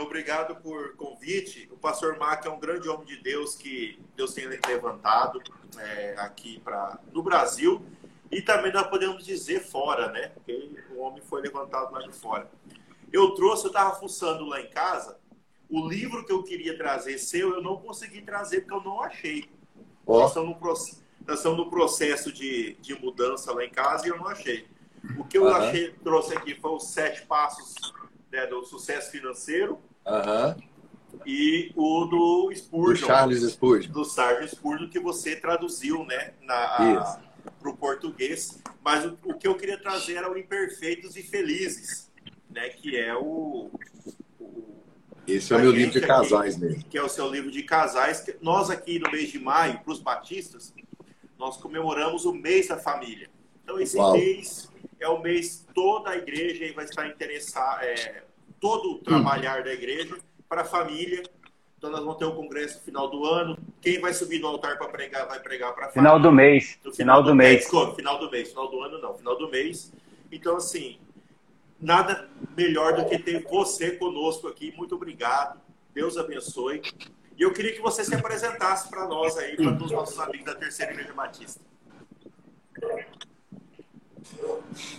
Obrigado 0.00 0.56
por 0.56 0.94
convite. 0.96 1.68
O 1.72 1.76
pastor 1.76 2.18
Mac 2.18 2.44
é 2.46 2.50
um 2.50 2.58
grande 2.58 2.88
homem 2.88 3.06
de 3.06 3.16
Deus 3.22 3.54
que 3.54 3.98
Deus 4.16 4.34
tem 4.34 4.46
levantado 4.46 5.40
é, 5.78 6.14
aqui 6.18 6.60
para 6.60 6.98
no 7.12 7.22
Brasil 7.22 7.84
e 8.30 8.42
também 8.42 8.72
nós 8.72 8.86
podemos 8.88 9.24
dizer 9.24 9.60
fora, 9.60 10.10
né? 10.10 10.28
Porque 10.28 10.84
o 10.90 11.00
homem 11.00 11.22
foi 11.22 11.40
levantado 11.42 11.92
lá 11.92 12.00
de 12.00 12.12
fora. 12.12 12.50
Eu 13.12 13.30
trouxe, 13.32 13.64
eu 13.64 13.68
estava 13.68 13.94
fuçando 13.94 14.44
lá 14.46 14.60
em 14.60 14.68
casa, 14.68 15.18
o 15.68 15.88
livro 15.88 16.24
que 16.24 16.32
eu 16.32 16.42
queria 16.42 16.76
trazer 16.76 17.18
seu, 17.18 17.54
eu 17.54 17.62
não 17.62 17.76
consegui 17.76 18.22
trazer 18.22 18.62
porque 18.62 18.74
eu 18.74 18.82
não 18.82 19.00
achei. 19.00 19.48
Oh. 20.04 20.20
Nós, 20.20 20.28
estamos 20.30 20.60
no, 20.60 20.68
nós 21.26 21.38
estamos 21.38 21.58
no 21.58 21.70
processo 21.70 22.32
de, 22.32 22.74
de 22.80 22.94
mudança 23.00 23.52
lá 23.52 23.64
em 23.64 23.70
casa 23.70 24.06
e 24.06 24.10
eu 24.10 24.16
não 24.16 24.26
achei. 24.26 24.66
O 25.18 25.24
que 25.24 25.38
eu 25.38 25.44
uhum. 25.44 25.54
achei, 25.54 25.92
trouxe 26.02 26.36
aqui 26.36 26.54
foi 26.54 26.72
os 26.72 26.88
sete 26.88 27.24
passos 27.26 27.74
né, 28.30 28.46
do 28.46 28.64
sucesso 28.64 29.10
financeiro. 29.10 29.78
Uhum. 30.06 30.54
E 31.24 31.72
o 31.74 32.04
do 32.04 32.52
Spurgeon. 32.54 33.00
Do 33.00 33.06
Charles 33.06 33.42
Spurgeon. 33.42 33.92
Do 33.92 34.04
Charles 34.04 34.50
Spurgeon, 34.50 34.88
que 34.88 35.00
você 35.00 35.36
traduziu 35.36 36.04
né, 36.04 36.34
para 36.46 37.70
o 37.70 37.76
português. 37.76 38.58
Mas 38.84 39.04
o, 39.04 39.18
o, 39.24 39.34
que 39.34 39.48
eu 39.48 39.54
queria 39.56 39.78
trazer 39.78 40.14
era 40.14 40.30
o 40.30 40.36
Imperfeitos 40.36 41.16
e 41.16 41.22
Felizes, 41.22 42.10
né, 42.50 42.68
que 42.68 42.96
é 42.96 43.14
o. 43.14 43.70
o 44.38 44.82
Esse 45.26 45.52
é 45.52 45.56
o 45.56 45.60
meu 45.60 45.70
livro 45.72 45.92
de 45.92 46.06
casais 46.06 46.56
mesmo. 46.56 46.84
Que 46.84 46.98
é 46.98 47.02
o 47.02 47.08
seu 47.08 47.30
livro 47.30 47.50
de 47.50 47.62
casais. 47.62 48.24
Nós 48.40 48.70
aqui 48.70 48.98
no 48.98 49.10
mês 49.10 49.30
de 49.30 49.38
maio, 49.38 49.80
para 49.80 49.92
os 49.92 50.00
batistas, 50.00 50.74
nós 51.38 51.56
comemoramos 51.56 52.24
o 52.24 52.32
mês 52.32 52.68
da 52.68 52.76
família. 52.76 53.28
Então, 53.64 53.80
esse 53.80 53.96
Uau. 53.96 54.12
mês 54.12 54.70
é 55.00 55.08
o 55.08 55.20
mês 55.20 55.66
toda 55.74 56.10
a 56.10 56.16
igreja 56.16 56.72
vai 56.72 56.84
estar 56.84 57.06
interessada, 57.08 57.84
é, 57.84 58.22
todo 58.60 58.92
o 58.92 58.98
trabalhar 58.98 59.62
da 59.62 59.72
igreja 59.72 60.16
para 60.48 60.62
a 60.62 60.64
família. 60.64 61.22
Então 61.78 61.90
nós 61.90 62.00
vamos 62.00 62.16
ter 62.16 62.24
o 62.24 62.34
congresso 62.34 62.78
no 62.78 62.84
final 62.84 63.10
do 63.10 63.24
ano. 63.24 63.58
Quem 63.80 64.00
vai 64.00 64.12
subir 64.14 64.38
no 64.40 64.48
altar 64.48 64.78
para 64.78 64.88
pregar 64.88 65.26
vai 65.28 65.40
pregar 65.40 65.74
para 65.74 65.86
a 65.86 65.88
família. 65.88 66.10
Final 66.10 66.20
do 66.20 66.32
mês. 66.32 66.78
No 66.84 66.92
final, 66.92 67.16
final 67.16 67.22
do, 67.22 67.30
do 67.30 67.36
mês. 67.36 67.50
mês. 67.50 67.60
Desculpa, 67.62 67.94
final 67.94 68.18
do 68.18 68.30
mês. 68.30 68.48
Final 68.48 68.70
do 68.70 68.82
ano 68.82 68.98
não. 68.98 69.14
Final 69.14 69.38
do 69.38 69.50
mês. 69.50 69.92
Então 70.32 70.56
assim, 70.56 70.98
nada 71.80 72.28
melhor 72.56 72.96
do 72.96 73.04
que 73.06 73.18
ter 73.18 73.44
você 73.44 73.92
conosco 73.92 74.48
aqui. 74.48 74.72
Muito 74.76 74.94
obrigado. 74.94 75.60
Deus 75.94 76.16
abençoe. 76.16 76.82
E 77.38 77.42
eu 77.42 77.52
queria 77.52 77.72
que 77.72 77.82
você 77.82 78.02
se 78.02 78.14
apresentasse 78.14 78.88
para 78.88 79.06
nós 79.06 79.36
aí, 79.36 79.56
para 79.56 79.72
os 79.72 79.90
nossos 79.90 80.18
amigos 80.18 80.46
da 80.46 80.54
Terceira 80.54 80.92
Igreja 80.92 81.12
Batista. 81.12 81.60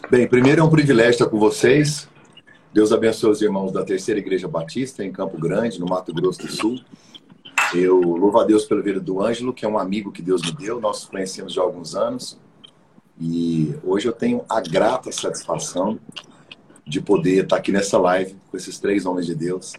Bem, 0.10 0.28
primeiro 0.28 0.62
é 0.62 0.64
um 0.64 0.70
privilégio 0.70 1.12
estar 1.12 1.30
com 1.30 1.40
vocês. 1.40 2.08
Deus 2.78 2.92
abençoe 2.92 3.32
os 3.32 3.42
irmãos 3.42 3.72
da 3.72 3.84
Terceira 3.84 4.20
Igreja 4.20 4.48
Batista, 4.48 5.04
em 5.04 5.12
Campo 5.12 5.36
Grande, 5.36 5.80
no 5.80 5.88
Mato 5.88 6.14
Grosso 6.14 6.44
do 6.44 6.52
Sul. 6.52 6.80
Eu 7.74 8.00
louvo 8.00 8.40
a 8.40 8.44
Deus 8.44 8.66
pela 8.66 8.84
vida 8.84 9.00
do 9.00 9.20
Ângelo, 9.20 9.52
que 9.52 9.66
é 9.66 9.68
um 9.68 9.80
amigo 9.80 10.12
que 10.12 10.22
Deus 10.22 10.44
me 10.44 10.52
deu. 10.52 10.80
Nós 10.80 11.00
nos 11.00 11.10
conhecemos 11.10 11.54
já 11.54 11.62
há 11.62 11.64
alguns 11.64 11.96
anos. 11.96 12.38
E 13.20 13.74
hoje 13.84 14.08
eu 14.08 14.14
tenho 14.14 14.46
a 14.48 14.62
grata 14.62 15.12
satisfação 15.12 16.00
de 16.86 17.02
poder 17.02 17.46
estar 17.46 17.56
aqui 17.56 17.72
nessa 17.72 17.98
live 17.98 18.36
com 18.52 18.56
esses 18.56 18.78
três 18.78 19.08
homens 19.08 19.26
de 19.26 19.34
Deus, 19.34 19.74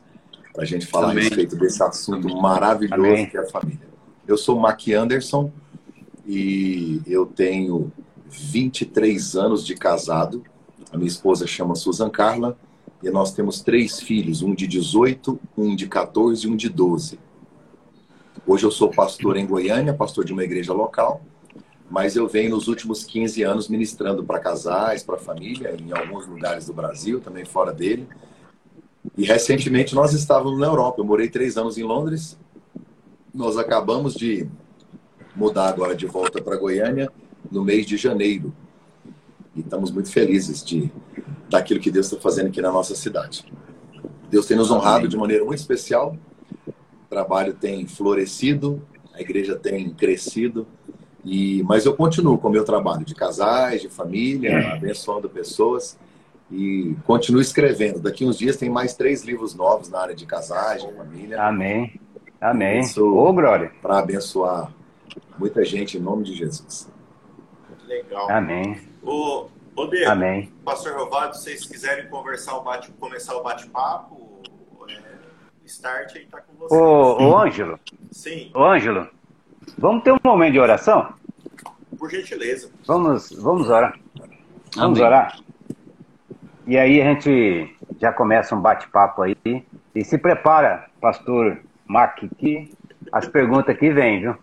para 0.52 0.64
a 0.64 0.66
gente 0.66 0.84
falar 0.84 1.12
Amém. 1.12 1.26
a 1.26 1.28
respeito 1.28 1.54
desse 1.54 1.80
assunto 1.80 2.26
maravilhoso 2.36 3.00
Amém. 3.00 3.30
que 3.30 3.36
é 3.36 3.40
a 3.42 3.46
família. 3.46 3.86
Eu 4.26 4.36
sou 4.36 4.58
Mac 4.58 4.88
Anderson 4.88 5.52
e 6.26 7.00
eu 7.06 7.26
tenho 7.26 7.92
23 8.28 9.36
anos 9.36 9.64
de 9.64 9.76
casado. 9.76 10.42
A 10.92 10.96
minha 10.96 11.06
esposa 11.06 11.46
chama 11.46 11.76
Susan 11.76 12.10
Carla 12.10 12.58
e 13.02 13.10
nós 13.10 13.32
temos 13.32 13.60
três 13.60 14.00
filhos, 14.00 14.42
um 14.42 14.54
de 14.54 14.66
18, 14.66 15.38
um 15.56 15.76
de 15.76 15.86
14 15.86 16.46
e 16.46 16.50
um 16.50 16.56
de 16.56 16.68
12. 16.68 17.18
Hoje 18.46 18.64
eu 18.64 18.70
sou 18.70 18.90
pastor 18.90 19.36
em 19.36 19.46
Goiânia, 19.46 19.94
pastor 19.94 20.24
de 20.24 20.32
uma 20.32 20.42
igreja 20.42 20.72
local, 20.72 21.22
mas 21.90 22.16
eu 22.16 22.26
venho 22.26 22.50
nos 22.50 22.66
últimos 22.66 23.04
15 23.04 23.42
anos 23.42 23.68
ministrando 23.68 24.24
para 24.24 24.40
casais, 24.40 25.02
para 25.02 25.16
família, 25.16 25.76
em 25.78 25.92
alguns 25.92 26.26
lugares 26.26 26.66
do 26.66 26.72
Brasil, 26.72 27.20
também 27.20 27.44
fora 27.44 27.72
dele. 27.72 28.08
E 29.16 29.24
recentemente 29.24 29.94
nós 29.94 30.12
estávamos 30.12 30.58
na 30.58 30.66
Europa. 30.66 31.00
Eu 31.00 31.04
morei 31.04 31.28
três 31.28 31.56
anos 31.56 31.78
em 31.78 31.82
Londres. 31.82 32.38
Nós 33.32 33.56
acabamos 33.56 34.14
de 34.14 34.48
mudar 35.36 35.68
agora 35.68 35.94
de 35.94 36.06
volta 36.06 36.42
para 36.42 36.56
Goiânia 36.56 37.10
no 37.50 37.64
mês 37.64 37.86
de 37.86 37.96
janeiro. 37.96 38.52
E 39.54 39.60
estamos 39.60 39.90
muito 39.90 40.10
felizes 40.10 40.64
de 40.64 40.90
daquilo 41.48 41.80
que 41.80 41.90
Deus 41.90 42.06
está 42.06 42.20
fazendo 42.20 42.48
aqui 42.48 42.60
na 42.60 42.70
nossa 42.70 42.94
cidade. 42.94 43.44
Deus 44.30 44.46
tem 44.46 44.56
nos 44.56 44.70
honrado 44.70 44.98
Amém. 44.98 45.08
de 45.08 45.16
maneira 45.16 45.44
muito 45.44 45.58
especial. 45.58 46.16
O 46.66 47.08
trabalho 47.08 47.54
tem 47.54 47.86
florescido, 47.86 48.82
a 49.14 49.20
igreja 49.20 49.56
tem 49.56 49.90
crescido. 49.90 50.66
E 51.24 51.62
mas 51.64 51.84
eu 51.84 51.94
continuo 51.94 52.38
com 52.38 52.48
o 52.48 52.50
meu 52.50 52.64
trabalho 52.64 53.04
de 53.04 53.14
casais, 53.14 53.82
de 53.82 53.88
família, 53.88 54.74
abençoando 54.74 55.28
pessoas 55.28 55.98
e 56.50 56.94
continuo 57.06 57.40
escrevendo. 57.40 58.00
Daqui 58.00 58.24
uns 58.24 58.38
dias 58.38 58.56
tem 58.56 58.70
mais 58.70 58.94
três 58.94 59.24
livros 59.24 59.54
novos 59.54 59.88
na 59.88 60.00
área 60.00 60.14
de 60.14 60.24
casais, 60.26 60.82
de 60.82 60.92
família. 60.92 61.42
Amém. 61.42 62.00
Amém. 62.40 62.82
Ô, 62.98 63.32
glória. 63.32 63.72
Para 63.82 63.98
abençoar 63.98 64.72
muita 65.38 65.64
gente 65.64 65.98
em 65.98 66.00
nome 66.00 66.24
de 66.24 66.34
Jesus. 66.34 66.88
Legal. 67.86 68.30
Amém. 68.30 68.78
Ô, 69.02 69.46
ô 69.78 69.86
Diego, 69.86 70.10
Amém. 70.10 70.52
Pastor 70.64 70.96
Rovaldo, 70.96 71.36
se 71.36 71.44
vocês 71.44 71.66
quiserem 71.66 72.08
conversar 72.08 72.56
o 72.56 72.62
bate, 72.62 72.90
começar 72.92 73.36
o 73.36 73.42
bate-papo, 73.42 74.42
é, 74.88 75.00
start 75.64 76.16
aí 76.16 76.26
tá 76.26 76.40
com 76.40 76.54
você. 76.54 76.74
Ô, 76.74 77.22
ô 77.22 77.38
Ângelo. 77.38 77.78
Sim. 78.10 78.50
Ô 78.54 78.64
Ângelo, 78.64 79.08
vamos 79.78 80.02
ter 80.02 80.12
um 80.12 80.18
momento 80.24 80.52
de 80.52 80.60
oração? 80.60 81.14
Por 81.96 82.10
gentileza. 82.10 82.70
Vamos, 82.86 83.30
vamos 83.32 83.68
orar. 83.68 83.98
Vamos 84.74 84.98
Amém. 84.98 85.06
orar. 85.06 85.38
E 86.66 86.76
aí 86.76 87.00
a 87.00 87.04
gente 87.12 87.74
já 88.00 88.12
começa 88.12 88.54
um 88.54 88.60
bate-papo 88.60 89.22
aí. 89.22 89.36
E 89.94 90.04
se 90.04 90.18
prepara, 90.18 90.88
pastor 91.00 91.58
Mark, 91.86 92.18
que 92.36 92.70
as 93.12 93.28
perguntas 93.28 93.76
que 93.76 93.90
vêm, 93.90 94.20
viu? 94.20 94.34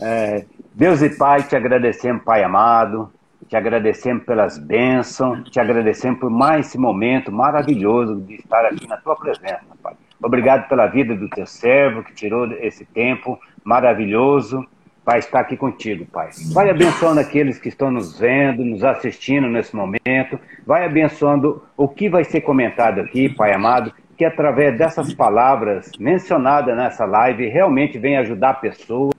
é, 0.00 0.44
Deus 0.74 1.02
e 1.02 1.10
Pai, 1.10 1.42
te 1.42 1.56
agradecemos, 1.56 2.22
Pai 2.24 2.42
amado, 2.42 3.12
te 3.48 3.56
agradecemos 3.56 4.24
pelas 4.24 4.58
bênçãos, 4.58 5.48
te 5.50 5.60
agradecemos 5.60 6.20
por 6.20 6.30
mais 6.30 6.66
esse 6.66 6.78
momento 6.78 7.30
maravilhoso 7.30 8.20
de 8.20 8.36
estar 8.36 8.64
aqui 8.64 8.86
na 8.86 8.96
tua 8.96 9.16
presença, 9.16 9.60
Pai. 9.82 9.94
Obrigado 10.22 10.68
pela 10.68 10.86
vida 10.86 11.16
do 11.16 11.28
teu 11.28 11.46
servo 11.46 12.02
que 12.02 12.14
tirou 12.14 12.50
esse 12.52 12.84
tempo 12.84 13.38
maravilhoso 13.64 14.64
para 15.04 15.18
estar 15.18 15.40
aqui 15.40 15.56
contigo, 15.56 16.06
Pai. 16.06 16.30
Vai 16.52 16.70
abençoando 16.70 17.20
aqueles 17.20 17.58
que 17.58 17.68
estão 17.68 17.90
nos 17.90 18.18
vendo, 18.18 18.64
nos 18.64 18.84
assistindo 18.84 19.48
nesse 19.48 19.74
momento. 19.74 20.38
Vai 20.64 20.84
abençoando 20.84 21.62
o 21.76 21.88
que 21.88 22.08
vai 22.08 22.24
ser 22.24 22.42
comentado 22.42 23.00
aqui, 23.00 23.28
Pai 23.28 23.52
amado, 23.52 23.92
que 24.16 24.24
através 24.24 24.76
dessas 24.76 25.12
palavras 25.14 25.90
mencionadas 25.98 26.76
nessa 26.76 27.04
live 27.04 27.48
realmente 27.48 27.98
venha 27.98 28.20
ajudar 28.20 28.60
pessoas 28.60 29.12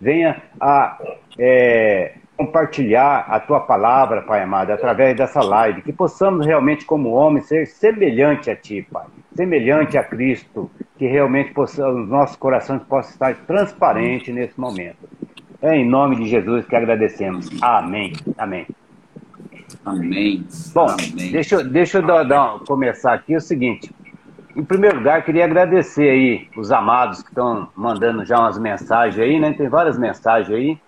venha 0.00 0.42
a 0.60 0.98
é, 1.38 2.14
compartilhar 2.36 3.26
a 3.28 3.38
tua 3.38 3.60
palavra, 3.60 4.22
Pai 4.22 4.42
amado, 4.42 4.72
através 4.72 5.16
dessa 5.16 5.40
live, 5.40 5.82
que 5.82 5.92
possamos 5.92 6.46
realmente, 6.46 6.84
como 6.84 7.10
homens, 7.10 7.46
ser 7.46 7.66
semelhante 7.66 8.50
a 8.50 8.56
ti, 8.56 8.86
Pai, 8.90 9.06
semelhante 9.34 9.96
a 9.96 10.02
Cristo, 10.02 10.70
que 10.98 11.06
realmente 11.06 11.52
possamos, 11.52 12.02
os 12.02 12.08
nossos 12.08 12.36
corações 12.36 12.82
possam 12.82 13.12
estar 13.12 13.34
transparentes 13.46 14.34
nesse 14.34 14.58
momento. 14.58 15.08
É 15.60 15.76
em 15.76 15.88
nome 15.88 16.16
de 16.16 16.26
Jesus 16.26 16.66
que 16.66 16.74
agradecemos. 16.74 17.48
Amém. 17.62 18.12
Amém. 18.36 18.66
Amém. 19.84 20.44
Bom, 20.74 20.86
Amém. 20.88 21.30
deixa, 21.30 21.62
deixa 21.62 21.98
eu 21.98 22.06
dar, 22.06 22.24
dar, 22.24 22.58
começar 22.66 23.14
aqui 23.14 23.36
o 23.36 23.40
seguinte. 23.40 23.90
Em 24.54 24.64
primeiro 24.64 24.98
lugar, 24.98 25.24
queria 25.24 25.44
agradecer 25.44 26.08
aí 26.10 26.48
os 26.56 26.70
amados 26.70 27.22
que 27.22 27.30
estão 27.30 27.68
mandando 27.74 28.24
já 28.24 28.38
umas 28.38 28.58
mensagens 28.58 29.18
aí, 29.18 29.40
né? 29.40 29.52
Tem 29.54 29.68
várias 29.68 29.98
mensagens 29.98 30.54
aí. 30.54 30.78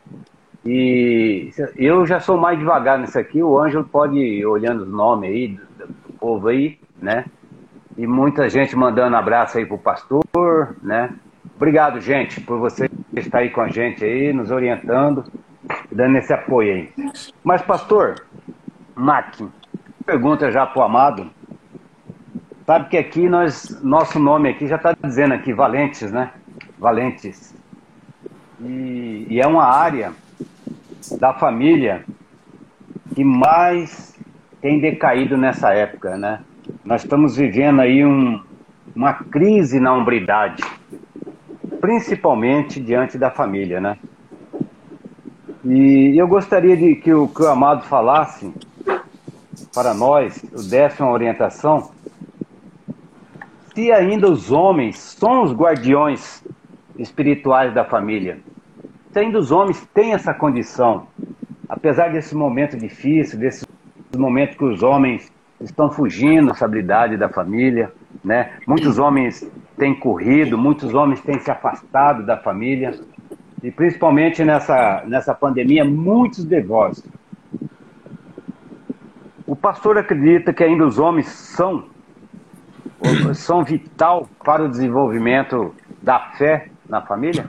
E 0.67 1.51
eu 1.77 2.07
já 2.07 2.21
sou 2.21 2.39
mais 2.39 2.59
devagar 2.59 2.99
nisso 2.99 3.19
aqui, 3.19 3.43
o 3.43 3.59
Ângelo 3.59 3.85
pode 3.85 4.19
ir 4.19 4.47
olhando 4.47 4.83
os 4.83 4.89
nomes 4.89 5.31
aí 5.31 5.49
do, 5.49 5.87
do 5.87 6.13
povo 6.19 6.49
aí, 6.49 6.79
né? 7.01 7.25
E 7.97 8.07
muita 8.07 8.49
gente 8.49 8.75
mandando 8.75 9.17
abraço 9.17 9.57
aí 9.57 9.65
pro 9.65 9.79
pastor, 9.79 10.77
né? 10.83 11.11
Obrigado, 11.57 12.01
gente, 12.01 12.41
por 12.41 12.59
você 12.59 12.91
estar 13.15 13.39
aí 13.39 13.51
com 13.51 13.61
a 13.61 13.69
gente 13.69 14.05
aí, 14.05 14.33
nos 14.33 14.51
orientando, 14.51 15.25
dando 15.91 16.17
esse 16.17 16.33
apoio 16.33 16.75
aí. 16.75 16.93
Mas, 17.43 17.63
pastor, 17.63 18.25
Mac, 18.95 19.37
pergunta 20.05 20.51
já 20.51 20.67
pro 20.67 20.83
amado, 20.83 21.31
Sabe 22.67 22.89
que 22.89 22.97
aqui 22.97 23.29
nós, 23.29 23.79
nosso 23.83 24.19
nome 24.19 24.49
aqui 24.49 24.67
já 24.67 24.77
está 24.77 24.97
dizendo 25.05 25.35
aqui, 25.35 25.53
Valentes, 25.53 26.11
né? 26.11 26.31
Valentes. 26.79 27.55
E, 28.59 29.27
e, 29.29 29.39
é 29.39 29.47
uma 29.47 29.65
área 29.65 30.13
da 31.19 31.35
família 31.35 32.07
que 33.15 33.23
mais 33.23 34.19
tem 34.63 34.81
decaído 34.81 35.37
nessa 35.37 35.75
época, 35.75 36.17
né? 36.17 36.41
Nós 36.83 37.03
estamos 37.03 37.37
vivendo 37.37 37.81
aí 37.81 38.03
um, 38.03 38.43
uma 38.97 39.13
crise 39.13 39.79
na 39.79 39.93
hombridade, 39.93 40.63
principalmente 41.83 42.81
diante 42.81 43.19
da 43.19 43.31
família, 43.31 43.79
né? 43.79 43.99
E 45.63 46.19
eu 46.19 46.27
gostaria 46.27 46.79
de 46.79 46.95
que 46.95 47.13
o, 47.13 47.29
que 47.29 47.43
o 47.43 47.47
Amado 47.47 47.85
falasse 47.85 48.51
para 49.75 49.93
nós, 49.93 50.43
desse 50.71 51.03
uma 51.03 51.13
orientação, 51.13 51.94
se 53.75 53.91
ainda 53.91 54.31
os 54.31 54.53
homens 54.53 54.99
são 54.99 55.43
os 55.43 55.53
guardiões 55.53 56.45
espirituais 56.97 57.75
da 57.75 57.85
família, 57.85 58.39
se 59.11 59.19
ainda 59.19 59.39
os 59.39 59.51
homens 59.51 59.85
têm 59.93 60.13
essa 60.13 60.33
condição, 60.33 61.07
apesar 61.69 62.13
desse 62.13 62.35
momento 62.35 62.77
difícil, 62.77 63.39
desse 63.39 63.67
momento 64.17 64.57
que 64.57 64.65
os 64.65 64.83
homens 64.83 65.33
estão 65.61 65.91
fugindo 65.91 66.47
da 66.47 66.53
estabilidade 66.53 67.17
da 67.17 67.29
família, 67.29 67.93
né? 68.25 68.53
Muitos 68.67 68.99
homens 68.99 69.49
têm 69.77 69.95
corrido, 69.95 70.57
muitos 70.57 70.95
homens 70.95 71.21
têm 71.21 71.39
se 71.41 71.51
afastado 71.51 72.25
da 72.25 72.37
família, 72.37 72.95
e 73.63 73.71
principalmente 73.71 74.45
nessa, 74.45 75.03
nessa 75.07 75.35
pandemia, 75.35 75.85
muitos 75.85 76.45
divórcios. 76.45 77.07
O 79.47 79.57
pastor 79.57 79.99
acredita 79.99 80.53
que 80.53 80.63
ainda 80.63 80.87
os 80.87 80.99
homens 80.99 81.27
são, 81.27 81.85
são 83.35 83.65
vital 83.65 84.29
para 84.45 84.65
o 84.65 84.69
desenvolvimento 84.69 85.75
da 86.03 86.33
fé 86.37 86.71
na 86.89 87.03
família? 87.03 87.47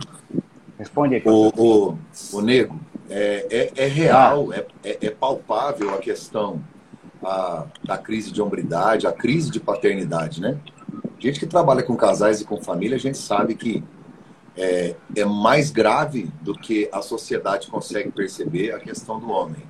Responde 0.77 1.15
aqui. 1.15 1.29
O, 1.29 1.51
o, 1.55 1.97
o 2.33 2.41
Nego, 2.41 2.79
é, 3.09 3.71
é, 3.75 3.85
é 3.85 3.87
real, 3.87 4.49
ah. 4.51 4.63
é, 4.83 5.07
é, 5.07 5.09
palpável 5.09 5.93
a 5.93 5.97
questão 5.97 6.61
a, 7.23 7.65
da 7.83 7.97
crise 7.97 8.31
de 8.31 8.41
hombridade, 8.41 9.07
a 9.07 9.11
crise 9.11 9.49
de 9.49 9.59
paternidade, 9.59 10.41
né? 10.41 10.57
Gente 11.19 11.39
que 11.39 11.45
trabalha 11.45 11.81
com 11.81 11.95
casais 11.95 12.41
e 12.41 12.45
com 12.45 12.61
família, 12.61 12.95
a 12.97 12.99
gente 12.99 13.17
sabe 13.17 13.55
que 13.55 13.83
é, 14.57 14.95
é 15.15 15.25
mais 15.25 15.71
grave 15.71 16.29
do 16.41 16.53
que 16.53 16.89
a 16.91 17.01
sociedade 17.01 17.67
consegue 17.67 18.11
perceber 18.11 18.71
a 18.71 18.79
questão 18.79 19.19
do 19.19 19.29
homem. 19.29 19.63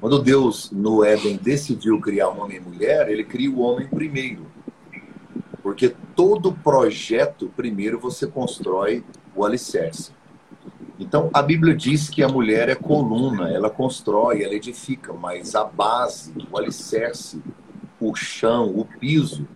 Quando 0.00 0.20
Deus, 0.20 0.70
no 0.70 1.04
Éden, 1.04 1.36
decidiu 1.36 2.00
criar 2.00 2.28
homem 2.28 2.58
e 2.58 2.60
mulher, 2.60 3.08
ele 3.08 3.24
cria 3.24 3.50
o 3.50 3.60
homem 3.60 3.86
primeiro. 3.88 4.46
Porque 5.62 5.94
todo 6.14 6.52
projeto, 6.52 7.52
primeiro, 7.56 7.98
você 7.98 8.26
constrói 8.26 9.04
o 9.34 9.44
alicerce. 9.44 10.12
Então, 10.98 11.30
a 11.32 11.40
Bíblia 11.42 11.76
diz 11.76 12.08
que 12.08 12.22
a 12.22 12.28
mulher 12.28 12.68
é 12.68 12.74
coluna, 12.74 13.50
ela 13.50 13.70
constrói, 13.70 14.42
ela 14.42 14.54
edifica, 14.54 15.12
mas 15.12 15.54
a 15.54 15.64
base, 15.64 16.34
o 16.50 16.58
alicerce, 16.58 17.40
o 18.00 18.14
chão, 18.14 18.72
o 18.76 18.84
piso, 18.84 19.46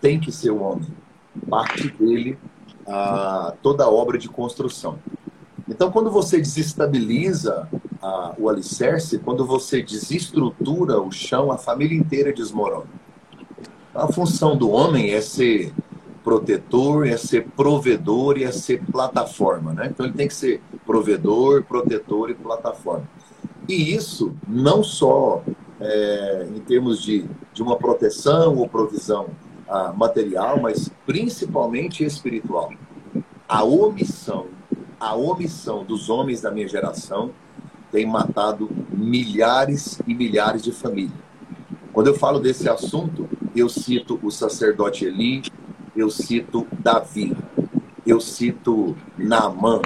tem 0.00 0.20
que 0.20 0.30
ser 0.30 0.50
o 0.50 0.62
homem. 0.62 0.88
Parte 1.48 1.90
dele 1.90 2.38
a, 2.86 3.54
toda 3.62 3.84
a 3.84 3.90
obra 3.90 4.16
de 4.16 4.28
construção. 4.28 4.98
Então, 5.68 5.90
quando 5.90 6.10
você 6.10 6.38
desestabiliza 6.38 7.68
a, 8.00 8.34
o 8.38 8.48
alicerce, 8.48 9.18
quando 9.18 9.44
você 9.44 9.82
desestrutura 9.82 11.00
o 11.00 11.10
chão, 11.10 11.52
a 11.52 11.58
família 11.58 11.98
inteira 11.98 12.32
desmorona. 12.32 12.88
A 13.94 14.06
função 14.12 14.56
do 14.56 14.70
homem 14.70 15.10
é 15.10 15.20
ser 15.20 15.72
protetor, 16.22 17.06
é 17.06 17.16
ser 17.16 17.46
provedor 17.56 18.38
e 18.38 18.44
é 18.44 18.52
ser 18.52 18.84
plataforma, 18.84 19.72
né? 19.72 19.88
Então 19.90 20.04
ele 20.04 20.14
tem 20.14 20.28
que 20.28 20.34
ser 20.34 20.60
provedor, 20.84 21.64
protetor 21.64 22.30
e 22.30 22.34
plataforma. 22.34 23.08
E 23.68 23.94
isso 23.94 24.34
não 24.46 24.82
só 24.82 25.42
é, 25.80 26.48
em 26.54 26.60
termos 26.60 27.02
de, 27.02 27.24
de 27.52 27.62
uma 27.62 27.76
proteção 27.76 28.56
ou 28.56 28.68
provisão 28.68 29.26
material, 29.96 30.58
mas 30.60 30.90
principalmente 31.04 32.02
espiritual. 32.02 32.72
A 33.46 33.62
omissão, 33.64 34.46
a 34.98 35.14
omissão 35.14 35.84
dos 35.84 36.08
homens 36.08 36.40
da 36.40 36.50
minha 36.50 36.66
geração 36.66 37.30
tem 37.92 38.06
matado 38.06 38.70
milhares 38.90 40.00
e 40.06 40.14
milhares 40.14 40.62
de 40.62 40.72
famílias. 40.72 41.18
Quando 41.92 42.06
eu 42.06 42.14
falo 42.14 42.38
desse 42.38 42.68
assunto, 42.68 43.28
eu 43.54 43.68
cito 43.68 44.18
o 44.22 44.30
sacerdote 44.30 45.04
Eli, 45.04 45.42
eu 45.96 46.10
cito 46.10 46.66
Davi, 46.72 47.36
eu 48.06 48.20
cito 48.20 48.96
Naamã, 49.16 49.80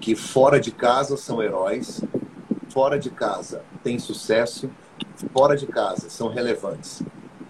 que 0.00 0.14
fora 0.14 0.60
de 0.60 0.70
casa 0.70 1.16
são 1.16 1.42
heróis, 1.42 2.02
fora 2.70 2.98
de 2.98 3.10
casa 3.10 3.62
têm 3.82 3.98
sucesso, 3.98 4.70
fora 5.32 5.56
de 5.56 5.66
casa 5.66 6.08
são 6.10 6.28
relevantes. 6.28 7.02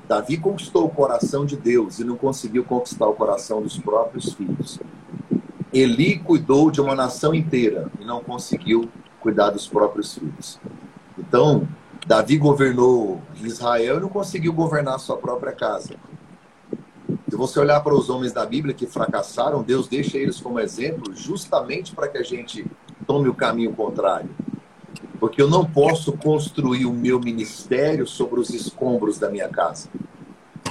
Davi 0.08 0.38
conquistou 0.38 0.86
o 0.86 0.90
coração 0.90 1.44
de 1.44 1.56
Deus 1.56 1.98
e 1.98 2.04
não 2.04 2.16
conseguiu 2.16 2.64
conquistar 2.64 3.06
o 3.06 3.14
coração 3.14 3.60
dos 3.60 3.78
próprios 3.78 4.32
filhos. 4.32 4.80
Eli 5.72 6.18
cuidou 6.18 6.70
de 6.70 6.80
uma 6.80 6.94
nação 6.94 7.34
inteira 7.34 7.90
e 8.00 8.04
não 8.04 8.22
conseguiu 8.22 8.88
cuidar 9.20 9.50
dos 9.50 9.68
próprios 9.68 10.14
filhos. 10.14 10.58
Então, 11.18 11.68
Davi 12.08 12.38
governou 12.38 13.20
Israel 13.42 13.98
e 13.98 14.00
não 14.00 14.08
conseguiu 14.08 14.50
governar 14.54 14.98
sua 14.98 15.18
própria 15.18 15.52
casa. 15.52 15.94
Se 17.28 17.36
você 17.36 17.60
olhar 17.60 17.80
para 17.80 17.94
os 17.94 18.08
homens 18.08 18.32
da 18.32 18.46
Bíblia 18.46 18.72
que 18.72 18.86
fracassaram, 18.86 19.62
Deus 19.62 19.88
deixa 19.88 20.16
eles 20.16 20.40
como 20.40 20.58
exemplo 20.58 21.14
justamente 21.14 21.94
para 21.94 22.08
que 22.08 22.16
a 22.16 22.22
gente 22.22 22.64
tome 23.06 23.28
o 23.28 23.34
caminho 23.34 23.74
contrário. 23.74 24.30
Porque 25.20 25.42
eu 25.42 25.50
não 25.50 25.66
posso 25.66 26.12
construir 26.12 26.86
o 26.86 26.94
meu 26.94 27.20
ministério 27.20 28.06
sobre 28.06 28.40
os 28.40 28.48
escombros 28.54 29.18
da 29.18 29.28
minha 29.28 29.50
casa. 29.50 29.90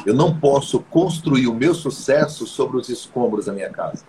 Eu 0.08 0.16
não 0.16 0.40
posso 0.40 0.80
construir 0.80 1.46
o 1.46 1.54
meu 1.54 1.76
sucesso 1.76 2.48
sobre 2.48 2.78
os 2.78 2.90
escombros 2.90 3.46
da 3.46 3.54
minha 3.54 3.70
casa. 3.70 4.04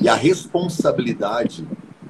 E 0.00 0.08
a 0.08 0.16
responsabilidade 0.16 1.64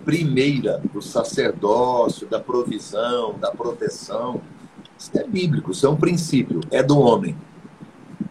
primeira 0.05 0.81
do 0.93 1.01
sacerdócio, 1.01 2.27
da 2.27 2.41
provisão, 2.41 3.39
da 3.39 3.51
proteção, 3.51 4.41
isso 4.99 5.11
é 5.15 5.25
bíblico, 5.25 5.71
isso 5.71 5.87
é 5.87 5.91
um 5.91 5.97
princípio, 5.97 6.61
é 6.71 6.83
do 6.83 6.99
homem. 6.99 7.37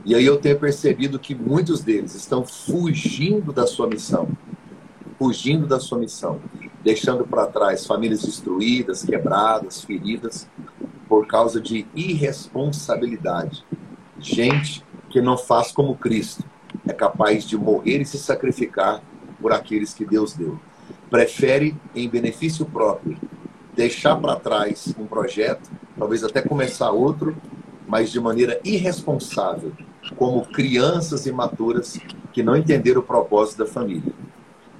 E 0.05 0.15
aí 0.15 0.25
eu 0.25 0.37
tenho 0.37 0.59
percebido 0.59 1.19
que 1.19 1.35
muitos 1.35 1.81
deles 1.81 2.15
estão 2.15 2.45
fugindo 2.45 3.51
da 3.51 3.65
sua 3.65 3.87
missão. 3.87 4.29
Fugindo 5.17 5.67
da 5.67 5.79
sua 5.79 5.97
missão 5.97 6.39
deixando 6.83 7.25
para 7.25 7.47
trás 7.47 7.85
famílias 7.85 8.21
destruídas, 8.21 9.03
quebradas, 9.03 9.83
feridas, 9.83 10.47
por 11.07 11.27
causa 11.27 11.59
de 11.59 11.85
irresponsabilidade. 11.95 13.65
Gente 14.19 14.83
que 15.09 15.21
não 15.21 15.37
faz 15.37 15.71
como 15.71 15.95
Cristo, 15.95 16.43
é 16.87 16.93
capaz 16.93 17.45
de 17.45 17.57
morrer 17.57 18.01
e 18.01 18.05
se 18.05 18.17
sacrificar 18.17 19.01
por 19.41 19.51
aqueles 19.51 19.93
que 19.93 20.05
Deus 20.05 20.33
deu. 20.33 20.59
Prefere, 21.09 21.75
em 21.95 22.07
benefício 22.07 22.65
próprio, 22.65 23.17
deixar 23.75 24.15
para 24.15 24.35
trás 24.35 24.93
um 24.97 25.05
projeto, 25.05 25.69
talvez 25.97 26.23
até 26.23 26.41
começar 26.41 26.91
outro, 26.91 27.35
mas 27.87 28.11
de 28.11 28.19
maneira 28.19 28.59
irresponsável, 28.63 29.71
como 30.15 30.45
crianças 30.45 31.25
imaturas 31.25 31.99
que 32.31 32.43
não 32.43 32.55
entenderam 32.55 33.01
o 33.01 33.03
propósito 33.03 33.59
da 33.59 33.65
família. 33.65 34.13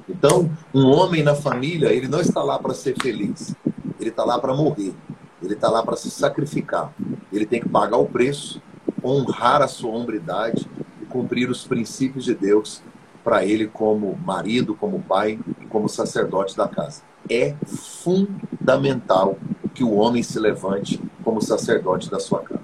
Então, 0.08 0.50
um 0.74 0.88
homem 0.88 1.24
na 1.24 1.36
família, 1.36 1.94
ele 1.94 2.08
não 2.08 2.20
está 2.20 2.44
lá 2.44 2.58
para 2.58 2.74
ser 2.74 2.96
feliz. 3.02 3.56
Ele 4.00 4.10
está 4.10 4.24
lá 4.24 4.40
para 4.40 4.56
morrer. 4.56 4.94
Ele 5.42 5.54
está 5.54 5.70
lá 5.70 5.84
para 5.84 5.96
se 5.96 6.10
sacrificar. 6.10 6.92
Ele 7.32 7.46
tem 7.46 7.62
que 7.62 7.70
pagar 7.70 7.98
o 7.98 8.06
preço, 8.06 8.62
honrar 9.04 9.62
a 9.62 9.68
sua 9.68 9.92
hombridade 9.92 10.68
e 11.02 11.06
cumprir 11.06 11.50
os 11.50 11.66
princípios 11.66 12.26
de 12.26 12.34
Deus 12.34 12.82
para 13.24 13.46
ele 13.46 13.68
como 13.68 14.18
marido, 14.26 14.76
como 14.76 15.02
pai 15.02 15.40
como 15.70 15.88
sacerdote 15.88 16.56
da 16.56 16.68
casa. 16.68 17.04
É 17.30 17.56
fundamental 17.66 19.38
que 19.74 19.84
o 19.84 19.96
homem 19.96 20.24
se 20.24 20.40
levante 20.40 21.02
como 21.24 21.42
sacerdote 21.42 22.10
da 22.10 22.20
sua 22.20 22.42
casa. 22.42 22.64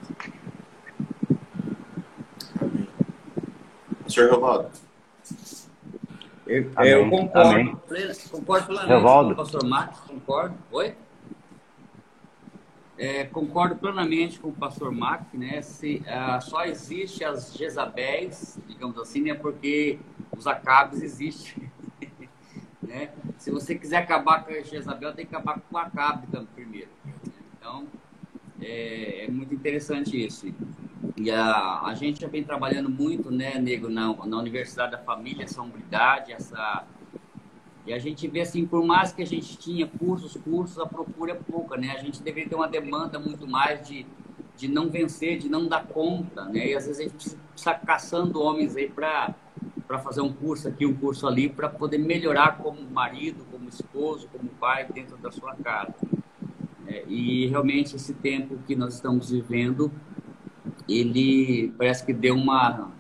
Senhor 4.08 4.32
Romano. 4.32 4.70
Eu, 6.48 6.72
eu 6.84 7.10
concordo. 7.10 7.50
Amém. 7.50 7.78
Concordo 8.32 8.68
plenamente 8.68 8.90
com 9.26 9.32
o 9.32 9.36
pastor 9.36 9.66
Marcos, 9.66 10.00
concordo. 10.02 10.56
Oi? 10.72 10.96
É, 12.98 13.26
concordo 13.26 13.76
plenamente 13.76 14.40
com 14.40 14.50
o 14.50 14.54
pastor 14.54 14.92
Marcos, 14.92 15.38
né? 15.38 15.62
Se, 15.62 16.02
uh, 16.06 16.42
só 16.42 16.64
existe 16.64 17.26
as 17.26 17.54
Jezabéis, 17.54 18.58
digamos 18.68 18.98
assim, 18.98 19.22
né? 19.22 19.34
Porque 19.34 20.00
os 20.38 20.48
Acabes 20.48 21.02
existem. 21.02 21.70
Né? 22.86 23.10
Se 23.38 23.52
você 23.52 23.76
quiser 23.76 23.98
acabar 23.98 24.44
com 24.44 24.52
a 24.52 24.62
Jezabel, 24.62 25.14
tem 25.14 25.26
que 25.26 25.36
acabar 25.36 25.60
com 25.60 25.76
o 25.76 25.78
Acabe 25.78 26.28
primeiro. 26.54 26.90
Então, 27.58 27.88
é, 28.62 29.26
é 29.26 29.32
muito 29.32 29.54
interessante 29.54 30.24
isso. 30.24 30.48
E 31.18 31.32
a, 31.32 31.82
a 31.82 31.94
gente 31.94 32.22
já 32.22 32.28
vem 32.28 32.44
trabalhando 32.44 32.90
muito, 32.90 33.32
né, 33.32 33.58
Nego, 33.60 33.90
na, 33.90 34.14
na 34.26 34.38
Universidade 34.38 34.92
da 34.92 34.98
Família, 34.98 35.44
essa 35.44 35.62
hombridade, 35.62 36.32
essa... 36.32 36.86
E 37.86 37.94
a 37.94 38.00
gente 38.00 38.28
vê 38.28 38.42
assim, 38.42 38.66
por 38.66 38.84
mais 38.84 39.14
que 39.14 39.22
a 39.22 39.28
gente 39.28 39.58
tinha 39.58 39.86
cursos, 39.86 40.36
cursos, 40.38 40.80
a 40.80 40.88
procura 40.88 41.34
é 41.34 41.36
pouca, 41.36 41.78
né? 41.78 41.92
A 41.92 42.00
gente 42.00 42.22
deveria 42.22 42.50
ter 42.50 42.56
uma 42.56 42.68
demanda 42.68 43.20
muito 43.20 43.48
mais 43.48 43.88
de, 43.88 44.08
de 44.58 44.68
não 44.68 44.90
vencer, 44.90 45.38
de 45.38 45.48
não 45.48 45.68
dar 45.68 45.86
conta, 45.86 46.46
né? 46.46 46.70
E 46.70 46.76
às 46.76 46.88
vezes 46.88 47.00
a 47.00 47.04
gente 47.10 47.38
está 47.56 47.76
caçando 47.76 48.42
homens 48.42 48.76
aí 48.76 48.90
para 48.90 49.36
para 49.88 50.00
fazer 50.00 50.22
um 50.22 50.34
curso 50.34 50.68
aqui, 50.68 50.86
um 50.86 50.94
curso 50.94 51.28
ali, 51.28 51.50
para 51.50 51.70
poder 51.70 51.98
melhorar 51.98 52.58
como 52.58 52.82
marido, 52.90 53.46
como 53.52 53.70
esposo, 53.70 54.28
como 54.32 54.50
pai 54.50 54.88
dentro 54.92 55.18
da 55.18 55.32
sua 55.32 55.56
casa. 55.56 55.96
É, 56.88 57.04
e 57.08 57.48
realmente 57.48 57.96
esse 57.96 58.14
tempo 58.14 58.58
que 58.68 58.76
nós 58.76 58.96
estamos 58.96 59.30
vivendo, 59.30 59.92
ele 60.88 61.74
parece 61.78 62.06
que 62.06 62.14
deu 62.14 62.36
uma, 62.36 62.92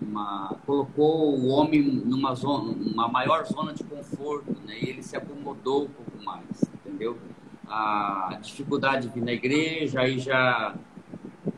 uma 0.00 0.56
colocou 0.66 1.38
o 1.38 1.48
homem 1.48 1.82
numa 1.82 2.34
zona, 2.34 2.72
uma 2.72 3.08
maior 3.08 3.44
zona 3.44 3.72
de 3.72 3.82
conforto, 3.84 4.52
né? 4.66 4.78
E 4.80 4.88
ele 4.88 5.02
se 5.02 5.16
acomodou 5.16 5.84
um 5.84 5.88
pouco 5.88 6.24
mais, 6.24 6.62
entendeu? 6.74 7.18
A 7.66 8.38
dificuldade 8.42 9.08
de 9.08 9.14
vir 9.14 9.24
na 9.24 9.32
igreja, 9.32 10.00
aí 10.00 10.18
já 10.18 10.74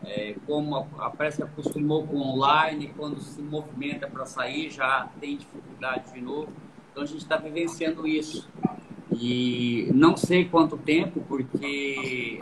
é, 0.06 0.36
como 0.46 0.76
a, 0.76 1.10
parece 1.10 1.38
que 1.38 1.42
acostumou 1.42 2.06
com 2.06 2.16
online, 2.18 2.92
quando 2.96 3.20
se 3.20 3.42
movimenta 3.42 4.06
para 4.06 4.24
sair 4.24 4.70
já 4.70 5.08
tem 5.20 5.36
dificuldade 5.36 6.12
de 6.12 6.20
novo. 6.20 6.48
Então 6.90 7.02
a 7.02 7.06
gente 7.06 7.22
está 7.22 7.36
vivenciando 7.36 8.06
isso. 8.06 8.48
E 9.10 9.90
não 9.92 10.16
sei 10.16 10.44
quanto 10.44 10.76
tempo, 10.76 11.20
porque 11.28 12.40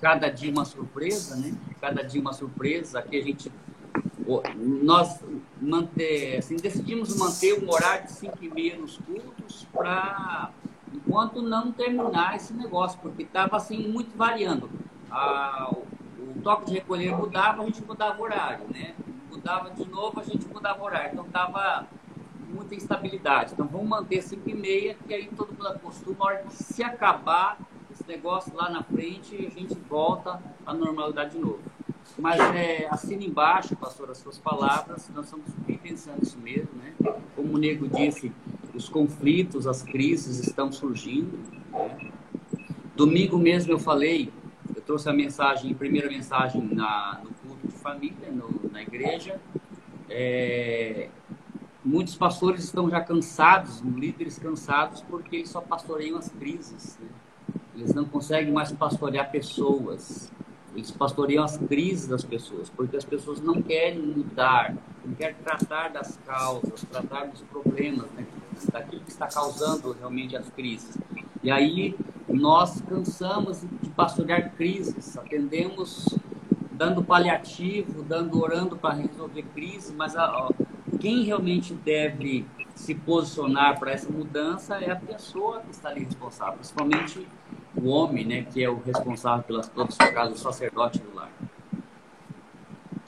cada 0.00 0.28
dia 0.28 0.50
uma 0.50 0.64
surpresa, 0.64 1.36
né? 1.36 1.54
Cada 1.80 2.02
dia 2.02 2.20
uma 2.20 2.32
surpresa. 2.32 3.00
Aqui 3.00 3.18
a 3.18 3.22
gente 3.22 3.50
nós 4.56 5.20
manter, 5.60 6.36
assim, 6.38 6.56
decidimos 6.56 7.16
manter 7.16 7.62
um 7.62 7.68
horário 7.68 8.06
de 8.06 8.12
5 8.12 8.38
e 8.42 8.48
meia 8.48 8.78
nos 8.78 8.96
cultos 8.98 9.66
para 9.72 10.52
enquanto 10.94 11.42
não 11.42 11.72
terminar 11.72 12.36
esse 12.36 12.52
negócio, 12.52 12.98
porque 13.00 13.22
estava 13.22 13.56
assim 13.56 13.88
muito 13.88 14.16
variando. 14.16 14.70
Ah, 15.10 15.74
o 16.40 16.42
toque 16.42 16.66
de 16.66 16.72
recolher 16.74 17.14
mudava, 17.14 17.62
a 17.62 17.66
gente 17.66 17.84
mudava 17.84 18.18
o 18.18 18.24
horário, 18.24 18.64
né? 18.72 18.94
Mudava 19.30 19.70
de 19.70 19.88
novo, 19.88 20.18
a 20.20 20.24
gente 20.24 20.48
mudava 20.48 20.80
o 20.80 20.84
horário. 20.84 21.10
Então 21.12 21.24
tava 21.24 21.86
muita 22.48 22.74
instabilidade. 22.74 23.52
Então 23.52 23.66
vamos 23.66 23.86
manter 23.86 24.22
5 24.22 24.48
e 24.48 24.54
meia, 24.54 24.96
que 25.06 25.12
aí 25.14 25.28
todo 25.36 25.52
mundo 25.52 25.68
acostuma. 25.68 26.16
A 26.20 26.24
hora 26.24 26.38
que 26.38 26.54
se 26.54 26.82
acabar 26.82 27.58
esse 27.92 28.06
negócio 28.08 28.52
lá 28.56 28.70
na 28.70 28.82
frente, 28.82 29.36
a 29.36 29.50
gente 29.50 29.74
volta 29.88 30.42
à 30.64 30.72
normalidade 30.72 31.32
de 31.32 31.38
novo. 31.38 31.60
Mas 32.18 32.40
é, 32.54 32.88
assina 32.90 33.22
embaixo, 33.22 33.76
pastor, 33.76 34.10
as 34.10 34.18
suas 34.18 34.38
palavras, 34.38 35.08
nós 35.14 35.26
estamos 35.26 35.46
bem 35.66 35.78
pensando 35.78 36.22
isso 36.22 36.38
mesmo, 36.38 36.70
né? 36.74 36.94
Como 37.36 37.54
o 37.54 37.58
Nego 37.58 37.86
disse, 37.86 38.32
os 38.74 38.88
conflitos, 38.88 39.66
as 39.66 39.82
crises 39.82 40.40
estão 40.40 40.72
surgindo. 40.72 41.38
Né? 41.70 42.10
Domingo 42.96 43.38
mesmo 43.38 43.72
eu 43.72 43.78
falei 43.78 44.32
trouxe 44.90 45.08
a 45.08 45.12
mensagem, 45.12 45.70
a 45.70 45.74
primeira 45.76 46.08
mensagem 46.08 46.62
na, 46.62 47.20
no 47.22 47.30
culto 47.30 47.68
de 47.68 47.76
família, 47.76 48.28
no, 48.28 48.68
na 48.72 48.82
igreja. 48.82 49.40
É, 50.08 51.08
muitos 51.84 52.16
pastores 52.16 52.64
estão 52.64 52.90
já 52.90 53.00
cansados, 53.00 53.78
líderes 53.78 54.36
cansados, 54.36 55.00
porque 55.02 55.36
eles 55.36 55.48
só 55.48 55.60
pastoreiam 55.60 56.18
as 56.18 56.28
crises. 56.30 56.98
Né? 57.00 57.08
Eles 57.76 57.94
não 57.94 58.04
conseguem 58.04 58.52
mais 58.52 58.72
pastorear 58.72 59.30
pessoas. 59.30 60.28
Eles 60.74 60.90
pastoreiam 60.90 61.44
as 61.44 61.56
crises 61.56 62.08
das 62.08 62.24
pessoas, 62.24 62.68
porque 62.68 62.96
as 62.96 63.04
pessoas 63.04 63.40
não 63.40 63.62
querem 63.62 64.02
mudar, 64.02 64.74
não 65.04 65.14
querem 65.14 65.36
tratar 65.36 65.90
das 65.90 66.18
causas, 66.26 66.82
tratar 66.90 67.26
dos 67.26 67.42
problemas, 67.42 68.10
né? 68.10 68.26
daquilo 68.72 69.02
que 69.02 69.10
está 69.10 69.28
causando 69.28 69.92
realmente 69.92 70.36
as 70.36 70.50
crises. 70.50 70.98
E 71.42 71.50
aí 71.50 71.96
nós 72.28 72.80
cansamos 72.82 73.62
de 73.82 73.90
pastorear 73.90 74.52
crises, 74.54 75.16
atendemos 75.16 76.06
dando 76.72 77.02
paliativo, 77.02 78.02
dando 78.02 78.42
orando 78.42 78.76
para 78.76 78.94
resolver 78.94 79.42
crises, 79.54 79.92
mas 79.92 80.16
a, 80.16 80.48
quem 80.98 81.24
realmente 81.24 81.74
deve 81.74 82.46
se 82.74 82.94
posicionar 82.94 83.78
para 83.78 83.92
essa 83.92 84.10
mudança 84.10 84.76
é 84.76 84.90
a 84.90 84.96
pessoa 84.96 85.60
que 85.60 85.70
está 85.70 85.90
ali 85.90 86.04
responsável, 86.04 86.54
principalmente 86.54 87.26
o 87.76 87.88
homem, 87.88 88.24
né, 88.26 88.42
que 88.42 88.62
é 88.62 88.70
o 88.70 88.78
responsável 88.78 89.44
pelas 89.44 89.68
todas 89.68 89.96
as 90.00 90.10
casas, 90.10 90.40
o 90.40 90.42
sacerdote 90.42 90.98
do 90.98 91.14
lar. 91.14 91.30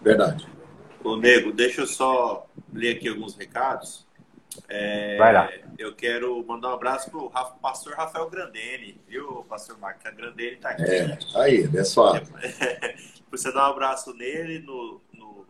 Verdade. 0.02 0.46
Ô, 1.02 1.16
Nego, 1.16 1.52
deixa 1.52 1.82
eu 1.82 1.86
só 1.86 2.46
ler 2.72 2.96
aqui 2.96 3.08
alguns 3.08 3.34
recados. 3.36 4.06
É, 4.68 5.16
Vai 5.16 5.32
lá. 5.32 5.50
Eu 5.78 5.94
quero 5.94 6.44
mandar 6.46 6.70
um 6.70 6.74
abraço 6.74 7.10
pro 7.10 7.30
pastor 7.60 7.94
Rafael 7.94 8.28
Grandene, 8.28 9.00
viu, 9.06 9.44
pastor 9.48 9.78
Marco? 9.78 10.00
A 10.06 10.10
Grandene 10.10 10.56
tá 10.56 10.70
aqui. 10.70 10.82
É, 10.82 11.18
aí, 11.36 11.64
abençoado. 11.64 12.26
Você 13.30 13.52
dá 13.52 13.68
um 13.68 13.72
abraço 13.72 14.12
nele, 14.14 14.58
no, 14.60 15.00
no, 15.12 15.46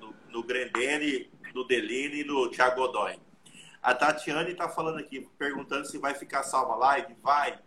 no, 0.00 0.14
no 0.30 0.42
Grandene, 0.42 1.30
no 1.54 1.66
Deline 1.66 2.20
e 2.20 2.24
no 2.24 2.48
Thiago 2.50 2.76
Godoy. 2.76 3.18
A 3.82 3.94
Tatiane 3.94 4.52
está 4.52 4.68
falando 4.68 4.98
aqui, 4.98 5.26
perguntando 5.38 5.86
se 5.86 5.98
vai 5.98 6.14
ficar 6.14 6.42
salva 6.42 6.74
a 6.74 6.76
live. 6.76 7.16
Vai. 7.22 7.58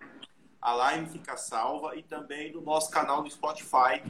A 0.61 0.73
live 0.73 1.09
fica 1.09 1.35
salva 1.35 1.95
e 1.95 2.03
também 2.03 2.53
no 2.53 2.61
nosso 2.61 2.89
canal 2.89 3.21
no 3.21 3.29
Spotify, 3.29 4.01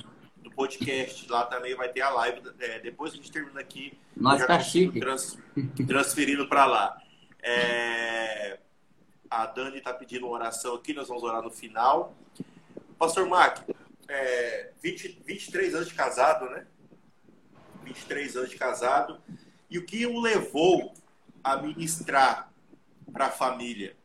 do 0.43 0.51
podcast. 0.51 1.29
Lá 1.31 1.45
também 1.45 1.75
vai 1.75 1.89
ter 1.89 2.01
a 2.01 2.09
live. 2.09 2.41
É, 2.59 2.79
depois 2.79 3.11
que 3.11 3.19
a 3.19 3.21
gente 3.21 3.31
termina 3.31 3.59
aqui, 3.59 3.97
Nós 4.15 4.39
já 4.39 4.47
tá 4.47 4.59
chique. 4.59 4.99
trans- 4.99 5.37
transferindo 5.87 6.47
para 6.47 6.65
lá. 6.65 7.01
É, 7.41 8.59
a 9.29 9.45
Dani 9.47 9.77
está 9.77 9.93
pedindo 9.93 10.25
uma 10.27 10.35
oração 10.35 10.75
aqui, 10.75 10.93
nós 10.93 11.07
vamos 11.07 11.23
orar 11.23 11.41
no 11.41 11.49
final. 11.49 12.15
Pastor 12.97 13.27
Mac, 13.27 13.59
é, 14.07 14.71
20, 14.81 15.21
23 15.25 15.75
anos 15.75 15.87
de 15.89 15.93
casado, 15.95 16.49
né? 16.49 16.65
23 17.83 18.37
anos 18.37 18.49
de 18.49 18.55
casado. 18.57 19.19
E 19.69 19.77
o 19.77 19.85
que 19.85 20.05
o 20.05 20.19
levou 20.21 20.93
a 21.43 21.57
ministrar 21.57 22.51
para 23.11 23.25
a 23.25 23.31
família? 23.31 23.95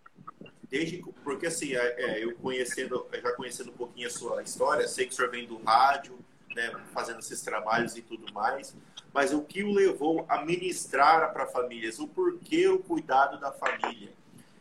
Desde, 0.70 1.02
porque 1.24 1.46
assim, 1.46 1.74
é, 1.74 1.78
é, 2.18 2.24
eu 2.24 2.34
conhecendo, 2.36 3.06
já 3.12 3.32
conhecendo 3.34 3.70
um 3.70 3.74
pouquinho 3.74 4.06
a 4.06 4.10
sua 4.10 4.42
história, 4.42 4.86
sei 4.88 5.06
que 5.06 5.12
o 5.12 5.16
senhor 5.16 5.30
vem 5.30 5.46
do 5.46 5.62
rádio, 5.62 6.18
né, 6.58 6.72
fazendo 6.92 7.20
esses 7.20 7.40
trabalhos 7.40 7.96
e 7.96 8.02
tudo 8.02 8.32
mais, 8.32 8.74
mas 9.14 9.32
o 9.32 9.42
que 9.42 9.62
o 9.62 9.72
levou 9.72 10.26
a 10.28 10.44
ministrar 10.44 11.32
para 11.32 11.46
famílias? 11.46 12.00
O 12.00 12.08
porquê 12.08 12.66
o 12.66 12.80
cuidado 12.80 13.38
da 13.38 13.52
família? 13.52 14.12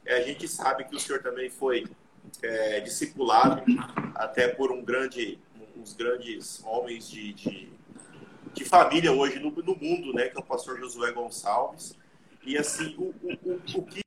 É, 0.06 0.18
a 0.18 0.22
gente 0.22 0.48
sabe 0.48 0.84
que 0.84 0.96
o 0.96 1.00
senhor 1.00 1.24
também 1.24 1.50
foi 1.50 1.88
é, 2.44 2.80
discipulado 2.82 3.63
até 4.13 4.48
por 4.48 4.72
um 4.72 4.84
grande, 4.84 5.39
uns 5.75 5.94
grandes 5.94 6.63
homens 6.63 7.10
de, 7.10 7.34
de, 7.34 7.72
de 8.54 8.63
família 8.63 9.12
hoje 9.12 9.39
no, 9.39 9.50
no 9.50 9.75
mundo, 9.75 10.13
né, 10.13 10.30
que 10.30 10.38
é 10.38 10.39
o 10.39 10.44
pastor 10.44 10.80
Josué 10.80 11.12
Gonçalves. 11.12 11.98
E 12.44 12.58
assim, 12.58 12.96
o, 12.98 13.13
o, 13.24 13.62
o, 13.75 13.84
que, 13.84 14.01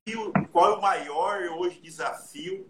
qual 0.52 0.74
é 0.74 0.76
o 0.76 0.80
maior 0.80 1.42
hoje 1.58 1.80
desafio 1.82 2.66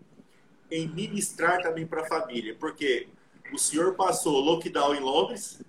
em 0.70 0.88
ministrar 0.88 1.62
também 1.62 1.86
para 1.86 2.02
a 2.02 2.06
família? 2.06 2.56
Porque 2.58 3.06
o 3.52 3.58
senhor 3.58 3.94
passou 3.94 4.40
lockdown 4.40 4.94
em 4.94 5.00
Londres 5.00 5.60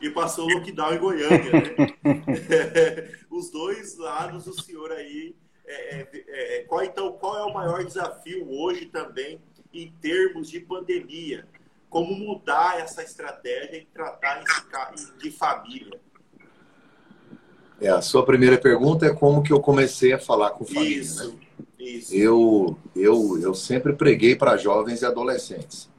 e 0.00 0.10
passou 0.10 0.48
lockdown 0.48 0.94
em 0.94 0.98
Goiânia, 0.98 1.52
né? 1.52 3.12
Os 3.30 3.50
dois 3.50 3.96
lados 3.96 4.46
o 4.46 4.60
senhor 4.60 4.90
aí. 4.92 5.34
é, 5.64 6.00
é, 6.00 6.08
é, 6.58 6.64
qual, 6.64 6.82
então, 6.82 7.12
qual 7.12 7.38
é 7.38 7.42
o 7.44 7.54
maior 7.54 7.84
desafio 7.84 8.50
hoje 8.50 8.86
também 8.86 9.40
em 9.72 9.90
termos 10.00 10.50
de 10.50 10.60
pandemia? 10.60 11.46
Como 11.88 12.14
mudar 12.14 12.80
essa 12.80 13.02
estratégia 13.02 13.76
e 13.76 13.84
tratar 13.84 14.42
de 15.18 15.30
família? 15.30 16.00
É, 17.80 17.88
a 17.88 18.00
sua 18.00 18.24
primeira 18.24 18.56
pergunta 18.58 19.06
é 19.06 19.14
como 19.14 19.42
que 19.42 19.52
eu 19.52 19.60
comecei 19.60 20.12
a 20.12 20.18
falar 20.18 20.50
com 20.50 20.64
família, 20.64 20.98
né? 20.98 21.02
Isso, 21.02 21.38
isso. 21.78 22.14
Eu, 22.14 22.78
eu, 22.94 23.38
eu 23.40 23.54
sempre 23.54 23.92
preguei 23.92 24.36
para 24.36 24.56
jovens 24.56 25.02
e 25.02 25.06
adolescentes. 25.06 25.91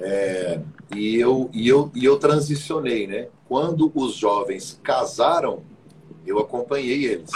É, 0.00 0.60
e, 0.94 1.16
eu, 1.16 1.50
e, 1.52 1.68
eu, 1.68 1.90
e 1.94 2.04
eu 2.04 2.18
transicionei, 2.18 3.06
né? 3.06 3.28
Quando 3.48 3.90
os 3.94 4.14
jovens 4.14 4.78
casaram, 4.82 5.62
eu 6.26 6.38
acompanhei 6.38 7.04
eles. 7.06 7.30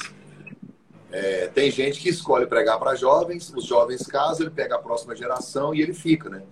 É, 1.10 1.48
tem 1.48 1.70
gente 1.70 2.00
que 2.00 2.08
escolhe 2.08 2.46
pregar 2.46 2.78
para 2.78 2.94
jovens, 2.94 3.52
os 3.54 3.64
jovens 3.64 4.06
casam, 4.06 4.46
ele 4.46 4.54
pega 4.54 4.76
a 4.76 4.78
próxima 4.78 5.14
geração 5.14 5.74
e 5.74 5.82
ele 5.82 5.92
fica, 5.92 6.30
né? 6.30 6.42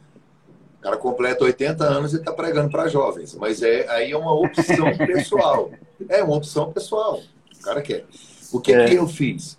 O 0.79 0.83
cara 0.83 0.97
completa 0.97 1.45
80 1.45 1.85
anos 1.85 2.12
e 2.12 2.17
está 2.17 2.33
pregando 2.33 2.71
para 2.71 2.88
jovens, 2.88 3.35
mas 3.35 3.62
é, 3.62 3.88
aí 3.90 4.12
é 4.12 4.17
uma 4.17 4.33
opção 4.35 4.97
pessoal. 5.07 5.71
É 6.09 6.23
uma 6.23 6.37
opção 6.37 6.73
pessoal. 6.73 7.21
O 7.59 7.62
cara 7.62 7.83
quer. 7.83 8.07
O 8.52 8.59
que, 8.61 8.73
É. 8.73 8.87
que 8.87 8.95
eu 8.95 9.07
fiz? 9.07 9.59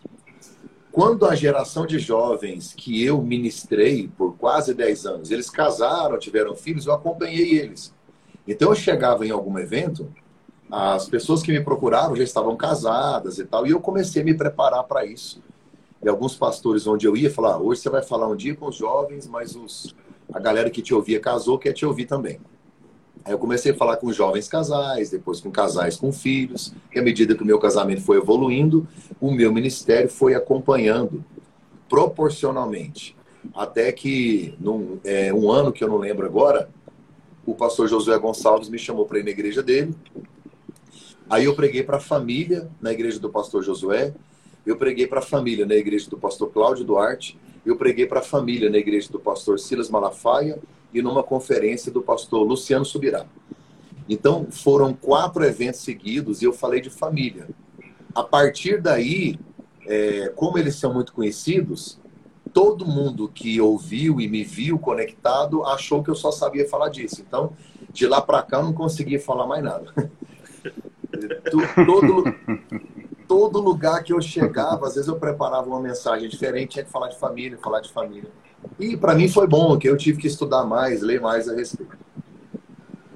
Quando 0.92 1.26
a 1.26 1.36
geração 1.36 1.86
de 1.86 1.98
jovens 2.00 2.74
que 2.76 3.04
eu 3.04 3.22
ministrei 3.22 4.10
por 4.18 4.36
quase 4.36 4.74
10 4.74 5.06
anos, 5.06 5.32
eles 5.32 5.50
casaram, 5.50 6.20
tiveram 6.20 6.54
filhos, 6.54 6.86
eu 6.86 6.94
acompanhei 6.94 7.58
eles. 7.60 7.94
Então 8.46 8.70
eu 8.70 8.76
chegava 8.76 9.26
em 9.26 9.32
algum 9.32 9.58
evento, 9.58 10.12
as 10.70 11.08
pessoas 11.08 11.42
que 11.42 11.52
me 11.52 11.62
procuraram 11.62 12.16
já 12.16 12.24
estavam 12.24 12.58
casadas 12.58 13.40
e 13.40 13.46
tal, 13.46 13.66
e 13.66 13.72
eu 13.72 13.80
comecei 13.80 14.22
a 14.22 14.26
me 14.26 14.34
preparar 14.34 14.84
para 14.84 15.06
isso. 15.06 15.42
E 16.04 16.10
alguns 16.10 16.36
pastores 16.36 16.86
onde 16.86 17.08
eu 17.08 17.16
ia 17.16 17.32
falar, 17.32 17.58
hoje 17.58 17.82
você 17.82 17.90
vai 17.90 18.02
falar 18.02 18.28
um 18.28 18.36
dia 18.36 18.56
com 18.56 18.68
os 18.68 18.76
jovens, 18.76 19.28
mas 19.28 19.56
os, 19.56 19.96
a 20.34 20.40
galera 20.40 20.70
que 20.70 20.82
te 20.82 20.94
ouvia 20.94 21.20
casou 21.20 21.58
quer 21.58 21.72
te 21.72 21.86
ouvir 21.86 22.06
também. 22.06 22.40
Aí 23.24 23.34
eu 23.34 23.38
comecei 23.38 23.72
a 23.72 23.76
falar 23.76 23.98
com 23.98 24.12
jovens 24.12 24.48
casais, 24.48 25.10
depois 25.10 25.40
com 25.40 25.52
casais 25.52 25.96
com 25.96 26.12
filhos, 26.12 26.74
e 26.94 27.00
à 27.00 27.02
medida 27.04 27.36
que 27.36 27.44
o 27.44 27.46
meu 27.46 27.60
casamento 27.60 28.02
foi 28.02 28.18
evoluindo, 28.18 28.88
o 29.20 29.32
meu 29.32 29.54
ministério 29.54 30.10
foi 30.10 30.34
acompanhando 30.34 31.24
proporcionalmente. 31.88 33.16
Até 33.54 33.92
que, 33.92 34.56
num, 34.60 35.00
é, 35.04 35.34
um 35.34 35.52
ano 35.52 35.72
que 35.72 35.84
eu 35.84 35.88
não 35.88 35.98
lembro 35.98 36.26
agora, 36.26 36.70
o 37.46 37.54
pastor 37.54 37.88
Josué 37.88 38.18
Gonçalves 38.18 38.70
me 38.70 38.80
chamou 38.80 39.06
para 39.06 39.20
ir 39.20 39.24
na 39.24 39.32
igreja 39.32 39.62
dele. 39.62 39.96
Aí 41.30 41.46
eu 41.46 41.56
preguei 41.56 41.84
para 41.84 41.98
a 41.98 42.00
família 42.00 42.70
na 42.82 42.92
igreja 42.92 43.20
do 43.20 43.30
pastor 43.30 43.64
Josué, 43.64 44.14
eu 44.66 44.78
preguei 44.78 45.08
para 45.08 45.20
a 45.20 45.24
família 45.24 45.66
na 45.66 45.76
igreja 45.76 46.10
do 46.10 46.18
pastor 46.18 46.52
Cláudio 46.52 46.86
Duarte, 46.86 47.38
eu 47.66 47.76
preguei 47.76 48.06
para 48.06 48.20
a 48.20 48.24
família 48.24 48.70
na 48.70 48.78
igreja 48.78 49.12
do 49.12 49.20
pastor 49.20 49.60
Silas 49.60 49.90
Malafaia 49.90 50.60
e 50.94 51.02
numa 51.02 51.24
conferência 51.24 51.92
do 51.92 52.02
pastor 52.02 52.44
Luciano 52.44 52.86
Subirá. 52.86 53.26
Então, 54.10 54.48
foram 54.52 54.94
quatro 54.94 55.44
eventos 55.44 55.82
seguidos 55.82 56.42
e 56.42 56.46
eu 56.46 56.54
falei 56.54 56.82
de 56.82 56.90
família. 56.90 57.48
A 58.14 58.24
partir 58.24 58.82
daí, 58.82 59.40
é, 59.88 60.30
como 60.36 60.58
eles 60.58 60.76
são 60.76 60.94
muito 60.94 61.14
conhecidos, 61.14 62.00
todo 62.54 62.86
mundo 62.86 63.30
que 63.30 63.60
ouviu 63.62 64.20
e 64.20 64.28
me 64.28 64.44
viu 64.44 64.78
conectado 64.78 65.64
achou 65.64 66.04
que 66.04 66.10
eu 66.10 66.16
só 66.16 66.32
sabia 66.32 66.68
falar 66.68 66.90
disso. 66.90 67.24
Então, 67.26 67.54
de 67.92 68.08
lá 68.08 68.22
para 68.22 68.42
cá, 68.42 68.58
eu 68.58 68.64
não 68.64 68.74
conseguia 68.74 69.20
falar 69.20 69.48
mais 69.48 69.64
nada. 69.64 69.94
todo, 71.86 72.24
todo 73.28 73.62
lugar 73.62 74.04
que 74.04 74.14
eu 74.14 74.22
chegava, 74.22 74.88
às 74.88 74.96
vezes 74.96 75.08
eu 75.08 75.18
preparava 75.18 75.68
uma 75.68 75.80
mensagem 75.80 76.28
diferente, 76.28 76.74
tinha 76.74 76.86
que 76.86 76.92
falar 76.92 77.08
de 77.08 77.18
família, 77.18 77.58
falar 77.58 77.80
de 77.80 77.92
família. 77.92 78.30
E 78.80 78.98
para 78.98 79.14
mim 79.16 79.28
foi 79.28 79.48
bom, 79.48 79.78
que 79.78 79.88
eu 79.88 79.98
tive 79.98 80.20
que 80.20 80.28
estudar 80.28 80.66
mais, 80.66 81.02
ler 81.02 81.22
mais 81.22 81.48
a 81.48 81.56
respeito. 81.56 81.98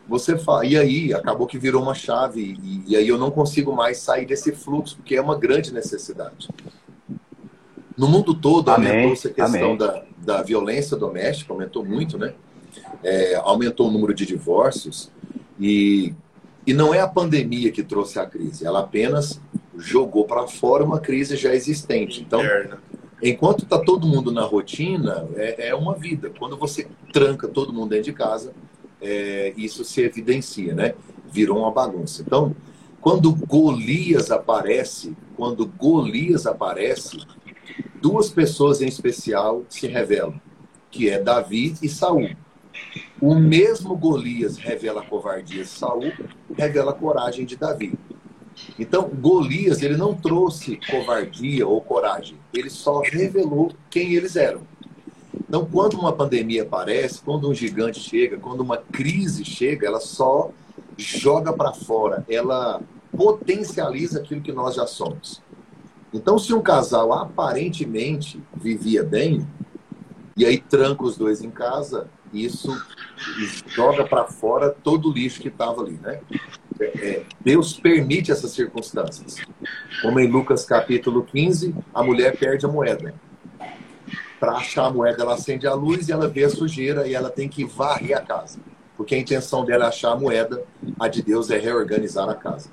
Você 0.08 0.38
fala, 0.38 0.66
e 0.66 0.78
aí 0.78 1.14
acabou 1.14 1.48
que 1.48 1.58
virou 1.58 1.82
uma 1.82 1.96
chave 1.96 2.58
e, 2.62 2.84
e 2.88 2.96
aí 2.96 3.08
eu 3.08 3.18
não 3.18 3.32
consigo 3.32 3.76
mais 3.76 3.98
sair 3.98 4.26
desse 4.26 4.52
fluxo 4.52 4.98
porque 4.98 5.16
é 5.16 5.22
uma 5.22 5.38
grande 5.38 5.74
necessidade. 5.74 6.50
No 7.98 8.08
mundo 8.08 8.36
todo 8.36 8.70
aumentou 8.70 9.14
essa 9.14 9.30
questão 9.30 9.76
da, 9.76 10.04
da 10.18 10.44
violência 10.44 10.96
doméstica, 10.96 11.54
aumentou 11.54 11.84
muito, 11.84 12.18
né? 12.18 12.34
É, 13.04 13.36
aumentou 13.36 13.88
o 13.88 13.92
número 13.92 14.14
de 14.14 14.26
divórcios 14.26 15.10
e, 15.60 16.14
e 16.68 16.74
não 16.74 16.94
é 16.94 17.00
a 17.00 17.08
pandemia 17.08 17.72
que 17.72 17.84
trouxe 17.84 18.20
a 18.20 18.26
crise, 18.26 18.66
ela 18.66 18.82
apenas 18.82 19.40
jogou 19.78 20.26
para 20.26 20.46
fora 20.48 20.84
uma 20.84 21.00
crise 21.00 21.36
já 21.36 21.54
existente. 21.54 22.22
Então, 22.22 22.42
enquanto 23.30 23.64
está 23.64 23.80
todo 23.80 24.08
mundo 24.08 24.32
na 24.32 24.44
rotina, 24.44 25.28
é, 25.36 25.70
é, 25.70 25.76
uma 25.76 25.96
vida. 25.96 26.32
Quando 26.38 26.58
você 26.58 26.88
tranca 27.12 27.48
todo 27.48 27.74
mundo 27.74 27.90
dentro 27.90 28.06
de 28.06 28.14
casa, 28.14 28.54
é, 29.02 29.54
isso 29.58 29.84
se 29.84 30.02
evidencia, 30.02 30.74
né? 30.74 30.96
Virou 31.32 31.60
uma 31.60 31.72
bagunça. 31.72 32.22
Então, 32.22 32.56
quando 33.02 33.34
Golias 33.34 34.32
aparece, 34.32 35.16
quando 35.36 35.66
Golias 35.66 36.46
aparece, 36.46 37.18
duas 38.02 38.30
pessoas 38.30 38.82
em 38.82 38.88
especial 38.88 39.64
se 39.70 39.88
revelam, 39.88 40.40
que 40.90 41.10
é 41.10 41.22
Davi 41.22 41.76
e 41.82 41.90
Saul. 41.90 42.30
O 43.22 43.36
mesmo 43.36 43.96
Golias 43.96 44.58
revela 44.58 45.02
a 45.02 45.06
covardia 45.06 45.64
de 45.64 45.70
Saul, 45.70 46.12
revela 46.56 46.92
a 46.92 46.96
coragem 46.96 47.46
de 47.46 47.56
Davi. 47.56 47.94
Então, 48.80 49.10
Golias, 49.10 49.82
ele 49.82 49.98
não 49.98 50.14
trouxe 50.14 50.80
covardia 50.90 51.68
ou 51.68 51.82
coragem, 51.82 52.38
ele 52.54 52.70
só 52.70 53.02
revelou 53.02 53.72
quem 53.90 54.14
eles 54.14 54.36
eram. 54.36 54.62
Então, 55.48 55.66
quando 55.66 55.96
uma 55.96 56.14
pandemia 56.14 56.64
aparece, 56.64 57.22
quando 57.22 57.50
um 57.50 57.54
gigante 57.54 58.00
chega, 58.00 58.38
quando 58.38 58.62
uma 58.62 58.78
crise 58.78 59.44
chega, 59.44 59.86
ela 59.86 60.00
só 60.00 60.52
joga 60.98 61.54
para 61.54 61.74
fora, 61.74 62.26
ela 62.30 62.82
potencializa 63.16 64.20
aquilo 64.20 64.42
que 64.42 64.52
nós 64.52 64.76
já 64.76 64.88
somos. 64.88 65.42
Então, 66.14 66.40
se 66.40 66.54
um 66.54 66.62
casal 66.62 67.12
aparentemente 67.14 68.42
vivia 68.56 69.04
bem, 69.04 69.46
e 70.38 70.46
aí 70.46 70.58
tranca 70.58 71.04
os 71.04 71.18
dois 71.18 71.42
em 71.42 71.50
casa, 71.50 72.10
isso 72.34 72.70
joga 73.68 74.06
para 74.06 74.26
fora 74.26 74.70
todo 74.70 75.10
o 75.10 75.14
lixo 75.14 75.42
que 75.42 75.48
estava 75.48 75.82
ali, 75.82 76.00
né? 76.02 76.20
É, 76.80 77.24
Deus 77.40 77.74
permite 77.74 78.32
essas 78.32 78.52
circunstâncias. 78.52 79.38
Como 80.02 80.20
em 80.20 80.28
Lucas 80.28 80.66
capítulo 80.66 81.24
15, 81.24 81.74
a 81.94 82.04
mulher 82.04 82.38
perde 82.38 82.66
a 82.66 82.70
moeda. 82.70 83.14
Para 84.40 84.54
achar 84.54 84.86
a 84.86 84.90
moeda, 84.92 85.24
ela 85.24 85.34
acende 85.34 85.66
a 85.66 85.74
luz 85.74 86.10
e 86.10 86.12
ela 86.12 86.28
vê 86.28 86.44
a 86.44 86.50
sujeira 86.50 87.08
e 87.08 87.16
ela 87.16 87.30
tem 87.30 87.48
que 87.48 87.64
varrer 87.64 88.18
a 88.18 88.22
casa. 88.22 88.60
Porque 88.98 89.16
a 89.16 89.20
intenção 89.20 89.66
dela 89.66 89.86
é 89.86 89.88
achar 89.88 90.12
a 90.12 90.16
moeda, 90.18 90.64
a 91.00 91.08
de 91.08 91.22
Deus 91.22 91.50
é 91.50 91.58
reorganizar 91.58 92.30
a 92.30 92.36
casa. 92.36 92.70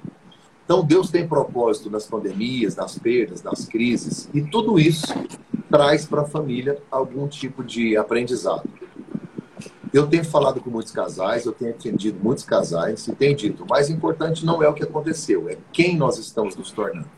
Então 0.64 0.84
Deus 0.84 1.10
tem 1.10 1.26
propósito 1.26 1.90
nas 1.90 2.06
pandemias, 2.06 2.76
nas 2.76 2.98
perdas, 2.98 3.42
nas 3.42 3.66
crises, 3.66 4.28
e 4.32 4.40
tudo 4.42 4.78
isso 4.78 5.12
traz 5.70 6.06
para 6.06 6.22
a 6.22 6.26
família 6.26 6.78
algum 6.90 7.26
tipo 7.26 7.64
de 7.64 7.96
aprendizado. 7.96 8.68
Eu 9.92 10.07
tenho 10.07 10.25
falado 10.25 10.61
com 10.61 10.70
muitos 10.70 10.92
casais, 10.92 11.44
eu 11.44 11.53
tenho 11.53 11.72
atendido 11.72 12.18
muitos 12.22 12.44
casais 12.44 13.07
e 13.07 13.14
tenho 13.14 13.37
dito: 13.37 13.64
o 13.64 13.68
mais 13.68 13.90
importante 13.90 14.44
não 14.44 14.62
é 14.62 14.68
o 14.68 14.75
que 14.75 14.83
aconteceu, 14.83 15.48
é 15.48 15.59
quem 15.72 15.96
nós 15.96 16.18
estamos 16.18 16.57
nos 16.57 16.70
tornando. 16.70 17.09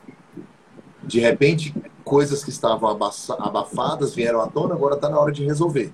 De 1.03 1.21
repente, 1.21 1.75
coisas 2.05 2.43
que 2.43 2.51
estavam 2.51 2.89
abafadas 2.89 4.15
vieram 4.15 4.41
à 4.41 4.47
tona, 4.47 4.75
agora 4.75 4.95
está 4.95 5.09
na 5.09 5.19
hora 5.19 5.33
de 5.33 5.45
resolver. 5.45 5.93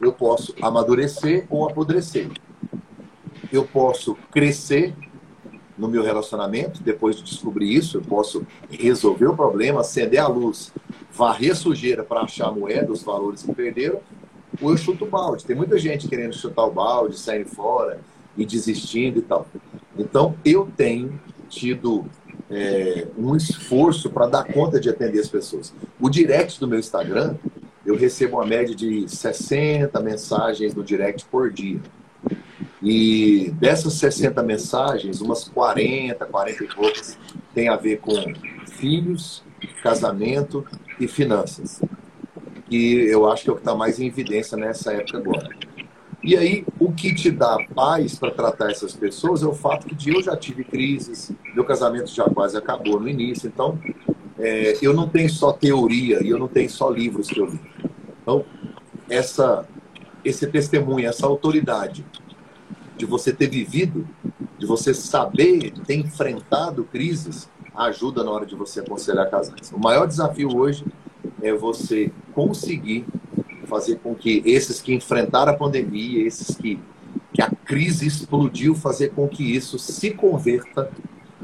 Eu 0.00 0.12
posso 0.12 0.54
amadurecer 0.60 1.46
ou 1.48 1.68
apodrecer. 1.68 2.30
Eu 3.52 3.64
posso 3.64 4.16
crescer 4.30 4.94
no 5.76 5.88
meu 5.88 6.02
relacionamento, 6.02 6.82
depois 6.82 7.16
de 7.16 7.22
descobrir 7.22 7.74
isso, 7.74 7.98
eu 7.98 8.02
posso 8.02 8.46
resolver 8.70 9.26
o 9.26 9.36
problema, 9.36 9.80
acender 9.80 10.20
a 10.20 10.28
luz, 10.28 10.72
varrer 11.10 11.56
sujeira 11.56 12.02
para 12.02 12.20
achar 12.20 12.52
moeda, 12.52 12.92
os 12.92 13.02
valores 13.02 13.42
que 13.42 13.54
perderam, 13.54 14.00
ou 14.62 14.70
eu 14.70 14.76
chuto 14.76 15.04
o 15.04 15.08
balde. 15.08 15.44
Tem 15.44 15.56
muita 15.56 15.76
gente 15.78 16.08
querendo 16.08 16.34
chutar 16.34 16.64
o 16.64 16.70
balde, 16.70 17.18
sair 17.18 17.44
fora 17.44 18.00
e 18.36 18.46
desistindo 18.46 19.18
e 19.18 19.22
tal. 19.22 19.46
Então, 19.98 20.36
eu 20.44 20.70
tenho 20.76 21.20
tido 21.48 22.06
é, 22.48 23.08
um 23.18 23.36
esforço 23.36 24.08
para 24.08 24.26
dar 24.26 24.44
conta 24.44 24.80
de 24.80 24.88
atender 24.88 25.18
as 25.18 25.28
pessoas. 25.28 25.74
O 26.00 26.08
direct 26.08 26.60
do 26.60 26.68
meu 26.68 26.78
Instagram, 26.78 27.34
eu 27.84 27.96
recebo 27.96 28.36
uma 28.36 28.46
média 28.46 28.74
de 28.74 29.08
60 29.08 30.00
mensagens 30.00 30.74
no 30.74 30.84
direct 30.84 31.26
por 31.26 31.50
dia. 31.50 31.80
E 32.80 33.52
dessas 33.58 33.94
60 33.94 34.42
mensagens, 34.42 35.20
umas 35.20 35.44
40, 35.44 36.24
40 36.24 36.64
e 36.64 36.68
poucas 36.68 37.18
tem 37.54 37.68
a 37.68 37.76
ver 37.76 37.98
com 37.98 38.12
filhos, 38.66 39.42
casamento 39.82 40.64
e 40.98 41.06
finanças 41.06 41.80
que 42.68 43.06
eu 43.06 43.30
acho 43.30 43.44
que 43.44 43.50
é 43.50 43.52
o 43.52 43.56
que 43.56 43.62
está 43.62 43.74
mais 43.74 43.98
em 43.98 44.06
evidência 44.06 44.56
nessa 44.56 44.92
época 44.92 45.18
agora. 45.18 45.48
E 46.22 46.36
aí, 46.36 46.64
o 46.78 46.92
que 46.92 47.12
te 47.12 47.30
dá 47.32 47.58
paz 47.74 48.16
para 48.16 48.30
tratar 48.30 48.70
essas 48.70 48.94
pessoas 48.94 49.42
é 49.42 49.46
o 49.46 49.52
fato 49.52 49.88
que 49.88 50.10
eu 50.10 50.22
já 50.22 50.36
tive 50.36 50.62
crises, 50.62 51.32
meu 51.52 51.64
casamento 51.64 52.08
já 52.10 52.24
quase 52.24 52.56
acabou 52.56 53.00
no 53.00 53.08
início, 53.08 53.48
então 53.48 53.76
é, 54.38 54.78
eu 54.80 54.94
não 54.94 55.08
tenho 55.08 55.28
só 55.28 55.52
teoria 55.52 56.22
e 56.22 56.28
eu 56.28 56.38
não 56.38 56.46
tenho 56.46 56.70
só 56.70 56.88
livros 56.88 57.26
que 57.26 57.40
eu 57.40 57.46
li. 57.46 57.60
Então, 58.22 58.44
essa, 59.10 59.66
esse 60.24 60.46
testemunho, 60.46 61.08
essa 61.08 61.26
autoridade 61.26 62.06
de 62.96 63.04
você 63.04 63.32
ter 63.32 63.48
vivido, 63.48 64.08
de 64.56 64.64
você 64.64 64.94
saber 64.94 65.72
ter 65.84 65.96
enfrentado 65.96 66.84
crises, 66.84 67.50
ajuda 67.74 68.22
na 68.22 68.30
hora 68.30 68.46
de 68.46 68.54
você 68.54 68.78
aconselhar 68.78 69.28
casais. 69.28 69.72
O 69.72 69.78
maior 69.78 70.06
desafio 70.06 70.56
hoje 70.56 70.84
é 71.42 71.52
você 71.52 72.10
conseguir 72.32 73.04
fazer 73.66 73.96
com 73.96 74.14
que 74.14 74.42
esses 74.44 74.80
que 74.80 74.94
enfrentaram 74.94 75.52
a 75.52 75.56
pandemia, 75.56 76.26
esses 76.26 76.56
que, 76.56 76.78
que 77.32 77.42
a 77.42 77.50
crise 77.50 78.06
explodiu, 78.06 78.74
fazer 78.74 79.10
com 79.10 79.28
que 79.28 79.42
isso 79.42 79.78
se 79.78 80.10
converta 80.10 80.90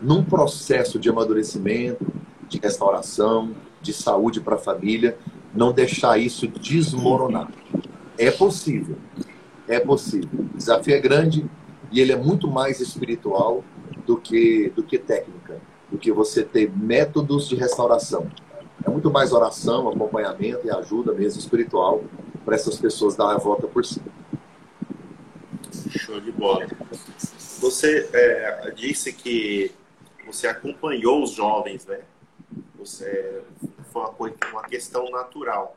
num 0.00 0.22
processo 0.22 0.98
de 0.98 1.08
amadurecimento, 1.08 2.06
de 2.48 2.58
restauração, 2.58 3.54
de 3.80 3.92
saúde 3.92 4.40
para 4.40 4.54
a 4.54 4.58
família, 4.58 5.18
não 5.54 5.72
deixar 5.72 6.18
isso 6.18 6.46
desmoronar. 6.46 7.50
É 8.16 8.30
possível, 8.30 8.96
é 9.66 9.80
possível. 9.80 10.28
O 10.54 10.56
desafio 10.56 10.94
é 10.94 11.00
grande 11.00 11.46
e 11.90 12.00
ele 12.00 12.12
é 12.12 12.16
muito 12.16 12.48
mais 12.48 12.80
espiritual 12.80 13.64
do 14.06 14.16
que, 14.16 14.72
do 14.74 14.82
que 14.82 14.98
técnica, 14.98 15.60
do 15.90 15.98
que 15.98 16.12
você 16.12 16.42
ter 16.42 16.70
métodos 16.76 17.48
de 17.48 17.56
restauração. 17.56 18.26
É 18.84 18.90
muito 18.90 19.10
mais 19.10 19.32
oração, 19.32 19.88
acompanhamento 19.88 20.66
e 20.66 20.70
ajuda 20.70 21.12
mesmo 21.12 21.40
espiritual 21.40 22.02
para 22.44 22.54
essas 22.54 22.78
pessoas 22.78 23.16
dar 23.16 23.34
a 23.34 23.38
volta 23.38 23.66
por 23.66 23.84
cima. 23.84 24.06
Show 25.90 26.20
de 26.20 26.32
bola. 26.32 26.66
Você 27.60 28.08
é, 28.12 28.70
disse 28.70 29.12
que 29.12 29.72
você 30.26 30.46
acompanhou 30.46 31.22
os 31.22 31.32
jovens, 31.32 31.86
né? 31.86 32.00
Você 32.78 33.42
foi 33.92 34.02
uma, 34.02 34.50
uma 34.52 34.62
questão 34.64 35.10
natural. 35.10 35.76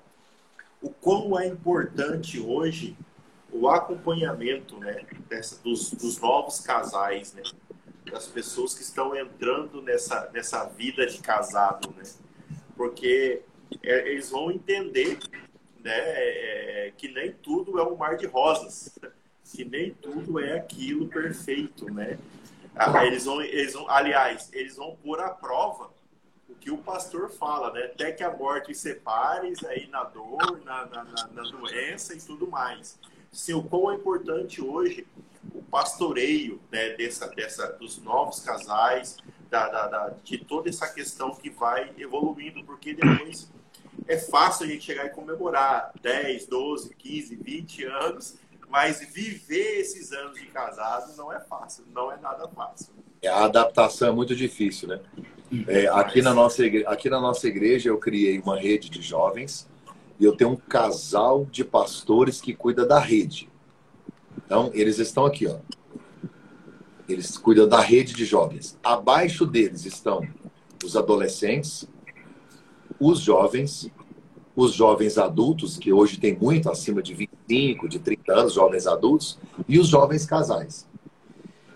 O 0.82 0.90
quão 0.90 1.40
é 1.40 1.48
importante 1.48 2.40
hoje 2.40 2.96
o 3.52 3.68
acompanhamento 3.70 4.78
né, 4.78 5.06
dessa, 5.28 5.62
dos, 5.62 5.92
dos 5.92 6.20
novos 6.20 6.60
casais, 6.62 7.34
né, 7.34 7.44
das 8.10 8.28
pessoas 8.28 8.74
que 8.74 8.82
estão 8.82 9.16
entrando 9.16 9.82
nessa, 9.82 10.30
nessa 10.34 10.66
vida 10.66 11.06
de 11.06 11.20
casado, 11.20 11.94
né? 11.96 12.04
Porque 12.76 13.42
é, 13.84 14.12
eles 14.12 14.30
vão 14.30 14.52
entender 14.52 15.18
né, 15.84 15.92
é, 15.94 16.94
que 16.98 17.08
nem 17.08 17.32
tudo 17.32 17.80
é 17.80 17.84
um 17.84 17.96
mar 17.96 18.18
de 18.18 18.26
rosas, 18.26 18.98
que 19.44 19.66
nem 19.66 19.94
tudo 19.94 20.40
é 20.40 20.58
aquilo 20.58 21.08
perfeito, 21.08 21.92
né? 21.92 22.18
Ah, 22.76 23.06
eles 23.06 23.26
vão, 23.26 23.42
eles 23.42 23.74
vão, 23.74 23.90
aliás, 23.90 24.50
eles 24.54 24.78
vão 24.78 24.96
pôr 25.04 25.20
à 25.20 25.30
prova 25.30 25.92
o 26.48 26.56
que 26.56 26.72
o 26.72 26.78
pastor 26.78 27.30
fala, 27.30 27.72
né? 27.74 27.86
Até 27.86 28.12
que 28.12 28.24
a 28.24 28.32
morte 28.32 28.72
os 28.72 28.78
separe, 28.78 29.54
aí 29.68 29.88
na 29.88 30.04
dor, 30.06 30.62
na, 30.64 30.86
na, 30.86 31.04
na, 31.04 31.28
na 31.28 31.42
doença 31.44 32.16
e 32.16 32.22
tudo 32.22 32.48
mais. 32.48 32.98
Sim, 33.32 33.54
o 33.54 33.64
quão 33.64 33.92
é 33.92 33.96
importante 33.96 34.62
hoje 34.62 35.06
o 35.54 35.62
pastoreio 35.64 36.62
né, 36.72 36.92
dessa, 36.92 37.28
dessa, 37.28 37.68
dos 37.74 37.98
novos 37.98 38.42
casais, 38.42 39.18
da, 39.52 39.68
da, 39.68 39.88
da, 39.88 40.14
de 40.24 40.38
toda 40.38 40.70
essa 40.70 40.88
questão 40.88 41.36
que 41.36 41.50
vai 41.50 41.92
evoluindo, 41.98 42.64
porque 42.64 42.94
depois 42.94 43.52
é 44.08 44.18
fácil 44.18 44.66
a 44.66 44.70
gente 44.70 44.86
chegar 44.86 45.06
e 45.06 45.10
comemorar 45.10 45.92
10, 46.02 46.48
12, 46.48 46.96
15, 46.96 47.36
20 47.36 47.84
anos, 47.84 48.36
mas 48.70 49.02
viver 49.14 49.82
esses 49.82 50.14
anos 50.14 50.40
de 50.40 50.46
casado 50.48 51.14
não 51.18 51.34
é 51.34 51.42
fácil, 51.42 51.84
não 51.94 52.10
é 52.10 52.18
nada 52.18 52.48
fácil. 52.48 52.94
É, 53.22 53.28
a 53.28 53.44
adaptação 53.44 54.08
é 54.08 54.12
muito 54.12 54.34
difícil, 54.34 54.88
né? 54.88 55.02
É, 55.68 55.88
aqui, 55.88 56.22
na 56.22 56.34
nossa 56.34 56.66
igreja, 56.66 56.88
aqui 56.88 57.10
na 57.10 57.20
nossa 57.20 57.46
igreja 57.46 57.90
eu 57.90 57.98
criei 57.98 58.40
uma 58.40 58.58
rede 58.58 58.90
de 58.90 59.02
jovens 59.02 59.70
e 60.18 60.24
eu 60.24 60.34
tenho 60.34 60.52
um 60.52 60.56
casal 60.56 61.44
de 61.44 61.66
pastores 61.66 62.40
que 62.40 62.56
cuida 62.56 62.86
da 62.86 63.00
rede. 63.00 63.50
Então, 64.46 64.72
eles 64.74 64.98
estão 64.98 65.26
aqui, 65.26 65.46
ó. 65.46 65.58
Eles 67.12 67.38
cuidam 67.38 67.68
da 67.68 67.80
rede 67.80 68.14
de 68.14 68.26
jovens. 68.26 68.78
Abaixo 68.84 69.46
deles 69.46 69.86
estão 69.86 70.26
os 70.84 70.96
adolescentes, 70.96 71.88
os 73.00 73.20
jovens, 73.20 73.92
os 74.56 74.74
jovens 74.74 75.18
adultos, 75.18 75.78
que 75.78 75.92
hoje 75.92 76.20
tem 76.20 76.38
muito 76.38 76.70
acima 76.70 77.02
de 77.02 77.14
25, 77.14 77.90
de 77.90 78.00
30 78.00 78.34
anos, 78.34 78.54
jovens 78.54 78.88
adultos, 78.88 79.38
e 79.68 79.80
os 79.80 79.88
jovens 79.88 80.26
casais. 80.26 80.88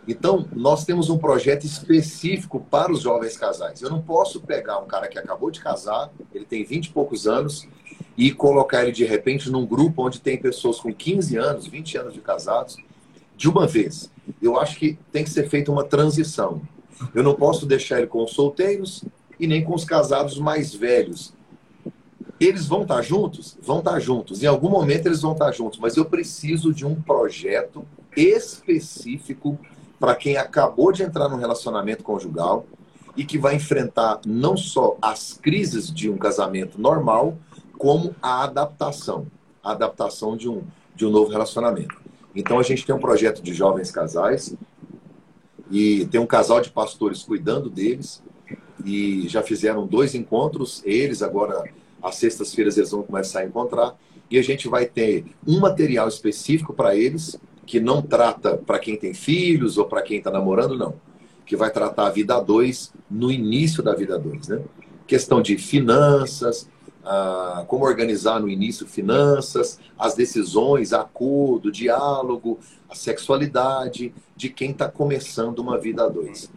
Então, 0.08 0.48
nós 0.54 0.86
temos 0.86 1.10
um 1.10 1.18
projeto 1.18 1.66
específico 1.66 2.60
para 2.70 2.92
os 2.92 3.02
jovens 3.02 3.36
casais. 3.36 3.82
Eu 3.82 3.90
não 3.90 4.02
posso 4.02 4.40
pegar 4.40 4.78
um 4.78 4.86
cara 4.86 5.08
que 5.08 5.18
acabou 5.18 5.50
de 5.50 5.60
casar, 5.60 6.12
ele 6.34 6.46
tem 6.46 6.64
20 6.64 6.86
e 6.86 6.92
poucos 6.92 7.28
anos, 7.28 7.68
e 8.18 8.32
colocar 8.32 8.84
ele 8.84 8.92
de 8.92 9.04
repente 9.04 9.50
num 9.50 9.66
grupo 9.66 10.06
onde 10.06 10.22
tem 10.22 10.38
pessoas 10.38 10.80
com 10.80 10.94
15 10.94 11.36
anos, 11.38 11.68
20 11.68 11.98
anos 11.98 12.14
de 12.14 12.22
casados, 12.22 12.78
de 13.36 13.50
uma 13.50 13.68
vez. 13.68 14.12
Eu 14.42 14.60
acho 14.60 14.78
que 14.78 14.98
tem 15.12 15.24
que 15.24 15.30
ser 15.30 15.50
feita 15.50 15.72
uma 15.72 15.84
transição. 15.84 16.62
Eu 17.14 17.24
não 17.24 17.36
posso 17.36 17.66
deixar 17.66 18.00
ele 18.00 18.08
com 18.08 18.24
os 18.24 18.32
solteiros 18.32 19.04
e 19.40 19.48
nem 19.48 19.64
com 19.64 19.74
os 19.74 19.84
casados 19.84 20.38
mais 20.40 20.74
velhos. 20.74 21.34
Eles 22.40 22.68
vão 22.68 22.84
estar 22.84 23.02
juntos? 23.02 23.58
Vão 23.62 23.80
estar 23.80 24.00
juntos. 24.00 24.44
Em 24.44 24.48
algum 24.48 24.70
momento 24.70 25.06
eles 25.06 25.22
vão 25.22 25.34
estar 25.34 25.52
juntos, 25.52 25.80
mas 25.80 25.96
eu 25.96 26.06
preciso 26.06 26.74
de 26.74 26.86
um 26.86 26.96
projeto 26.96 27.86
específico 28.16 29.58
para 30.00 30.16
quem 30.16 30.38
acabou 30.38 30.92
de 30.92 31.04
entrar 31.04 31.30
num 31.30 31.38
relacionamento 31.38 32.04
conjugal 32.04 32.66
e 33.16 33.24
que 33.24 33.38
vai 33.38 33.56
enfrentar 33.56 34.20
não 34.26 34.58
só 34.58 34.98
as 35.02 35.34
crises 35.34 35.92
de 35.92 36.10
um 36.10 36.18
casamento 36.18 36.80
normal, 36.80 37.38
como 37.78 38.14
a 38.22 38.44
adaptação, 38.44 39.28
a 39.64 39.72
adaptação 39.72 40.36
de 40.36 40.50
um, 40.50 40.64
de 40.96 41.06
um 41.06 41.10
novo 41.10 41.32
relacionamento. 41.32 42.05
Então 42.36 42.60
a 42.60 42.64
gente 42.64 42.86
tem 42.86 42.94
um 42.94 43.00
projeto 43.00 43.42
de 43.42 43.54
jovens 43.54 43.92
casais 43.92 44.56
e 45.72 46.06
tem 46.08 46.20
um 46.20 46.28
casal 46.28 46.60
de 46.60 46.70
pastores 46.70 47.24
cuidando 47.24 47.70
deles 47.70 48.22
e 48.84 49.28
já 49.28 49.42
fizeram 49.42 49.88
dois 49.88 50.14
encontros, 50.14 50.82
eles 50.86 51.22
agora 51.22 51.64
às 52.02 52.16
sextas-feiras 52.16 52.78
eles 52.78 52.92
vão 52.92 53.04
começar 53.04 53.40
a 53.40 53.46
encontrar 53.46 53.98
e 54.30 54.38
a 54.38 54.44
gente 54.44 54.68
vai 54.68 54.86
ter 54.86 55.26
um 55.48 55.60
material 55.60 56.08
específico 56.08 56.74
para 56.74 56.96
eles 56.96 57.40
que 57.66 57.80
não 57.80 58.02
trata 58.02 58.58
para 58.58 58.80
quem 58.80 58.96
tem 58.96 59.14
filhos 59.14 59.78
ou 59.78 59.86
para 59.86 60.02
quem 60.02 60.18
está 60.18 60.30
namorando, 60.30 60.78
não. 60.78 60.96
Que 61.46 61.56
vai 61.56 61.72
tratar 61.72 62.08
a 62.08 62.10
vida 62.12 62.36
a 62.36 62.40
dois 62.40 62.94
no 63.10 63.32
início 63.32 63.82
da 63.82 63.96
vida 63.96 64.16
a 64.16 64.18
dois, 64.18 64.48
né? 64.48 64.62
Questão 65.08 65.42
de 65.42 65.58
finanças, 65.58 66.70
como 67.68 67.86
organizar 67.86 68.40
no 68.40 68.50
início 68.50 68.88
finanças, 68.88 69.80
as 69.98 70.16
decisões, 70.16 70.94
acordo, 70.94 71.72
diálogo, 71.72 72.60
a 72.90 72.96
sexualidade 72.96 74.14
de 74.36 74.50
quem 74.50 74.72
está 74.72 74.90
começando 74.90 75.60
uma 75.60 75.78
vida 75.78 76.06
a 76.06 76.10
dois. 76.10 76.52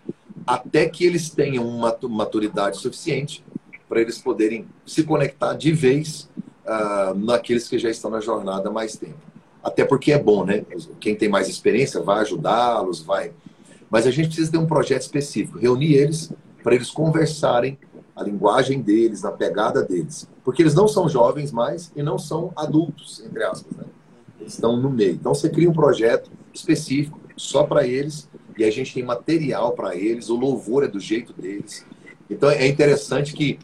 Até 0.46 0.88
que 0.88 1.04
eles 1.04 1.30
tenham 1.30 1.66
uma 1.66 1.96
maturidade 2.08 2.78
suficiente 2.78 3.44
para 3.88 4.00
eles 4.00 4.18
poderem 4.18 4.66
se 4.86 5.04
conectar 5.04 5.54
de 5.54 5.72
vez 5.72 6.28
ah, 6.66 7.12
naqueles 7.16 7.68
que 7.68 7.78
já 7.78 7.90
estão 7.90 8.10
na 8.10 8.20
jornada 8.20 8.68
há 8.68 8.72
mais 8.72 8.96
tempo. 8.96 9.18
Até 9.62 9.84
porque 9.84 10.12
é 10.12 10.18
bom, 10.18 10.44
né? 10.44 10.64
Quem 11.00 11.14
tem 11.14 11.28
mais 11.28 11.48
experiência 11.48 12.00
vai 12.00 12.20
ajudá-los, 12.20 13.02
vai. 13.02 13.32
Mas 13.90 14.06
a 14.06 14.10
gente 14.10 14.28
precisa 14.28 14.50
ter 14.50 14.58
um 14.58 14.66
projeto 14.66 15.02
específico, 15.02 15.58
reunir 15.58 15.94
eles 15.94 16.32
para 16.62 16.74
eles 16.74 16.90
conversarem 16.90 17.78
a 18.18 18.24
linguagem 18.24 18.82
deles, 18.82 19.22
na 19.22 19.30
pegada 19.30 19.82
deles. 19.82 20.28
Porque 20.44 20.60
eles 20.60 20.74
não 20.74 20.88
são 20.88 21.08
jovens 21.08 21.52
mais 21.52 21.92
e 21.94 22.02
não 22.02 22.18
são 22.18 22.52
adultos, 22.56 23.22
entre 23.24 23.44
aspas, 23.44 23.76
né? 23.76 23.84
Eles 24.40 24.54
estão 24.54 24.76
no 24.76 24.90
meio. 24.90 25.12
Então 25.12 25.32
você 25.32 25.48
cria 25.48 25.70
um 25.70 25.72
projeto 25.72 26.28
específico 26.52 27.20
só 27.36 27.62
para 27.62 27.86
eles 27.86 28.28
e 28.58 28.64
a 28.64 28.70
gente 28.72 28.92
tem 28.92 29.04
material 29.04 29.72
para 29.72 29.94
eles, 29.94 30.28
o 30.28 30.34
louvor 30.34 30.82
é 30.82 30.88
do 30.88 30.98
jeito 30.98 31.32
deles. 31.32 31.86
Então 32.28 32.50
é 32.50 32.66
interessante 32.66 33.32
que 33.32 33.56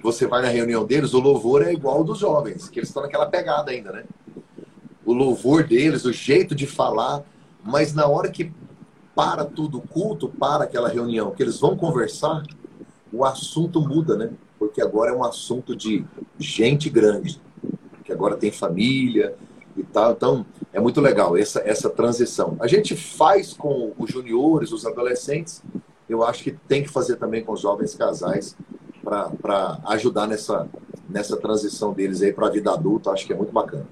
você 0.00 0.24
vai 0.24 0.40
na 0.40 0.48
reunião 0.48 0.86
deles, 0.86 1.12
o 1.12 1.18
louvor 1.18 1.62
é 1.62 1.72
igual 1.72 1.96
ao 1.96 2.04
dos 2.04 2.18
jovens, 2.18 2.68
que 2.68 2.78
eles 2.78 2.88
estão 2.88 3.02
naquela 3.02 3.26
pegada 3.26 3.72
ainda, 3.72 3.90
né? 3.90 4.04
O 5.04 5.12
louvor 5.12 5.64
deles, 5.64 6.04
o 6.04 6.12
jeito 6.12 6.54
de 6.54 6.66
falar, 6.66 7.24
mas 7.64 7.92
na 7.92 8.06
hora 8.06 8.30
que 8.30 8.52
para 9.16 9.44
tudo 9.44 9.78
o 9.78 9.82
culto, 9.82 10.28
para 10.28 10.64
aquela 10.64 10.88
reunião, 10.88 11.32
que 11.32 11.42
eles 11.42 11.58
vão 11.58 11.76
conversar, 11.76 12.44
o 13.12 13.24
assunto 13.24 13.80
muda, 13.80 14.16
né? 14.16 14.30
Porque 14.58 14.80
agora 14.80 15.10
é 15.10 15.14
um 15.14 15.24
assunto 15.24 15.74
de 15.76 16.04
gente 16.38 16.88
grande, 16.88 17.40
que 18.04 18.12
agora 18.12 18.36
tem 18.36 18.50
família 18.50 19.34
e 19.76 19.82
tal. 19.82 20.12
Então, 20.12 20.46
é 20.72 20.80
muito 20.80 21.00
legal 21.00 21.36
essa, 21.36 21.60
essa 21.60 21.90
transição. 21.90 22.56
A 22.60 22.66
gente 22.66 22.96
faz 22.96 23.52
com 23.52 23.92
os 23.98 24.10
juniores, 24.10 24.72
os 24.72 24.86
adolescentes, 24.86 25.62
eu 26.08 26.22
acho 26.22 26.42
que 26.42 26.52
tem 26.52 26.82
que 26.82 26.88
fazer 26.88 27.16
também 27.16 27.44
com 27.44 27.52
os 27.52 27.60
jovens 27.60 27.94
casais 27.94 28.56
para 29.02 29.80
ajudar 29.86 30.26
nessa, 30.26 30.68
nessa 31.08 31.36
transição 31.36 31.92
deles 31.92 32.22
aí 32.22 32.32
para 32.32 32.46
a 32.46 32.50
vida 32.50 32.72
adulta. 32.72 33.10
Acho 33.10 33.26
que 33.26 33.32
é 33.32 33.36
muito 33.36 33.52
bacana. 33.52 33.86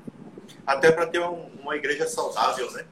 Até 0.67 0.91
para 0.91 1.07
ter 1.07 1.21
um, 1.21 1.47
uma 1.61 1.77
igreja 1.77 2.07
saudável, 2.07 2.71
né? 2.73 2.85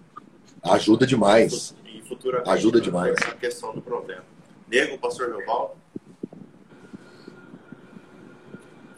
Ajuda 0.62 1.06
demais. 1.06 1.74
E 1.86 2.02
futuramente. 2.02 2.50
Ajuda 2.50 2.80
demais. 2.80 3.14
Essa 3.20 3.34
questão 3.34 3.74
do 3.74 3.80
problema. 3.80 4.24
Nego, 4.68 4.98
pastor 4.98 5.28
Leovaldo. 5.28 5.81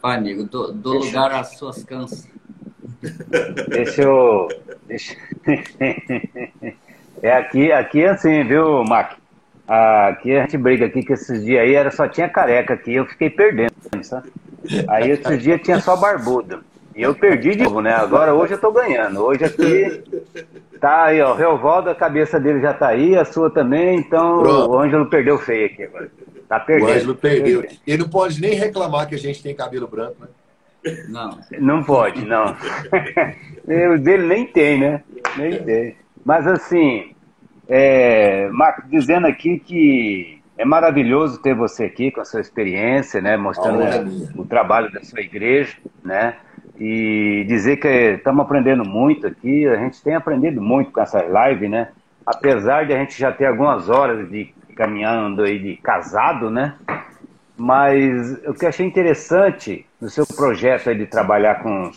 Vai, 0.05 0.17
amigo, 0.17 0.43
do, 0.43 0.71
do 0.71 0.93
lugar 0.99 1.31
às 1.31 1.57
suas 1.57 1.83
canças. 1.83 2.29
Deixa 3.69 4.03
eu. 4.03 4.47
Deixa... 4.85 5.15
é 7.23 7.33
aqui, 7.33 7.71
aqui 7.71 8.03
é 8.03 8.09
assim, 8.09 8.43
viu, 8.43 8.83
Mac? 8.83 9.13
Aqui 9.67 10.35
a 10.35 10.41
gente 10.41 10.59
briga 10.59 10.85
aqui 10.85 11.01
que 11.01 11.13
esses 11.13 11.43
dias 11.43 11.59
aí 11.59 11.73
era, 11.73 11.89
só 11.89 12.07
tinha 12.07 12.29
careca 12.29 12.75
aqui, 12.75 12.93
eu 12.93 13.07
fiquei 13.07 13.31
perdendo, 13.31 13.73
sabe? 14.03 14.31
Aí 14.87 15.09
esses 15.09 15.41
dias 15.41 15.59
tinha 15.63 15.79
só 15.79 15.95
barbudo. 15.95 16.63
E 16.95 17.01
eu 17.01 17.13
perdi 17.13 17.55
de 17.55 17.63
novo, 17.63 17.81
né? 17.81 17.93
Agora 17.93 18.33
hoje 18.33 18.53
eu 18.53 18.57
tô 18.57 18.71
ganhando. 18.71 19.21
Hoje 19.21 19.43
aqui 19.43 20.01
tá 20.79 21.05
aí, 21.05 21.21
ó. 21.21 21.33
O 21.33 21.35
Reovaldo, 21.35 21.89
a 21.89 21.95
cabeça 21.95 22.39
dele 22.39 22.61
já 22.61 22.73
tá 22.73 22.87
aí, 22.87 23.17
a 23.17 23.25
sua 23.25 23.49
também, 23.49 23.99
então 23.99 24.41
Pronto. 24.41 24.71
o 24.71 24.79
Ângelo 24.79 25.09
perdeu 25.09 25.37
feio 25.37 25.65
aqui 25.65 25.83
agora. 25.83 26.09
Tá 26.47 26.59
perdendo. 26.59 26.89
O 26.89 26.93
Ângelo 26.93 27.15
perdeu. 27.15 27.65
Ele 27.85 27.97
não 27.97 28.09
pode 28.09 28.39
nem 28.39 28.53
reclamar 28.53 29.09
que 29.09 29.15
a 29.15 29.19
gente 29.19 29.43
tem 29.43 29.53
cabelo 29.53 29.87
branco, 29.87 30.15
né? 30.21 30.27
Não. 31.09 31.39
Não 31.59 31.83
pode, 31.83 32.23
não. 32.25 32.55
o 33.93 33.97
dele 33.97 34.27
nem 34.27 34.45
tem, 34.45 34.79
né? 34.79 35.03
Nem 35.35 35.63
tem. 35.63 35.97
Mas 36.23 36.47
assim, 36.47 37.13
é, 37.67 38.47
Marco, 38.51 38.83
dizendo 38.87 39.27
aqui 39.27 39.59
que 39.59 40.41
é 40.57 40.63
maravilhoso 40.63 41.41
ter 41.41 41.53
você 41.53 41.85
aqui 41.85 42.11
com 42.11 42.21
a 42.21 42.25
sua 42.25 42.39
experiência, 42.39 43.19
né? 43.19 43.35
Mostrando 43.35 43.83
oh, 44.37 44.41
o 44.43 44.45
trabalho 44.45 44.91
da 44.93 45.03
sua 45.03 45.19
igreja, 45.19 45.75
né? 46.03 46.35
E 46.77 47.45
dizer 47.47 47.77
que 47.77 47.87
estamos 47.87 48.45
aprendendo 48.45 48.83
muito 48.83 49.27
aqui, 49.27 49.65
a 49.67 49.77
gente 49.77 50.01
tem 50.03 50.15
aprendido 50.15 50.61
muito 50.61 50.91
com 50.91 51.01
essa 51.01 51.21
live, 51.21 51.69
né? 51.69 51.89
Apesar 52.25 52.85
de 52.85 52.93
a 52.93 52.97
gente 52.97 53.17
já 53.17 53.31
ter 53.31 53.45
algumas 53.45 53.89
horas 53.89 54.29
de 54.29 54.53
caminhando 54.75 55.43
aí 55.43 55.57
de 55.57 55.77
casado, 55.77 56.49
né? 56.49 56.75
Mas 57.57 58.33
o 58.45 58.53
que 58.53 58.65
eu 58.65 58.69
achei 58.69 58.85
interessante 58.85 59.85
no 60.01 60.09
seu 60.09 60.25
projeto 60.25 60.89
aí 60.89 60.97
de 60.97 61.05
trabalhar 61.05 61.63
com, 61.63 61.91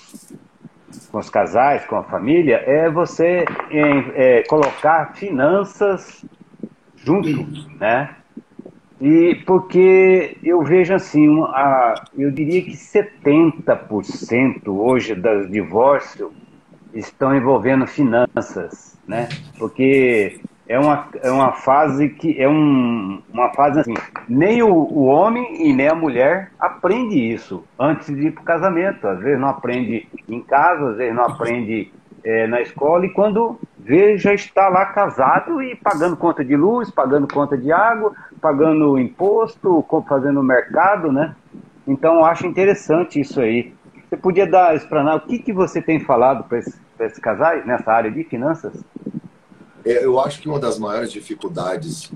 com 1.10 1.18
os 1.18 1.28
casais, 1.28 1.84
com 1.86 1.96
a 1.96 2.04
família, 2.04 2.62
é 2.64 2.88
você 2.88 3.44
é, 3.70 4.38
é, 4.38 4.42
colocar 4.44 5.14
finanças 5.14 6.24
junto, 6.96 7.28
né? 7.80 8.14
E 9.00 9.36
porque 9.46 10.36
eu 10.42 10.62
vejo 10.62 10.92
assim, 10.92 11.40
a, 11.42 11.94
eu 12.16 12.30
diria 12.32 12.62
que 12.62 12.72
70% 12.72 14.66
hoje 14.66 15.14
dos 15.14 15.48
divórcios 15.50 16.32
estão 16.92 17.36
envolvendo 17.36 17.86
finanças, 17.86 18.98
né? 19.06 19.28
Porque 19.56 20.40
é 20.68 20.78
uma, 20.78 21.08
é 21.22 21.30
uma 21.30 21.52
fase 21.52 22.08
que 22.08 22.40
é 22.40 22.48
um, 22.48 23.22
uma 23.32 23.50
fase 23.54 23.80
assim, 23.80 23.94
nem 24.28 24.62
o, 24.62 24.68
o 24.68 25.04
homem 25.04 25.68
e 25.68 25.72
nem 25.72 25.88
a 25.88 25.94
mulher 25.94 26.50
aprende 26.58 27.16
isso 27.16 27.64
antes 27.78 28.14
de 28.14 28.26
ir 28.26 28.32
para 28.32 28.42
o 28.42 28.44
casamento. 28.44 29.06
Às 29.06 29.20
vezes 29.20 29.40
não 29.40 29.48
aprende 29.48 30.08
em 30.28 30.40
casa, 30.40 30.90
às 30.90 30.96
vezes 30.96 31.14
não 31.14 31.24
aprende 31.24 31.92
é, 32.28 32.46
na 32.46 32.60
escola, 32.60 33.06
e 33.06 33.08
quando 33.08 33.58
vê, 33.78 34.18
já 34.18 34.34
está 34.34 34.68
lá 34.68 34.84
casado 34.84 35.62
e 35.62 35.74
pagando 35.74 36.14
conta 36.14 36.44
de 36.44 36.54
luz, 36.54 36.90
pagando 36.90 37.26
conta 37.26 37.56
de 37.56 37.72
água, 37.72 38.12
pagando 38.38 38.98
imposto, 38.98 39.82
fazendo 40.06 40.42
mercado, 40.42 41.10
né? 41.10 41.34
Então 41.86 42.22
acho 42.22 42.46
interessante 42.46 43.18
isso 43.18 43.40
aí. 43.40 43.72
Você 44.06 44.18
podia 44.18 44.46
dar, 44.46 44.76
explanar 44.76 45.16
o 45.16 45.20
que, 45.22 45.38
que 45.38 45.54
você 45.54 45.80
tem 45.80 46.00
falado 46.00 46.44
para 46.44 46.58
esses, 46.58 46.78
esses 47.00 47.18
casais 47.18 47.64
nessa 47.64 47.90
área 47.90 48.10
de 48.10 48.22
finanças? 48.24 48.74
É, 49.82 50.04
eu 50.04 50.20
acho 50.20 50.42
que 50.42 50.50
uma 50.50 50.60
das 50.60 50.78
maiores 50.78 51.10
dificuldades, 51.10 52.12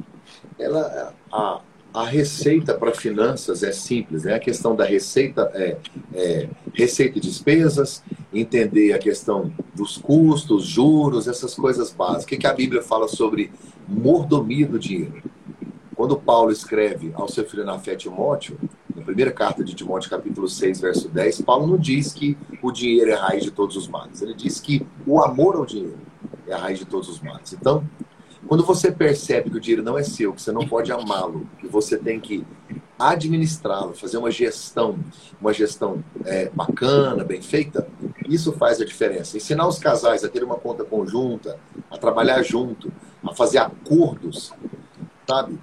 ela, 0.58 1.14
a, 1.32 1.60
a 1.94 2.04
receita 2.04 2.74
para 2.74 2.92
finanças 2.92 3.62
é 3.62 3.70
simples, 3.70 4.24
né? 4.24 4.34
A 4.34 4.40
questão 4.40 4.74
da 4.74 4.84
receita 4.84 5.50
é, 5.54 5.76
é, 6.14 6.48
receita 6.72 7.18
e 7.18 7.20
despesas, 7.20 8.02
entender 8.32 8.94
a 8.94 8.98
questão 8.98 9.52
dos 9.74 9.98
custos, 9.98 10.64
juros, 10.64 11.28
essas 11.28 11.54
coisas 11.54 11.92
básicas. 11.92 12.24
O 12.24 12.26
que, 12.28 12.36
que 12.38 12.46
a 12.46 12.54
Bíblia 12.54 12.82
fala 12.82 13.08
sobre 13.08 13.52
mordomia 13.86 14.66
do 14.66 14.78
dinheiro? 14.78 15.22
Quando 15.94 16.16
Paulo 16.16 16.50
escreve 16.50 17.12
ao 17.14 17.28
seu 17.28 17.44
filho 17.44 17.64
na 17.64 17.78
fé 17.78 17.94
Timóteo, 17.94 18.58
na 18.96 19.02
primeira 19.02 19.30
carta 19.30 19.62
de 19.62 19.74
Timóteo, 19.74 20.08
capítulo 20.08 20.48
6, 20.48 20.80
verso 20.80 21.08
10, 21.08 21.42
Paulo 21.42 21.66
não 21.66 21.76
diz 21.76 22.14
que 22.14 22.36
o 22.62 22.72
dinheiro 22.72 23.10
é 23.10 23.14
a 23.14 23.26
raiz 23.26 23.44
de 23.44 23.50
todos 23.50 23.76
os 23.76 23.86
males. 23.86 24.22
Ele 24.22 24.34
diz 24.34 24.58
que 24.58 24.86
o 25.06 25.22
amor 25.22 25.56
ao 25.56 25.66
dinheiro 25.66 25.98
é 26.46 26.54
a 26.54 26.58
raiz 26.58 26.78
de 26.78 26.86
todos 26.86 27.08
os 27.10 27.20
males. 27.20 27.52
Então, 27.52 27.84
quando 28.46 28.64
você 28.64 28.90
percebe 28.90 29.50
que 29.50 29.56
o 29.56 29.60
dinheiro 29.60 29.82
não 29.82 29.96
é 29.96 30.02
seu, 30.02 30.32
que 30.32 30.42
você 30.42 30.52
não 30.52 30.66
pode 30.66 30.90
amá-lo, 30.92 31.46
que 31.58 31.66
você 31.66 31.96
tem 31.96 32.20
que 32.20 32.44
administrá-lo, 32.98 33.94
fazer 33.94 34.18
uma 34.18 34.30
gestão, 34.30 34.98
uma 35.40 35.52
gestão 35.52 36.02
é, 36.24 36.48
bacana, 36.50 37.24
bem 37.24 37.42
feita, 37.42 37.86
isso 38.28 38.52
faz 38.52 38.80
a 38.80 38.84
diferença. 38.84 39.36
Ensinar 39.36 39.66
os 39.66 39.78
casais 39.78 40.24
a 40.24 40.28
ter 40.28 40.44
uma 40.44 40.56
conta 40.56 40.84
conjunta, 40.84 41.58
a 41.90 41.98
trabalhar 41.98 42.42
junto, 42.42 42.92
a 43.24 43.34
fazer 43.34 43.58
acordos, 43.58 44.52
sabe? 45.26 45.58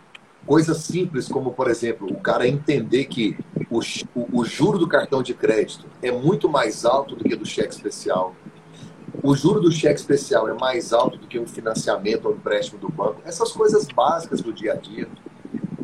Coisas 0.46 0.78
simples 0.78 1.28
como, 1.28 1.52
por 1.52 1.70
exemplo, 1.70 2.08
o 2.12 2.20
cara 2.20 2.48
entender 2.48 3.06
que 3.06 3.38
o, 3.70 3.80
o, 4.16 4.40
o 4.40 4.46
juro 4.46 4.80
do 4.80 4.88
cartão 4.88 5.22
de 5.22 5.34
crédito 5.34 5.86
é 6.02 6.12
muito 6.12 6.50
mais 6.50 6.86
alto 6.86 7.16
do 7.16 7.24
que 7.24 7.36
do 7.36 7.46
cheque 7.46 7.74
especial 7.74 8.36
o 9.22 9.36
juro 9.36 9.60
do 9.60 9.72
cheque 9.72 10.00
especial 10.00 10.48
é 10.48 10.54
mais 10.54 10.94
alto 10.94 11.18
do 11.18 11.28
que 11.28 11.40
um 11.40 11.48
financiamento 11.48 12.26
ou 12.26 12.34
um 12.34 12.36
empréstimo 12.36 12.80
do 12.80 12.90
banco. 12.90 13.22
Essas 13.26 13.52
coisas 13.52 13.88
básicas 13.88 14.42
do 14.42 14.54
dia 14.54 14.74
a 14.74 14.76
dia, 14.76 15.08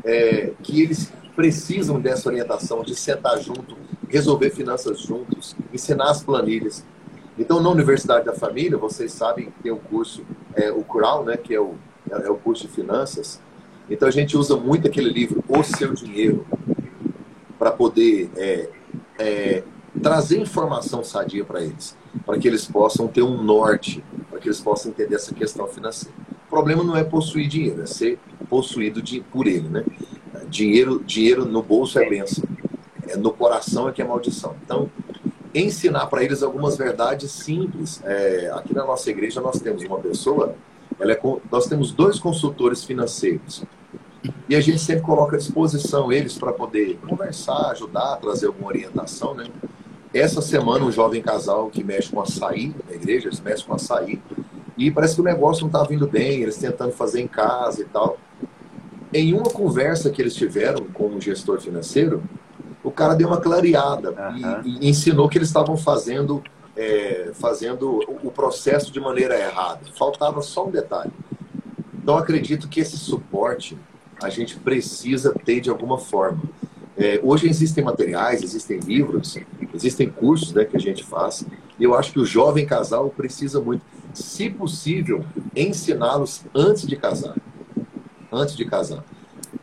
é, 0.04 0.52
que 0.62 0.82
eles 0.82 1.12
precisam 1.36 2.00
dessa 2.00 2.30
orientação, 2.30 2.82
de 2.82 2.96
sentar 2.96 3.38
junto, 3.40 3.76
resolver 4.08 4.52
finanças 4.52 5.00
juntos, 5.00 5.56
ensinar 5.74 6.12
as 6.12 6.24
planilhas. 6.24 6.86
Então, 7.38 7.62
na 7.62 7.70
Universidade 7.70 8.26
da 8.26 8.34
Família, 8.34 8.78
vocês 8.78 9.12
sabem 9.12 9.46
que 9.46 9.64
tem 9.64 9.72
o 9.72 9.78
curso, 9.78 10.24
é, 10.56 10.72
o 10.72 10.84
CRAL, 10.84 11.26
né, 11.26 11.36
que 11.36 11.54
é 11.54 11.60
o, 11.60 11.76
é 12.10 12.30
o 12.30 12.36
curso 12.36 12.68
de 12.68 12.74
finanças. 12.74 13.42
Então, 13.90 14.08
a 14.08 14.12
gente 14.12 14.38
usa 14.38 14.56
muito 14.56 14.88
aquele 14.88 15.10
livro, 15.10 15.44
O 15.48 15.62
Seu 15.64 15.94
Dinheiro, 15.94 16.46
para 17.60 17.72
poder 17.72 18.32
é, 18.38 18.70
é, 19.20 19.64
trazer 20.02 20.40
informação 20.40 21.04
sadia 21.04 21.44
para 21.44 21.62
eles 21.62 21.98
para 22.26 22.38
que 22.38 22.48
eles 22.48 22.66
possam 22.66 23.08
ter 23.08 23.24
um 23.24 23.42
norte, 23.42 24.04
para 24.30 24.40
que 24.40 24.48
eles 24.48 24.60
possam 24.60 24.92
entender 24.92 25.16
essa 25.16 25.34
questão 25.34 25.68
financeira. 25.68 26.16
O 26.46 26.50
problema 26.50 26.84
não 26.84 26.96
é 26.96 27.04
possuir 27.04 27.48
dinheiro, 27.48 27.82
é 27.82 27.86
ser 27.86 28.20
possuído 28.50 29.02
de, 29.02 29.22
por 29.22 29.48
ele, 29.48 29.68
né? 29.68 29.84
Dinheiro, 30.48 31.04
dinheiro 31.04 31.46
no 31.46 31.64
bolso 31.64 31.98
é 31.98 32.08
bênção, 32.08 32.44
é, 33.08 33.18
no 33.18 33.32
coração 33.32 33.90
é 33.90 33.92
que 33.92 34.02
é 34.02 34.06
maldição. 34.06 34.56
Então, 34.64 34.90
ensinar 35.54 36.08
para 36.08 36.24
eles 36.24 36.44
algumas 36.44 36.78
verdades 36.78 37.32
simples. 37.32 38.02
É, 38.04 38.52
aqui 38.54 38.74
na 38.74 38.86
nossa 38.86 39.10
igreja 39.10 39.40
nós 39.42 39.60
temos 39.60 39.84
uma 39.84 40.00
pessoa, 40.00 40.56
ela 41.00 41.14
é, 41.14 41.20
nós 41.52 41.66
temos 41.68 41.92
dois 41.92 42.20
consultores 42.20 42.84
financeiros. 42.84 43.64
E 44.50 44.56
a 44.56 44.62
gente 44.62 44.80
sempre 44.80 45.04
coloca 45.04 45.36
à 45.36 45.40
disposição 45.40 46.12
eles 46.12 46.38
para 46.38 46.52
poder 46.52 46.98
conversar, 47.08 47.72
ajudar, 47.72 48.18
trazer 48.18 48.48
alguma 48.48 48.68
orientação, 48.68 49.34
né? 49.34 49.46
Essa 50.16 50.42
semana, 50.42 50.86
um 50.86 50.92
jovem 50.94 51.22
casal 51.22 51.70
que 51.70 51.84
mexe 51.84 52.10
com 52.10 52.22
açaí 52.22 52.74
na 52.88 52.96
igreja, 52.96 53.28
eles 53.28 53.42
mexem 53.42 53.66
com 53.66 53.74
açaí, 53.74 54.22
e 54.78 54.90
parece 54.90 55.16
que 55.16 55.20
o 55.20 55.24
negócio 55.26 55.64
não 55.64 55.68
está 55.68 55.84
vindo 55.84 56.08
bem, 56.08 56.42
eles 56.42 56.56
tentando 56.56 56.94
fazer 56.94 57.20
em 57.20 57.28
casa 57.28 57.82
e 57.82 57.86
tal. 57.86 58.18
Em 59.14 59.34
uma 59.34 59.50
conversa 59.50 60.10
que 60.10 60.22
eles 60.22 60.34
tiveram 60.34 60.86
com 60.94 61.08
o 61.08 61.20
gestor 61.20 61.60
financeiro, 61.60 62.24
o 62.82 62.90
cara 62.90 63.14
deu 63.14 63.28
uma 63.28 63.42
clareada 63.42 64.12
uhum. 64.12 64.62
e, 64.64 64.86
e, 64.86 64.90
ensinou 64.90 65.28
que 65.28 65.38
eles 65.38 65.50
estavam 65.50 65.76
fazendo, 65.76 66.42
é, 66.78 67.32
fazendo 67.34 68.00
o 68.24 68.32
processo 68.32 68.94
de 68.94 69.02
maneira 69.02 69.38
errada. 69.38 69.82
Faltava 69.98 70.42
só 70.42 70.66
um 70.66 70.72
detalhe. 70.72 71.12
Então, 71.94 72.18
acredito 72.18 72.70
que 72.70 72.80
esse 72.80 72.98
suporte 72.98 73.78
a 74.24 74.30
gente 74.30 74.58
precisa 74.60 75.34
ter 75.44 75.60
de 75.60 75.70
alguma 75.70 75.98
forma. 75.98 76.42
É, 76.98 77.20
hoje 77.22 77.48
existem 77.48 77.84
materiais, 77.84 78.42
existem 78.42 78.80
livros, 78.80 79.38
existem 79.74 80.10
cursos 80.10 80.54
né, 80.54 80.64
que 80.64 80.78
a 80.78 80.80
gente 80.80 81.04
faz, 81.04 81.46
e 81.78 81.84
eu 81.84 81.94
acho 81.94 82.14
que 82.14 82.20
o 82.20 82.26
jovem 82.26 82.66
casal 82.66 83.10
precisa 83.10 83.60
muito, 83.60 83.84
se 84.14 84.50
possível, 84.50 85.26
ensiná-los 85.56 86.44
antes 86.56 86.88
de 86.88 86.96
casar. 86.96 87.36
Antes 88.32 88.56
de 88.56 88.64
casar. 88.66 89.04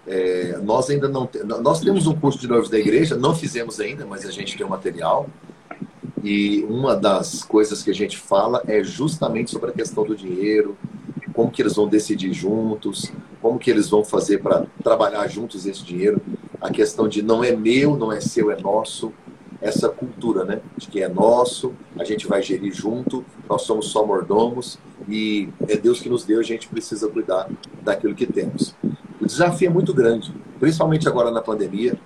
É, 0.07 0.59
nós 0.63 0.91
ainda 0.91 1.09
não 1.09 1.29
nós 1.63 1.81
temos 1.81 2.07
um 2.07 2.15
curso 2.15 2.39
de 2.39 2.49
noivos 2.49 2.69
da 2.69 2.79
igreja, 2.79 3.17
não 3.17 3.35
fizemos 3.35 3.81
ainda, 3.81 4.05
mas 4.05 4.27
a 4.27 4.31
gente 4.31 4.57
tem 4.57 4.65
o 4.65 4.69
um 4.69 4.71
material. 4.71 5.29
E 6.23 6.65
uma 6.69 6.95
das 6.95 7.43
coisas 7.43 7.83
que 7.83 7.91
a 7.91 7.95
gente 7.95 8.19
fala 8.19 8.63
é 8.67 8.85
justamente 8.85 9.51
sobre 9.51 9.71
a 9.71 9.73
questão 9.73 10.05
do 10.05 10.15
dinheiro, 10.15 10.77
como 11.33 11.51
que 11.51 11.63
eles 11.63 11.77
vão 11.77 11.89
decidir 11.89 12.33
juntos, 12.33 13.13
como 13.41 13.59
que 13.59 13.71
eles 13.71 13.89
vão 13.89 14.05
fazer 14.05 14.39
para 14.39 14.67
trabalhar 14.83 15.27
juntos 15.29 15.67
esse 15.67 15.85
dinheiro 15.85 16.21
a 16.63 16.71
questão 16.71 17.09
de 17.09 17.23
não 17.23 17.43
é 17.43 17.51
meu, 17.55 17.97
não 17.97 18.13
é 18.13 18.21
seu, 18.21 18.51
é 18.51 18.61
nosso, 18.61 19.13
essa 19.61 19.89
cultura, 19.89 20.45
né? 20.45 20.61
De 20.77 20.87
que 20.87 21.03
é 21.03 21.09
nosso, 21.09 21.75
a 21.99 22.05
gente 22.05 22.29
vai 22.29 22.41
gerir 22.41 22.73
junto, 22.73 23.25
nós 23.49 23.63
somos 23.63 23.89
só 23.89 24.07
mordomos 24.07 24.79
e 25.09 25.49
é 25.69 25.77
Deus 25.77 26.01
que 26.01 26.09
nos 26.09 26.25
deu, 26.25 26.39
a 26.39 26.45
gente 26.45 26.69
precisa 26.69 27.09
cuidar 27.09 27.51
daquilo 27.83 28.15
que 28.15 28.27
temos. 28.27 28.77
O 29.21 29.27
desafio 29.27 29.69
é 29.69 29.73
muito 29.73 29.93
grande, 29.93 30.33
principalmente 30.61 31.09
agora 31.09 31.33
na 31.33 31.43
pandemia, 31.43 31.99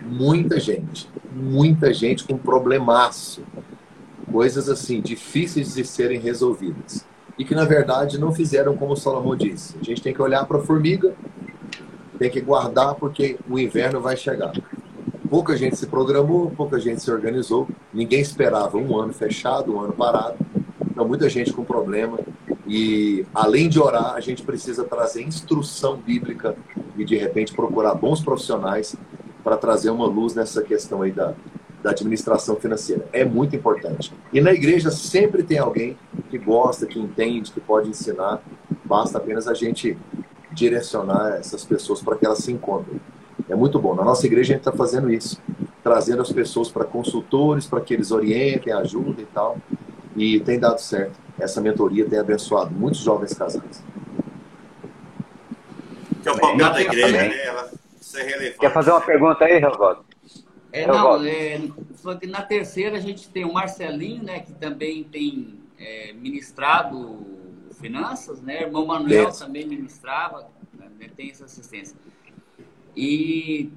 muita 0.00 0.60
gente, 0.60 1.08
muita 1.34 1.92
gente 1.92 2.22
com 2.22 2.38
problemaço, 2.38 3.42
coisas 4.30 4.68
assim 4.68 5.00
difíceis 5.00 5.74
de 5.74 5.84
serem 5.84 6.20
resolvidas 6.20 7.04
e 7.38 7.44
que 7.44 7.54
na 7.54 7.64
verdade 7.64 8.18
não 8.18 8.32
fizeram 8.32 8.76
como 8.76 8.96
Salomão 8.96 9.36
disse. 9.36 9.76
A 9.80 9.84
gente 9.84 10.02
tem 10.02 10.14
que 10.14 10.22
olhar 10.22 10.44
para 10.46 10.58
a 10.58 10.62
formiga 10.62 11.14
tem 12.18 12.30
que 12.30 12.40
guardar 12.40 12.94
porque 12.94 13.38
o 13.48 13.58
inverno 13.58 14.00
vai 14.00 14.16
chegar. 14.16 14.52
Pouca 15.28 15.56
gente 15.56 15.76
se 15.76 15.86
programou, 15.86 16.50
pouca 16.50 16.78
gente 16.78 17.02
se 17.02 17.10
organizou, 17.10 17.68
ninguém 17.92 18.20
esperava 18.20 18.78
um 18.78 18.96
ano 18.98 19.12
fechado, 19.12 19.74
um 19.74 19.80
ano 19.80 19.92
parado. 19.92 20.36
Então, 20.88 21.06
muita 21.06 21.28
gente 21.28 21.52
com 21.52 21.64
problema. 21.64 22.18
E 22.66 23.26
além 23.34 23.68
de 23.68 23.80
orar, 23.80 24.14
a 24.14 24.20
gente 24.20 24.42
precisa 24.42 24.84
trazer 24.84 25.22
instrução 25.22 25.96
bíblica 25.96 26.56
e 26.96 27.04
de 27.04 27.16
repente 27.16 27.52
procurar 27.52 27.94
bons 27.94 28.22
profissionais 28.22 28.94
para 29.42 29.56
trazer 29.56 29.90
uma 29.90 30.06
luz 30.06 30.34
nessa 30.34 30.62
questão 30.62 31.02
aí 31.02 31.10
da, 31.10 31.34
da 31.84 31.90
administração 31.90 32.56
financeira. 32.56 33.06
É 33.12 33.26
muito 33.26 33.54
importante. 33.54 34.10
E 34.32 34.40
na 34.40 34.54
igreja 34.54 34.90
sempre 34.90 35.42
tem 35.42 35.58
alguém 35.58 35.98
que 36.30 36.38
gosta, 36.38 36.86
que 36.86 36.98
entende, 36.98 37.52
que 37.52 37.60
pode 37.60 37.90
ensinar. 37.90 38.40
Basta 38.82 39.18
apenas 39.18 39.46
a 39.46 39.52
gente 39.52 39.98
direcionar 40.50 41.36
essas 41.36 41.62
pessoas 41.62 42.00
para 42.00 42.16
que 42.16 42.24
elas 42.24 42.38
se 42.38 42.50
encontrem. 42.50 42.98
É 43.50 43.54
muito 43.54 43.78
bom. 43.78 43.94
Na 43.94 44.02
nossa 44.02 44.24
igreja 44.26 44.54
a 44.54 44.56
gente 44.56 44.66
está 44.66 44.72
fazendo 44.72 45.12
isso, 45.12 45.38
trazendo 45.82 46.22
as 46.22 46.32
pessoas 46.32 46.70
para 46.70 46.86
consultores, 46.86 47.66
para 47.66 47.82
que 47.82 47.92
eles 47.92 48.10
orientem, 48.10 48.72
ajudem 48.72 49.24
e 49.24 49.26
tal. 49.34 49.58
E 50.16 50.40
tem 50.40 50.58
dado 50.58 50.80
certo. 50.80 51.20
Essa 51.38 51.60
mentoria 51.60 52.08
tem 52.08 52.18
abençoado 52.18 52.72
muitos 52.72 53.00
jovens 53.00 53.34
casados. 53.34 53.82
Que 56.22 56.28
é 56.30 56.32
o 56.32 56.38
papel 56.38 56.72
da 56.72 56.80
igreja, 56.80 57.12
né? 57.12 57.44
Ela 57.44 57.70
ser 58.00 58.22
relevante. 58.22 58.58
Quer 58.58 58.72
fazer 58.72 58.90
uma 58.90 59.02
pergunta 59.02 59.44
aí, 59.44 59.58
Relvado? 59.58 60.13
É, 60.74 60.88
não, 60.88 61.24
é, 61.24 61.60
Só 61.94 62.16
que 62.16 62.26
na 62.26 62.42
terceira 62.42 62.96
a 62.96 63.00
gente 63.00 63.28
tem 63.28 63.44
o 63.44 63.52
Marcelinho, 63.52 64.24
né, 64.24 64.40
que 64.40 64.52
também 64.54 65.04
tem 65.04 65.60
é, 65.78 66.12
ministrado 66.12 67.24
finanças, 67.74 68.42
né? 68.42 68.62
Irmão 68.62 68.84
Manuel 68.84 69.30
também 69.30 69.64
ministrava, 69.64 70.50
né, 70.76 71.08
tem 71.16 71.30
essa 71.30 71.44
assistência. 71.44 71.96
E 72.96 73.70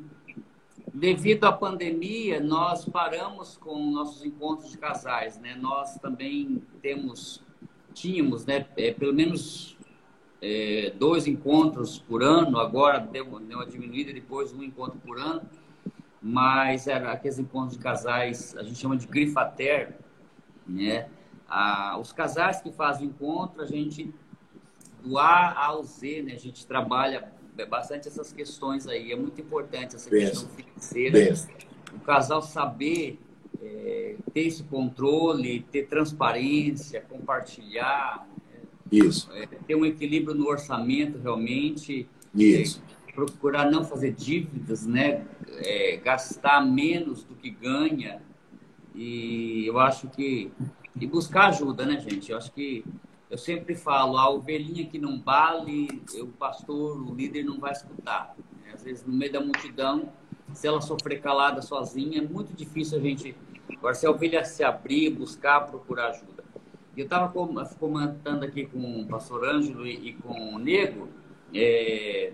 devido 0.91 1.43
à 1.43 1.51
pandemia, 1.51 2.39
nós 2.39 2.83
paramos 2.85 3.57
com 3.57 3.91
nossos 3.91 4.25
encontros 4.25 4.71
de 4.71 4.79
casais, 4.79 5.39
né? 5.39 5.55
Nós 5.55 5.99
também 5.99 6.63
temos, 6.81 7.43
tínhamos, 7.93 8.43
né, 8.43 8.65
é, 8.75 8.91
pelo 8.91 9.13
menos 9.13 9.77
é, 10.41 10.91
dois 10.97 11.27
encontros 11.27 11.99
por 11.99 12.23
ano, 12.23 12.57
agora 12.57 12.97
deu, 12.97 13.39
deu 13.39 13.59
uma 13.59 13.67
diminuída, 13.67 14.11
depois 14.11 14.51
um 14.51 14.63
encontro 14.63 14.99
por 15.05 15.19
ano, 15.19 15.43
mas 16.21 16.87
era 16.87 17.11
aqueles 17.11 17.39
encontros 17.39 17.77
de 17.77 17.83
casais, 17.83 18.55
a 18.57 18.63
gente 18.63 18.79
chama 18.79 18.97
de 18.97 19.07
grifater, 19.07 19.95
né? 20.67 21.09
Ah, 21.47 21.97
os 21.99 22.11
casais 22.11 22.61
que 22.61 22.71
fazem 22.71 23.07
encontro, 23.07 23.61
a 23.61 23.65
gente 23.65 24.13
do 25.03 25.17
A 25.17 25.65
ao 25.65 25.83
Z, 25.83 26.23
né? 26.23 26.33
A 26.33 26.39
gente 26.39 26.65
trabalha 26.65 27.31
bastante 27.69 28.07
essas 28.07 28.31
questões 28.33 28.87
aí. 28.87 29.11
É 29.11 29.15
muito 29.15 29.39
importante 29.39 29.95
essa 29.95 30.09
questão 30.09 30.49
financeira. 30.49 31.33
O 31.93 31.99
casal 31.99 32.41
saber 32.41 33.19
é, 33.61 34.15
ter 34.33 34.41
esse 34.41 34.63
controle, 34.63 35.65
ter 35.71 35.87
transparência, 35.87 37.01
compartilhar. 37.01 38.27
Isso. 38.91 39.31
É, 39.33 39.45
ter 39.45 39.75
um 39.75 39.85
equilíbrio 39.85 40.35
no 40.35 40.47
orçamento 40.47 41.17
realmente. 41.17 42.07
Isso. 42.35 42.81
É, 42.85 42.96
procurar 43.17 43.71
não 43.71 43.83
fazer 43.83 44.11
dívidas, 44.11 44.85
né? 44.85 45.25
É, 45.47 45.97
gastar 45.97 46.63
menos 46.63 47.23
do 47.23 47.33
que 47.33 47.49
ganha. 47.49 48.21
E 48.93 49.65
eu 49.65 49.79
acho 49.79 50.07
que 50.09 50.51
e 51.01 51.07
buscar 51.07 51.47
ajuda, 51.47 51.83
né, 51.83 51.99
gente? 51.99 52.31
Eu 52.31 52.37
acho 52.37 52.51
que 52.51 52.85
eu 53.27 53.37
sempre 53.37 53.73
falo, 53.73 54.17
a 54.17 54.29
ovelhinha 54.29 54.85
que 54.85 54.99
não 54.99 55.17
bale, 55.17 55.87
o 56.21 56.27
pastor, 56.27 57.01
o 57.01 57.15
líder 57.15 57.43
não 57.43 57.59
vai 57.59 57.71
escutar. 57.71 58.35
Né? 58.63 58.71
Às 58.73 58.83
vezes, 58.83 59.03
no 59.03 59.13
meio 59.13 59.31
da 59.31 59.41
multidão, 59.41 60.09
se 60.53 60.67
ela 60.67 60.79
sofrer 60.79 61.19
calada 61.19 61.59
sozinha, 61.63 62.19
é 62.19 62.21
muito 62.21 62.53
difícil 62.53 62.99
a 62.99 63.01
gente. 63.01 63.35
Agora, 63.75 63.95
se 63.95 64.05
a 64.05 64.11
ovelha 64.11 64.45
se 64.45 64.63
abrir, 64.63 65.09
buscar, 65.09 65.61
procurar 65.61 66.09
ajuda. 66.09 66.43
Eu 66.95 67.05
estava 67.05 67.33
comentando 67.79 68.43
aqui 68.43 68.67
com 68.67 69.01
o 69.01 69.07
pastor 69.07 69.43
Ângelo 69.43 69.87
e, 69.87 70.09
e 70.09 70.13
com 70.13 70.55
o 70.55 70.59
Nego, 70.59 71.09
é, 71.53 72.33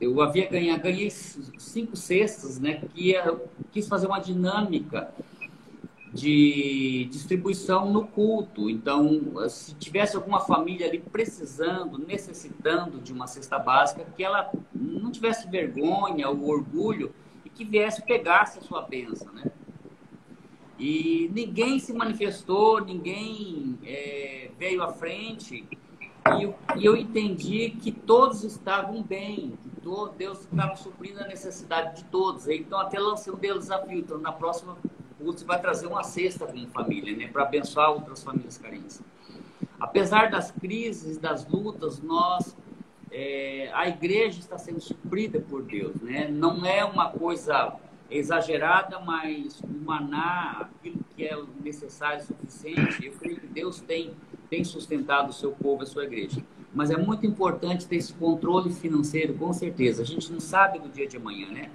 eu 0.00 0.20
havia 0.20 0.48
ganhado, 0.48 0.82
ganhei 0.82 1.10
cinco 1.10 1.96
cestas, 1.96 2.58
né? 2.58 2.82
Que 2.94 3.10
eu 3.12 3.48
quis 3.72 3.88
fazer 3.88 4.06
uma 4.06 4.18
dinâmica 4.18 5.12
de 6.12 7.06
distribuição 7.10 7.90
no 7.90 8.06
culto. 8.06 8.70
Então, 8.70 9.20
se 9.48 9.74
tivesse 9.74 10.16
alguma 10.16 10.40
família 10.40 10.86
ali 10.86 10.98
precisando, 10.98 11.98
necessitando 11.98 13.00
de 13.00 13.12
uma 13.12 13.26
cesta 13.26 13.58
básica, 13.58 14.06
que 14.16 14.22
ela 14.22 14.50
não 14.74 15.10
tivesse 15.10 15.48
vergonha 15.48 16.28
ou 16.28 16.48
orgulho 16.48 17.12
e 17.44 17.50
que 17.50 17.64
viesse 17.64 18.02
pegasse 18.02 18.58
a 18.58 18.62
sua 18.62 18.82
bênção, 18.82 19.32
né? 19.32 19.44
E 20.78 21.28
ninguém 21.34 21.80
se 21.80 21.92
manifestou, 21.92 22.84
ninguém 22.84 23.76
é, 23.84 24.50
veio 24.56 24.80
à 24.82 24.92
frente. 24.92 25.66
E 26.36 26.42
eu, 26.42 26.54
e 26.76 26.84
eu, 26.84 26.96
entendi 26.96 27.70
que 27.70 27.92
todos 27.92 28.44
estavam 28.44 29.02
bem, 29.02 29.58
que 29.62 29.80
todo, 29.80 30.12
Deus 30.16 30.40
estava 30.40 30.76
suprindo 30.76 31.20
a 31.20 31.26
necessidade 31.26 31.96
de 31.96 32.04
todos. 32.04 32.48
Então, 32.48 32.78
até 32.78 32.98
lancei 32.98 33.32
um 33.32 33.36
desafio. 33.36 33.98
Então, 33.98 34.18
na 34.18 34.32
próxima 34.32 34.76
você 35.20 35.44
vai 35.44 35.60
trazer 35.60 35.86
uma 35.86 36.02
cesta 36.04 36.46
como 36.46 36.66
família, 36.68 37.16
né, 37.16 37.26
para 37.26 37.42
abençoar 37.42 37.90
outras 37.90 38.22
famílias 38.22 38.56
carentes. 38.56 39.02
Apesar 39.80 40.30
das 40.30 40.50
crises, 40.50 41.18
das 41.18 41.46
lutas, 41.48 42.00
nós 42.00 42.56
é, 43.10 43.70
a 43.72 43.88
igreja 43.88 44.38
está 44.38 44.58
sendo 44.58 44.80
suprida 44.80 45.40
por 45.40 45.62
Deus, 45.62 45.96
né? 46.00 46.28
Não 46.28 46.64
é 46.64 46.84
uma 46.84 47.10
coisa 47.10 47.74
exagerada, 48.10 49.00
mas 49.00 49.60
o 49.60 49.68
maná, 49.84 50.68
aquilo 50.78 50.98
que 51.14 51.24
é 51.24 51.36
necessário 51.62 52.22
e 52.22 52.26
suficiente, 52.26 53.06
eu 53.06 53.12
creio 53.12 53.40
que 53.40 53.46
Deus 53.46 53.80
tem 53.80 54.14
tem 54.50 54.64
sustentado 54.64 55.30
o 55.30 55.32
seu 55.32 55.52
povo, 55.52 55.82
a 55.82 55.86
sua 55.86 56.04
igreja. 56.04 56.42
Mas 56.74 56.90
é 56.90 56.96
muito 56.96 57.26
importante 57.26 57.86
ter 57.86 57.96
esse 57.96 58.12
controle 58.12 58.72
financeiro, 58.72 59.34
com 59.34 59.52
certeza. 59.52 60.02
A 60.02 60.06
gente 60.06 60.30
não 60.32 60.40
sabe 60.40 60.78
do 60.78 60.88
dia 60.88 61.06
de 61.06 61.16
amanhã, 61.16 61.48
né? 61.48 61.70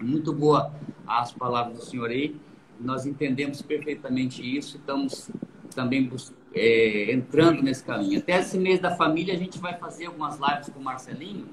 Muito 0.00 0.32
boa 0.32 0.72
as 1.06 1.32
palavras 1.32 1.78
do 1.78 1.84
senhor 1.84 2.10
aí 2.10 2.36
nós 2.80 3.06
entendemos 3.06 3.60
perfeitamente 3.60 4.42
isso 4.42 4.76
estamos 4.76 5.30
também 5.74 6.10
é, 6.54 7.12
entrando 7.12 7.62
nesse 7.62 7.84
caminho. 7.84 8.18
Até 8.18 8.38
esse 8.38 8.58
mês 8.58 8.80
da 8.80 8.96
família, 8.96 9.34
a 9.34 9.36
gente 9.36 9.58
vai 9.58 9.76
fazer 9.76 10.06
algumas 10.06 10.38
lives 10.38 10.68
com 10.70 10.80
o 10.80 10.82
Marcelinho, 10.82 11.46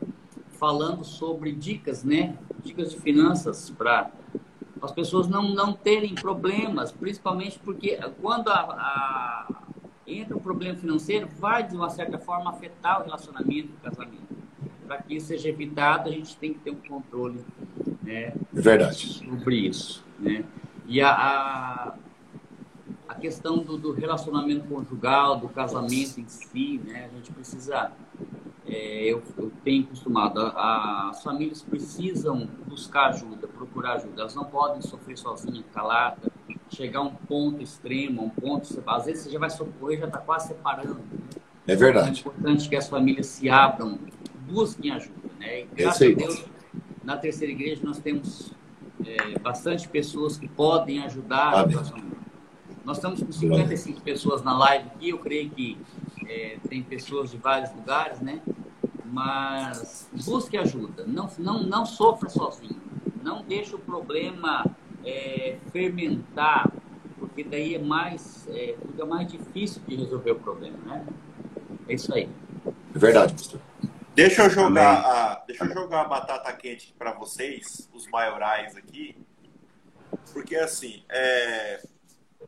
falando 0.52 1.04
sobre 1.04 1.52
dicas, 1.52 2.04
né? 2.04 2.36
Dicas 2.64 2.92
de 2.92 3.00
finanças 3.00 3.70
para 3.70 4.10
as 4.82 4.92
pessoas 4.92 5.28
não, 5.28 5.44
não 5.54 5.74
terem 5.74 6.16
problemas, 6.16 6.92
principalmente 6.92 7.60
porque 7.60 8.00
quando 8.22 8.50
a, 8.50 8.54
a, 8.54 9.25
entra 10.08 10.36
um 10.36 10.40
problema 10.40 10.78
financeiro, 10.78 11.28
vai 11.40 11.68
de 11.68 11.76
uma 11.76 11.90
certa 11.90 12.18
forma 12.18 12.50
afetar 12.50 13.02
o 13.02 13.06
relacionamento, 13.06 13.70
o 13.74 13.84
casamento. 13.84 14.36
Para 14.88 15.02
que 15.02 15.16
isso 15.16 15.28
seja 15.28 15.50
evitado, 15.50 16.10
a 16.10 16.12
gente 16.12 16.38
tem 16.38 16.54
que 16.54 16.60
ter 16.60 16.72
um 16.72 16.76
controle 16.76 17.44
né, 18.04 18.34
Verdade. 18.54 18.96
sobre 18.96 19.56
isso. 19.56 20.06
Né? 20.20 20.46
E 20.86 21.02
a, 21.02 21.10
a, 21.10 21.96
a 23.08 23.16
questão 23.16 23.58
do, 23.58 23.78
do, 23.78 23.92
relacionamento 23.92 24.68
conjugal, 24.68 25.40
do 25.40 25.50
casamento 25.50 26.20
em 26.20 26.28
si, 26.28 26.80
né? 26.86 27.10
A 27.12 27.16
gente 27.16 27.32
precisa, 27.32 27.92
é, 28.68 29.06
eu, 29.06 29.24
eu, 29.38 29.52
tenho 29.64 29.86
acostumado, 29.86 30.40
a, 30.40 31.10
as 31.10 31.24
famílias 31.24 31.64
precisam 31.64 32.48
buscar 32.68 33.08
ajuda, 33.08 33.48
procurar 33.48 33.94
ajuda. 33.94 34.22
Elas 34.22 34.36
não 34.36 34.46
podem 34.46 34.82
sofrer 34.84 35.18
sozinhas, 35.18 35.66
calada, 35.74 36.32
chegar 36.70 37.00
a 37.00 37.04
um 37.04 37.14
ponto 37.14 37.62
extremo, 37.62 38.24
um 38.24 38.30
ponto, 38.30 38.84
às 38.86 39.06
vezes 39.06 39.24
você 39.24 39.32
já 39.32 39.40
vai 39.40 39.50
socorrer, 39.50 40.00
já 40.00 40.08
está 40.08 40.18
quase 40.18 40.48
separando. 40.48 40.96
Né? 40.96 41.20
É 41.68 41.76
verdade. 41.76 42.20
Então, 42.20 42.32
é 42.32 42.36
importante 42.36 42.70
que 42.70 42.76
as 42.76 42.88
famílias 42.88 43.28
se 43.28 43.50
abram, 43.50 44.00
busquem 44.48 44.92
ajuda, 44.92 45.30
né? 45.40 45.62
E, 45.62 45.68
graças 45.76 46.02
a 46.02 46.14
Deus, 46.14 46.46
na 47.04 47.18
terceira 47.18 47.52
igreja 47.52 47.82
nós 47.84 48.00
temos 48.00 48.52
é, 49.06 49.40
bastante 49.40 49.88
pessoas 49.88 50.38
que 50.38 50.48
podem 50.48 51.04
ajudar 51.04 51.54
Amém. 51.54 51.78
Nós 52.84 52.98
estamos 52.98 53.24
com 53.24 53.32
55 53.32 54.02
pessoas 54.02 54.44
na 54.44 54.56
live 54.56 54.88
aqui, 54.88 55.10
eu 55.10 55.18
creio 55.18 55.50
que 55.50 55.76
é, 56.28 56.58
tem 56.70 56.84
pessoas 56.84 57.32
de 57.32 57.38
vários 57.38 57.74
lugares, 57.74 58.22
né? 58.22 58.42
Mas 59.04 60.08
busque 60.26 60.56
ajuda, 60.56 61.04
não, 61.08 61.28
não, 61.40 61.64
não 61.64 61.86
sofra 61.86 62.30
sozinho, 62.30 62.80
não 63.24 63.44
deixe 63.44 63.74
o 63.74 63.80
problema 63.80 64.64
é, 65.06 65.58
fermentar, 65.72 66.72
porque 67.18 67.44
daí 67.44 67.76
é 67.76 67.80
mais, 67.80 68.48
é, 68.50 68.76
fica 68.86 69.06
mais 69.06 69.32
difícil 69.32 69.82
de 69.88 69.96
resolver 69.96 70.32
o 70.32 70.40
problema, 70.40 70.78
né? 70.86 71.06
É 71.88 71.94
isso 71.94 72.14
aí. 72.14 72.30
É 72.94 73.00
verdade, 73.00 73.34
pastor. 73.34 73.62
Deixa 74.16 74.44
eu 74.44 74.50
jogar, 74.50 75.06
a, 75.06 75.44
deixa 75.46 75.66
eu 75.66 75.74
jogar 75.74 76.02
a 76.02 76.06
batata 76.06 76.52
quente 76.54 76.94
para 76.98 77.12
vocês, 77.12 77.90
os 77.94 78.08
maiorais 78.08 78.76
aqui, 78.78 79.16
porque 80.32 80.56
assim, 80.56 81.04
é, 81.10 81.82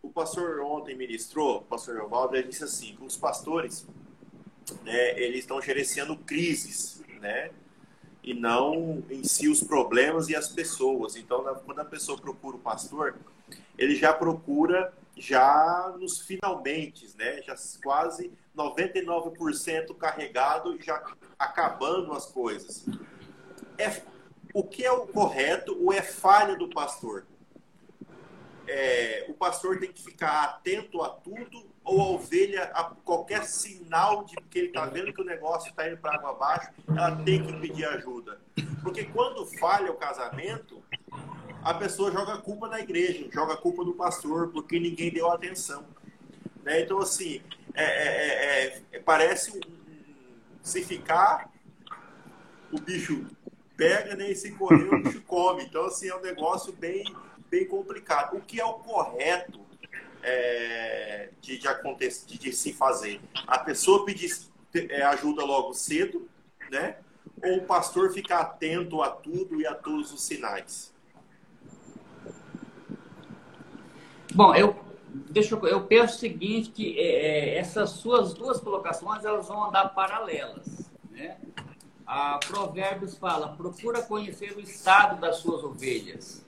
o 0.01 0.09
pastor 0.09 0.61
ontem 0.61 0.95
ministrou, 0.95 1.57
o 1.57 1.61
pastor 1.61 1.97
Evaldo, 1.97 2.37
ele 2.37 2.47
disse 2.47 2.63
assim, 2.63 2.97
os 3.01 3.17
pastores, 3.17 3.85
né, 4.83 5.19
eles 5.19 5.39
estão 5.39 5.61
gerenciando 5.61 6.15
crises, 6.15 7.03
né, 7.19 7.51
e 8.23 8.33
não 8.33 9.03
em 9.09 9.23
si 9.23 9.47
os 9.47 9.63
problemas 9.63 10.29
e 10.29 10.35
as 10.35 10.49
pessoas. 10.49 11.15
Então, 11.15 11.43
quando 11.65 11.79
a 11.79 11.85
pessoa 11.85 12.17
procura 12.17 12.57
o 12.57 12.59
pastor, 12.59 13.15
ele 13.77 13.95
já 13.95 14.13
procura 14.13 14.93
já 15.15 15.95
nos 15.99 16.19
finalmente, 16.19 17.09
né, 17.17 17.41
já 17.41 17.55
quase 17.83 18.31
99% 18.55 19.95
carregado 19.95 20.75
e 20.75 20.81
já 20.83 21.03
acabando 21.37 22.13
as 22.13 22.25
coisas. 22.25 22.85
É, 23.77 24.01
o 24.53 24.63
que 24.63 24.85
é 24.85 24.91
o 24.91 25.07
correto 25.07 25.77
ou 25.83 25.93
é 25.93 26.01
falha 26.01 26.55
do 26.55 26.69
pastor? 26.69 27.25
É, 28.67 29.25
o 29.29 29.33
pastor 29.33 29.79
tem 29.79 29.91
que 29.91 30.01
ficar 30.01 30.43
atento 30.43 31.01
a 31.01 31.09
tudo 31.09 31.65
ou 31.87 32.01
a 32.01 32.07
ovelha, 32.09 32.65
a 32.73 32.83
qualquer 32.83 33.45
sinal 33.45 34.25
de 34.25 34.35
que 34.49 34.59
ele 34.59 34.67
está 34.67 34.85
vendo 34.85 35.13
que 35.13 35.21
o 35.21 35.25
negócio 35.25 35.69
está 35.69 35.87
indo 35.87 35.97
para 35.97 36.15
água 36.15 36.31
abaixo, 36.31 36.69
ela 36.89 37.15
tem 37.23 37.41
que 37.41 37.53
pedir 37.53 37.85
ajuda. 37.85 38.39
Porque 38.83 39.05
quando 39.05 39.45
falha 39.57 39.89
o 39.89 39.95
casamento, 39.95 40.83
a 41.63 41.73
pessoa 41.73 42.11
joga 42.11 42.33
a 42.33 42.41
culpa 42.41 42.67
na 42.67 42.81
igreja, 42.81 43.29
joga 43.31 43.53
a 43.53 43.57
culpa 43.57 43.85
no 43.85 43.93
pastor, 43.93 44.49
porque 44.49 44.77
ninguém 44.77 45.11
deu 45.11 45.31
atenção. 45.31 45.85
Né? 46.61 46.81
Então, 46.81 46.99
assim, 46.99 47.41
é, 47.73 47.83
é, 47.83 48.65
é, 48.65 48.81
é, 48.91 48.99
parece 48.99 49.57
um, 49.57 49.61
se 50.61 50.83
ficar, 50.83 51.49
o 52.69 52.81
bicho 52.81 53.25
pega, 53.77 54.15
né? 54.15 54.31
E 54.31 54.35
se 54.35 54.51
correr, 54.51 54.93
o 54.93 55.03
bicho 55.03 55.21
come. 55.21 55.63
Então, 55.63 55.85
assim, 55.85 56.09
é 56.09 56.15
um 56.15 56.21
negócio 56.21 56.73
bem, 56.73 57.05
bem 57.49 57.65
complicado. 57.65 58.35
O 58.35 58.41
que 58.41 58.59
é 58.59 58.65
o 58.65 58.73
correto 58.73 59.66
é, 60.23 61.29
de, 61.41 61.57
de, 61.57 61.67
acontecer, 61.67 62.25
de, 62.25 62.37
de, 62.37 62.53
se 62.53 62.73
fazer? 62.73 63.21
A 63.45 63.59
pessoa 63.59 64.05
pedir 64.05 64.31
é, 64.73 65.01
ajuda 65.03 65.43
logo 65.43 65.73
cedo, 65.73 66.27
né? 66.71 66.97
Ou 67.43 67.57
o 67.57 67.65
pastor 67.65 68.11
ficar 68.11 68.39
atento 68.39 69.01
a 69.01 69.09
tudo 69.09 69.59
e 69.59 69.67
a 69.67 69.73
todos 69.73 70.11
os 70.11 70.23
sinais? 70.23 70.93
Bom, 74.33 74.53
eu 74.55 74.75
deixa 75.29 75.55
eu, 75.55 75.67
eu 75.67 75.81
penso 75.85 76.15
o 76.15 76.19
seguinte 76.19 76.69
que 76.69 76.99
é, 76.99 77.03
é, 77.03 77.57
essas 77.57 77.91
suas 77.91 78.33
duas 78.33 78.59
colocações 78.59 79.23
elas 79.25 79.47
vão 79.47 79.65
andar 79.65 79.89
paralelas, 79.89 80.89
né? 81.09 81.37
A 82.05 82.39
Provérbios 82.45 83.17
fala: 83.17 83.49
procura 83.49 84.01
conhecer 84.01 84.55
o 84.55 84.59
estado 84.61 85.19
das 85.19 85.37
suas 85.37 85.63
ovelhas. 85.63 86.45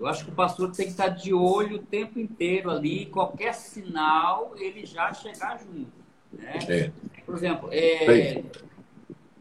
Eu 0.00 0.06
acho 0.06 0.24
que 0.24 0.30
o 0.30 0.34
pastor 0.34 0.72
tem 0.72 0.86
que 0.86 0.92
estar 0.92 1.08
de 1.08 1.34
olho 1.34 1.76
o 1.76 1.82
tempo 1.82 2.18
inteiro 2.18 2.70
ali, 2.70 3.04
qualquer 3.04 3.52
sinal 3.52 4.54
ele 4.56 4.86
já 4.86 5.12
chegar 5.12 5.58
junto, 5.58 5.92
né? 6.32 6.58
É. 6.66 6.90
Por 7.26 7.34
exemplo, 7.34 7.68
é, 7.70 8.42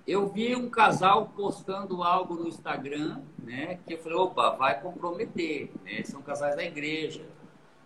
eu 0.06 0.28
vi 0.28 0.58
um 0.58 0.70
casal 0.70 1.32
postando 1.34 2.04
algo 2.04 2.34
no 2.34 2.50
Instagram, 2.50 3.22
né? 3.42 3.80
Que 3.88 3.94
eu 3.94 4.00
falei, 4.00 4.18
opa, 4.18 4.50
vai 4.50 4.82
comprometer, 4.82 5.72
né? 5.86 6.04
São 6.04 6.22
casais 6.22 6.58
da 6.58 6.64
igreja. 6.64 7.26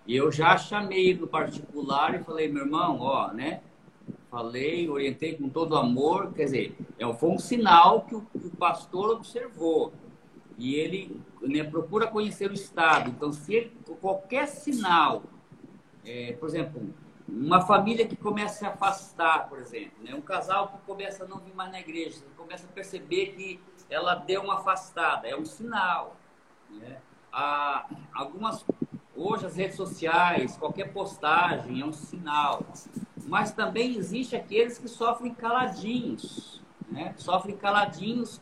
E 0.07 0.15
eu 0.15 0.31
já 0.31 0.57
chamei 0.57 1.13
no 1.13 1.27
particular 1.27 2.15
e 2.15 2.23
falei, 2.23 2.51
meu 2.51 2.63
irmão, 2.63 2.97
ó, 3.01 3.31
né? 3.31 3.61
Falei, 4.31 4.89
orientei 4.89 5.37
com 5.37 5.47
todo 5.47 5.77
amor, 5.77 6.33
quer 6.33 6.45
dizer, 6.45 6.75
é, 6.97 7.13
foi 7.13 7.29
um 7.29 7.37
sinal 7.37 8.01
que 8.01 8.15
o, 8.15 8.21
que 8.21 8.47
o 8.47 8.51
pastor 8.57 9.11
observou. 9.11 9.93
E 10.57 10.75
ele 10.75 11.19
né, 11.41 11.63
procura 11.63 12.07
conhecer 12.07 12.49
o 12.49 12.53
Estado. 12.53 13.09
Então, 13.09 13.31
se 13.31 13.53
ele, 13.53 13.77
qualquer 13.99 14.47
sinal, 14.47 15.23
é, 16.05 16.33
por 16.33 16.47
exemplo, 16.47 16.93
uma 17.27 17.61
família 17.61 18.07
que 18.07 18.15
começa 18.15 18.53
a 18.53 18.57
se 18.57 18.65
afastar, 18.65 19.49
por 19.49 19.59
exemplo, 19.59 20.03
né? 20.03 20.13
um 20.13 20.21
casal 20.21 20.67
que 20.67 20.77
começa 20.85 21.23
a 21.23 21.27
não 21.27 21.39
vir 21.39 21.53
mais 21.55 21.71
na 21.71 21.79
igreja, 21.79 22.21
começa 22.37 22.67
a 22.67 22.69
perceber 22.69 23.33
que 23.33 23.59
ela 23.89 24.15
deu 24.15 24.43
uma 24.43 24.55
afastada, 24.55 25.27
é 25.27 25.35
um 25.35 25.45
sinal. 25.45 26.17
Né? 26.69 26.97
Há 27.31 27.87
algumas 28.13 28.63
Hoje 29.15 29.45
as 29.45 29.55
redes 29.55 29.75
sociais, 29.75 30.57
qualquer 30.57 30.91
postagem 30.91 31.81
é 31.81 31.85
um 31.85 31.93
sinal. 31.93 32.65
Mas 33.27 33.51
também 33.51 33.95
existe 33.95 34.35
aqueles 34.35 34.79
que 34.79 34.87
sofrem 34.87 35.33
caladinhos, 35.33 36.61
né? 36.89 37.13
Sofrem 37.17 37.55
caladinhos 37.55 38.41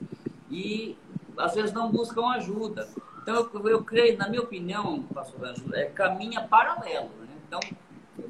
e 0.49 0.97
às 1.43 1.55
vezes 1.55 1.73
não 1.73 1.91
buscam 1.91 2.27
ajuda. 2.29 2.87
Então 3.21 3.49
eu, 3.53 3.69
eu 3.69 3.83
creio, 3.83 4.17
na 4.17 4.27
minha 4.27 4.41
opinião, 4.41 5.03
pastor 5.13 5.45
Ângelo, 5.45 5.75
é 5.75 5.85
caminha 5.85 6.41
paralelo. 6.41 7.09
Né? 7.21 7.35
Então 7.47 7.59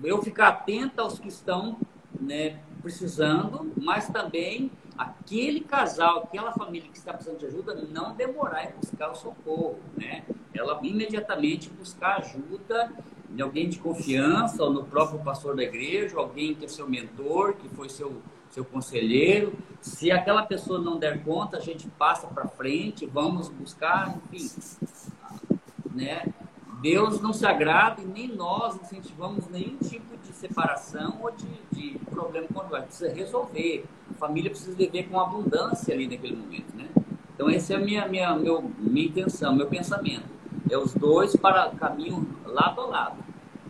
eu 0.04 0.22
ficar 0.22 0.50
atento 0.50 1.02
aos 1.02 1.20
que 1.20 1.28
estão 1.28 1.78
né, 2.20 2.60
precisando, 2.82 3.72
mas 3.78 4.08
também 4.08 4.72
aquele 4.98 5.62
casal, 5.62 6.20
aquela 6.20 6.52
família 6.52 6.90
que 6.90 6.98
está 6.98 7.14
precisando 7.14 7.40
de 7.40 7.46
ajuda, 7.48 7.74
não 7.90 8.14
demorar 8.14 8.66
em 8.66 8.74
buscar 8.74 9.12
o 9.12 9.16
socorro, 9.16 9.80
né? 9.98 10.24
Ela 10.54 10.80
imediatamente 10.84 11.70
buscar 11.70 12.18
ajuda 12.18 12.92
de 13.30 13.42
alguém 13.42 13.70
de 13.70 13.80
confiança, 13.80 14.62
ou 14.64 14.72
no 14.72 14.84
próprio 14.84 15.20
pastor 15.20 15.56
da 15.56 15.64
igreja, 15.64 16.18
alguém 16.18 16.54
que 16.54 16.66
é 16.66 16.68
seu 16.68 16.88
mentor, 16.88 17.54
que 17.54 17.70
foi 17.70 17.90
seu, 17.90 18.22
seu 18.52 18.64
conselheiro. 18.64 19.54
Se 19.82 20.12
aquela 20.12 20.44
pessoa 20.44 20.80
não 20.80 21.00
der 21.00 21.24
conta, 21.24 21.58
a 21.58 21.60
gente 21.60 21.88
passa 21.98 22.28
para 22.28 22.48
frente, 22.48 23.06
vamos 23.06 23.50
buscar, 23.50 24.16
enfim, 24.32 24.50
né? 25.92 26.26
Deus 26.82 27.22
não 27.22 27.32
se 27.32 27.46
agrada 27.46 28.02
e 28.02 28.06
nem 28.06 28.28
nós 28.28 28.76
incentivamos 28.82 29.48
nenhum 29.50 29.78
tipo 29.78 30.18
de 30.18 30.34
separação 30.34 31.20
ou 31.22 31.32
de, 31.32 31.48
de 31.72 32.00
problema 32.06 32.48
conjugal. 32.48 32.82
Precisa 32.84 33.14
resolver. 33.14 33.86
A 34.10 34.14
família 34.16 34.50
precisa 34.50 34.76
viver 34.76 35.04
com 35.04 35.20
abundância 35.20 35.94
ali 35.94 36.08
naquele 36.08 36.36
momento, 36.36 36.76
né? 36.76 36.90
Então, 37.36 37.50
essa 37.50 37.74
é 37.74 37.76
a 37.76 37.80
minha, 37.80 38.08
minha, 38.08 38.36
meu, 38.36 38.62
minha 38.78 39.08
intenção, 39.08 39.56
meu 39.56 39.68
pensamento. 39.68 40.26
É 40.70 40.78
os 40.78 40.94
dois 40.94 41.36
para 41.36 41.70
caminho 41.72 42.28
lado 42.46 42.82
a 42.82 42.86
lado. 42.86 43.24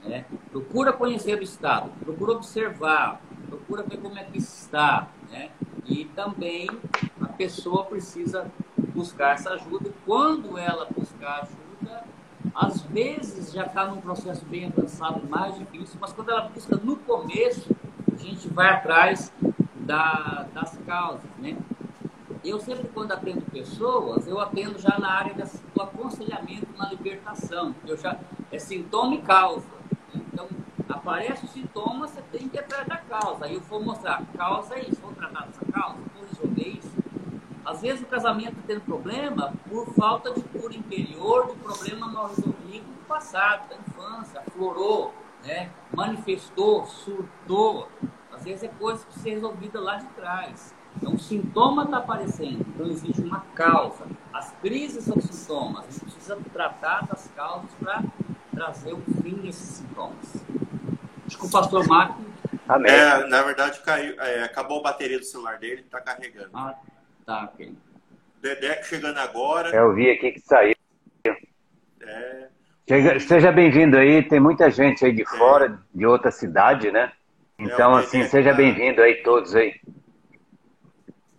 Né? 0.04 0.26
Procura 0.50 0.92
conhecer 0.94 1.38
o 1.38 1.44
Estado, 1.44 1.90
procura 2.00 2.34
observar, 2.34 3.22
procura 3.42 3.84
ver 3.84 3.98
como 3.98 4.18
é 4.18 4.24
que 4.24 4.38
está. 4.38 5.08
Né? 5.30 5.50
E 5.86 6.06
também 6.06 6.70
a 7.22 7.28
pessoa 7.28 7.86
precisa 7.86 8.52
buscar 8.94 9.34
essa 9.34 9.52
ajuda. 9.52 9.90
E 9.90 9.94
quando 10.06 10.58
ela 10.58 10.86
buscar 10.86 11.42
ajuda, 11.42 12.04
às 12.54 12.82
vezes 12.82 13.52
já 13.52 13.66
está 13.66 13.86
num 13.86 14.02
processo 14.02 14.46
bem 14.46 14.66
avançado, 14.66 15.28
mais 15.28 15.58
difícil, 15.58 15.98
mas 16.00 16.12
quando 16.14 16.30
ela 16.30 16.50
busca 16.50 16.76
no 16.76 16.96
começo, 16.98 17.70
a 18.12 18.18
gente 18.18 18.48
vai 18.50 18.70
atrás 18.70 19.32
da, 19.76 20.48
das 20.54 20.78
causas, 20.86 21.30
né? 21.38 21.58
Eu 22.44 22.60
sempre, 22.60 22.88
quando 22.88 23.12
atendo 23.12 23.42
pessoas, 23.42 24.26
eu 24.28 24.40
atendo 24.40 24.80
já 24.80 24.98
na 24.98 25.12
área 25.12 25.36
do 25.76 25.82
aconselhamento 25.82 26.68
na 26.76 26.90
libertação. 26.90 27.76
Eu 27.86 27.96
já, 27.96 28.20
é 28.52 28.58
sintoma 28.58 29.14
e 29.14 29.22
causa. 29.22 29.81
Aparece 30.92 31.46
o 31.46 31.48
sintoma, 31.48 32.08
você 32.08 32.22
tem 32.32 32.48
que 32.48 32.60
atrás 32.60 32.88
da 32.88 32.98
causa. 32.98 33.46
Aí 33.46 33.56
eu 33.56 33.62
vou 33.62 33.84
mostrar, 33.84 34.22
a 34.22 34.38
causa 34.38 34.76
é 34.76 34.82
isso, 34.82 35.02
vou 35.02 35.14
tratar 35.14 35.46
dessa 35.48 35.66
causa, 35.72 35.98
vou 36.16 36.26
resolver 36.28 36.68
isso. 36.68 36.92
Às 37.66 37.82
vezes 37.82 38.02
o 38.02 38.06
casamento 38.06 38.56
tem 38.66 38.80
problema 38.80 39.54
por 39.70 39.94
falta 39.94 40.34
de 40.34 40.42
cura 40.42 40.76
interior 40.76 41.48
do 41.48 41.56
problema 41.56 42.08
mal 42.08 42.28
resolvido 42.28 42.86
do 42.86 43.06
passado, 43.08 43.70
da 43.70 43.76
infância, 43.76 44.42
aflorou, 44.42 45.14
né? 45.44 45.72
manifestou, 45.96 46.86
surtou. 46.86 47.88
Às 48.32 48.44
vezes 48.44 48.64
é 48.64 48.68
coisa 48.68 49.06
que 49.06 49.20
ser 49.20 49.32
resolvida 49.32 49.80
lá 49.80 49.98
de 49.98 50.08
trás. 50.08 50.74
Então, 50.98 51.14
o 51.14 51.20
sintoma 51.20 51.84
está 51.84 51.98
aparecendo, 51.98 52.66
então 52.68 52.88
existe 52.88 53.22
uma 53.22 53.42
causa. 53.56 54.06
As 54.34 54.52
crises 54.62 55.06
são 55.06 55.20
sintomas, 55.22 55.86
a 55.88 55.92
gente 55.92 56.00
precisa 56.02 56.38
tratar 56.52 57.08
das 57.08 57.30
causas 57.36 57.72
para 57.80 58.04
trazer 58.54 58.94
o 58.94 59.02
fim 59.22 59.36
desses 59.36 59.78
sintomas. 59.78 60.44
Acho 61.32 61.38
que 61.40 61.46
o 61.46 61.50
pastor 61.50 61.88
Marco. 61.88 62.22
Amém. 62.68 62.92
É, 62.92 63.26
na 63.28 63.42
verdade, 63.42 63.80
caiu, 63.80 64.20
é, 64.20 64.44
acabou 64.44 64.80
a 64.80 64.84
bateria 64.84 65.18
do 65.18 65.24
celular 65.24 65.58
dele, 65.58 65.80
está 65.82 66.02
carregando. 66.02 66.50
Ah, 66.54 66.76
Tá, 67.26 67.44
ok. 67.46 67.74
Dedeco 68.42 68.86
chegando 68.86 69.18
agora. 69.20 69.70
Eu 69.74 69.94
vi 69.94 70.10
aqui 70.10 70.34
que 70.34 70.42
saiu. 70.42 70.76
É... 72.02 72.50
Seja 73.20 73.52
bem-vindo 73.54 73.96
aí, 73.96 74.22
tem 74.28 74.40
muita 74.40 74.70
gente 74.70 75.06
aí 75.06 75.14
de 75.14 75.22
é. 75.22 75.26
fora, 75.26 75.82
de 75.94 76.06
outra 76.06 76.32
cidade, 76.32 76.92
né? 76.92 77.14
É, 77.58 77.64
então, 77.64 77.98
é, 77.98 78.02
assim, 78.02 78.26
seja 78.26 78.54
bem-vindo 78.54 79.02
aí 79.02 79.24
todos 79.24 79.56
aí. 79.56 79.80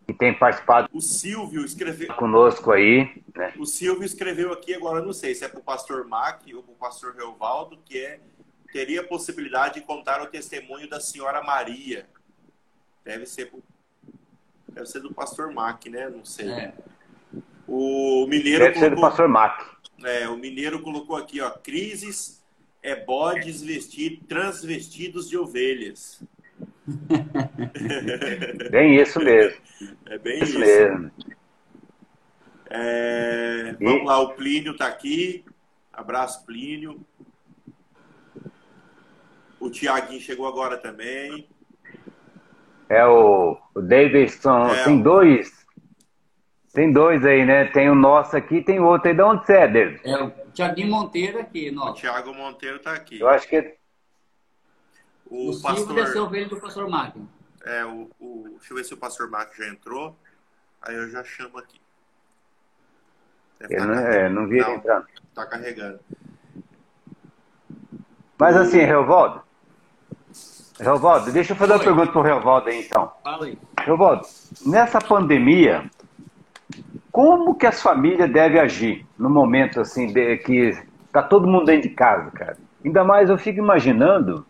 Que 0.06 0.14
tem 0.14 0.32
participado. 0.32 0.88
O 0.92 1.00
Silvio 1.02 1.62
escreveu. 1.64 2.14
Conosco 2.14 2.72
aí. 2.72 3.22
Né? 3.36 3.52
O 3.58 3.66
Silvio 3.66 4.04
escreveu 4.04 4.52
aqui, 4.52 4.74
agora 4.74 5.02
não 5.02 5.12
sei 5.12 5.34
se 5.34 5.44
é 5.44 5.48
para 5.48 5.60
o 5.60 5.64
pastor 5.64 6.06
Mac 6.06 6.40
ou 6.54 6.62
para 6.62 6.72
o 6.72 6.76
pastor 6.76 7.14
Reovaldo, 7.14 7.76
que 7.84 7.98
é 7.98 8.20
teria 8.72 9.06
possibilidade 9.06 9.74
de 9.74 9.86
contar 9.86 10.22
o 10.22 10.26
testemunho 10.26 10.88
da 10.88 10.98
senhora 10.98 11.42
Maria. 11.42 12.06
Deve 13.04 13.26
ser 13.26 13.52
Deve 14.72 14.86
ser 14.86 15.00
do 15.00 15.12
Pastor 15.12 15.52
Mac, 15.52 15.84
né? 15.86 16.08
Não 16.08 16.24
sei. 16.24 16.50
É. 16.50 16.72
O 17.68 18.26
Mineiro. 18.26 18.64
Deve 18.64 18.74
colocou... 18.74 18.80
ser 18.80 18.90
do 18.94 19.00
Pastor 19.00 19.28
Mac. 19.28 19.60
É, 20.04 20.28
o 20.28 20.36
Mineiro 20.36 20.80
colocou 20.82 21.16
aqui, 21.16 21.40
ó. 21.40 21.50
Crises 21.50 22.42
é 22.82 22.96
bodes 22.96 23.62
vestidos, 23.62 24.26
transvestidos 24.26 25.28
de 25.28 25.36
ovelhas. 25.36 26.22
bem 28.70 29.00
isso 29.00 29.20
mesmo. 29.20 29.60
É 30.06 30.18
bem 30.18 30.42
isso, 30.42 30.58
isso. 30.58 30.58
mesmo. 30.58 31.12
É, 32.70 33.76
e... 33.78 33.84
Vamos 33.84 34.06
lá, 34.06 34.18
o 34.20 34.34
Plínio 34.34 34.72
está 34.72 34.86
aqui. 34.86 35.44
Abraço, 35.92 36.44
Plínio. 36.46 37.04
O 39.62 39.70
Tiaguinho 39.70 40.20
chegou 40.20 40.48
agora 40.48 40.76
também. 40.76 41.48
É 42.88 43.06
o, 43.06 43.56
o 43.72 43.80
Davidson. 43.80 44.66
É. 44.66 44.82
Tem 44.82 45.00
dois. 45.00 45.64
Tem 46.74 46.92
dois 46.92 47.24
aí, 47.24 47.46
né? 47.46 47.66
Tem 47.66 47.88
o 47.88 47.94
nosso 47.94 48.36
aqui 48.36 48.60
tem 48.60 48.80
o 48.80 48.84
outro 48.84 49.08
aí. 49.08 49.14
De 49.14 49.22
onde 49.22 49.46
você 49.46 49.52
é, 49.52 49.68
David? 49.68 50.00
É 50.04 50.20
o 50.20 50.30
Tiaguinho 50.52 50.90
Monteiro 50.90 51.38
aqui, 51.38 51.70
nosso. 51.70 51.92
O 51.92 51.94
Tiago 51.94 52.34
Monteiro 52.34 52.78
está 52.78 52.92
aqui. 52.92 53.20
Eu 53.20 53.28
acho 53.28 53.46
que. 53.46 53.76
O, 55.26 55.52
o 55.52 55.62
pastor. 55.62 55.94
deve 55.94 56.08
ser 56.08 56.18
o 56.18 56.48
do 56.48 56.60
pastor 56.60 56.88
Máquina. 56.88 57.24
É, 57.64 57.84
o, 57.84 58.10
o... 58.18 58.48
deixa 58.58 58.72
eu 58.72 58.76
ver 58.76 58.84
se 58.84 58.94
o 58.94 58.96
pastor 58.96 59.30
Máquina 59.30 59.64
já 59.64 59.72
entrou. 59.72 60.18
Aí 60.82 60.96
eu 60.96 61.08
já 61.08 61.22
chamo 61.22 61.56
aqui. 61.56 61.80
Deve 63.60 63.76
eu 63.76 63.78
tá 63.78 63.86
não, 63.86 63.94
é, 63.94 64.28
não 64.28 64.48
vi 64.48 64.58
ele 64.58 64.72
entrando. 64.72 65.06
Tá 65.32 65.46
carregando. 65.46 66.00
Mas 68.36 68.56
assim, 68.56 68.78
Revoldo, 68.78 69.40
Revaldo, 70.82 71.32
deixa 71.32 71.52
eu 71.52 71.56
fazer 71.56 71.72
Oi. 71.72 71.78
uma 71.78 71.84
pergunta 71.84 72.12
para 72.12 72.20
o 72.20 72.24
Revaldo 72.24 72.68
aí, 72.68 72.80
então. 72.84 73.12
Fala 73.22 73.46
aí. 73.46 73.58
Revaldo, 73.78 74.26
nessa 74.66 75.00
pandemia, 75.00 75.84
como 77.10 77.54
que 77.54 77.66
as 77.66 77.80
famílias 77.80 78.30
devem 78.30 78.60
agir 78.60 79.06
no 79.18 79.30
momento 79.30 79.80
assim 79.80 80.12
de, 80.12 80.36
que 80.38 80.76
Tá 81.12 81.22
todo 81.22 81.46
mundo 81.46 81.66
dentro 81.66 81.90
de 81.90 81.94
casa, 81.94 82.30
cara. 82.30 82.56
Ainda 82.82 83.04
mais 83.04 83.28
eu 83.28 83.36
fico 83.36 83.58
imaginando, 83.58 84.46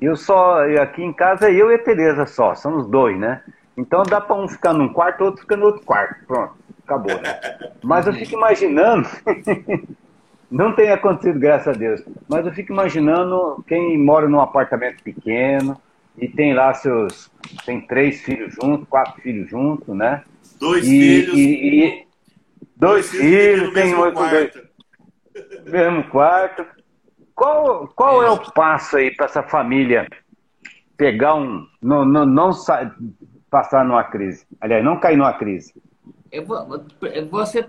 eu 0.00 0.16
só, 0.16 0.60
aqui 0.80 1.02
em 1.02 1.12
casa 1.12 1.50
eu 1.50 1.72
e 1.72 1.74
a 1.74 1.78
Tereza 1.78 2.24
só, 2.24 2.54
somos 2.54 2.86
dois, 2.86 3.18
né? 3.18 3.42
Então 3.76 4.04
dá 4.04 4.20
para 4.20 4.36
um 4.36 4.46
ficar 4.46 4.72
num 4.72 4.92
quarto, 4.92 5.24
outro 5.24 5.42
ficar 5.42 5.56
no 5.56 5.66
outro 5.66 5.82
quarto. 5.82 6.24
Pronto, 6.26 6.54
acabou, 6.84 7.20
né? 7.20 7.72
Mas 7.82 8.06
eu 8.06 8.12
fico 8.12 8.34
imaginando, 8.34 9.08
não 10.50 10.74
tem 10.74 10.90
acontecido, 10.90 11.38
graças 11.38 11.68
a 11.68 11.78
Deus, 11.78 12.02
mas 12.28 12.46
eu 12.46 12.52
fico 12.52 12.72
imaginando 12.72 13.64
quem 13.66 13.98
mora 13.98 14.28
num 14.28 14.40
apartamento 14.40 15.02
pequeno 15.02 15.80
e 16.16 16.28
tem 16.28 16.54
lá 16.54 16.72
seus. 16.74 17.30
tem 17.64 17.80
três 17.80 18.22
filhos 18.22 18.54
juntos, 18.54 18.88
quatro 18.88 19.20
filhos 19.20 19.50
juntos, 19.50 19.94
né? 19.94 20.22
Dois 20.60 20.84
e, 20.86 20.88
filhos. 20.88 21.34
E, 21.34 21.40
e, 21.40 22.06
dois, 22.76 23.10
dois 23.10 23.10
filhos, 23.10 23.74
tem 23.74 23.94
outro. 23.94 24.28
Dois, 24.28 24.52
mesmo 25.66 26.04
quarto. 26.10 26.64
Qual, 27.34 27.88
qual 27.88 28.22
é. 28.22 28.26
é 28.26 28.30
o 28.30 28.52
passo 28.52 28.96
aí 28.96 29.10
para 29.10 29.26
essa 29.26 29.42
família 29.42 30.06
pegar 30.96 31.34
um. 31.34 31.66
não, 31.82 32.04
não, 32.04 32.24
não 32.24 32.50
passar 33.50 33.84
numa 33.84 34.04
crise? 34.04 34.46
Aliás, 34.60 34.84
não 34.84 34.98
cair 35.00 35.16
numa 35.16 35.32
crise. 35.32 35.74
Eu, 36.34 36.44
você, 37.28 37.64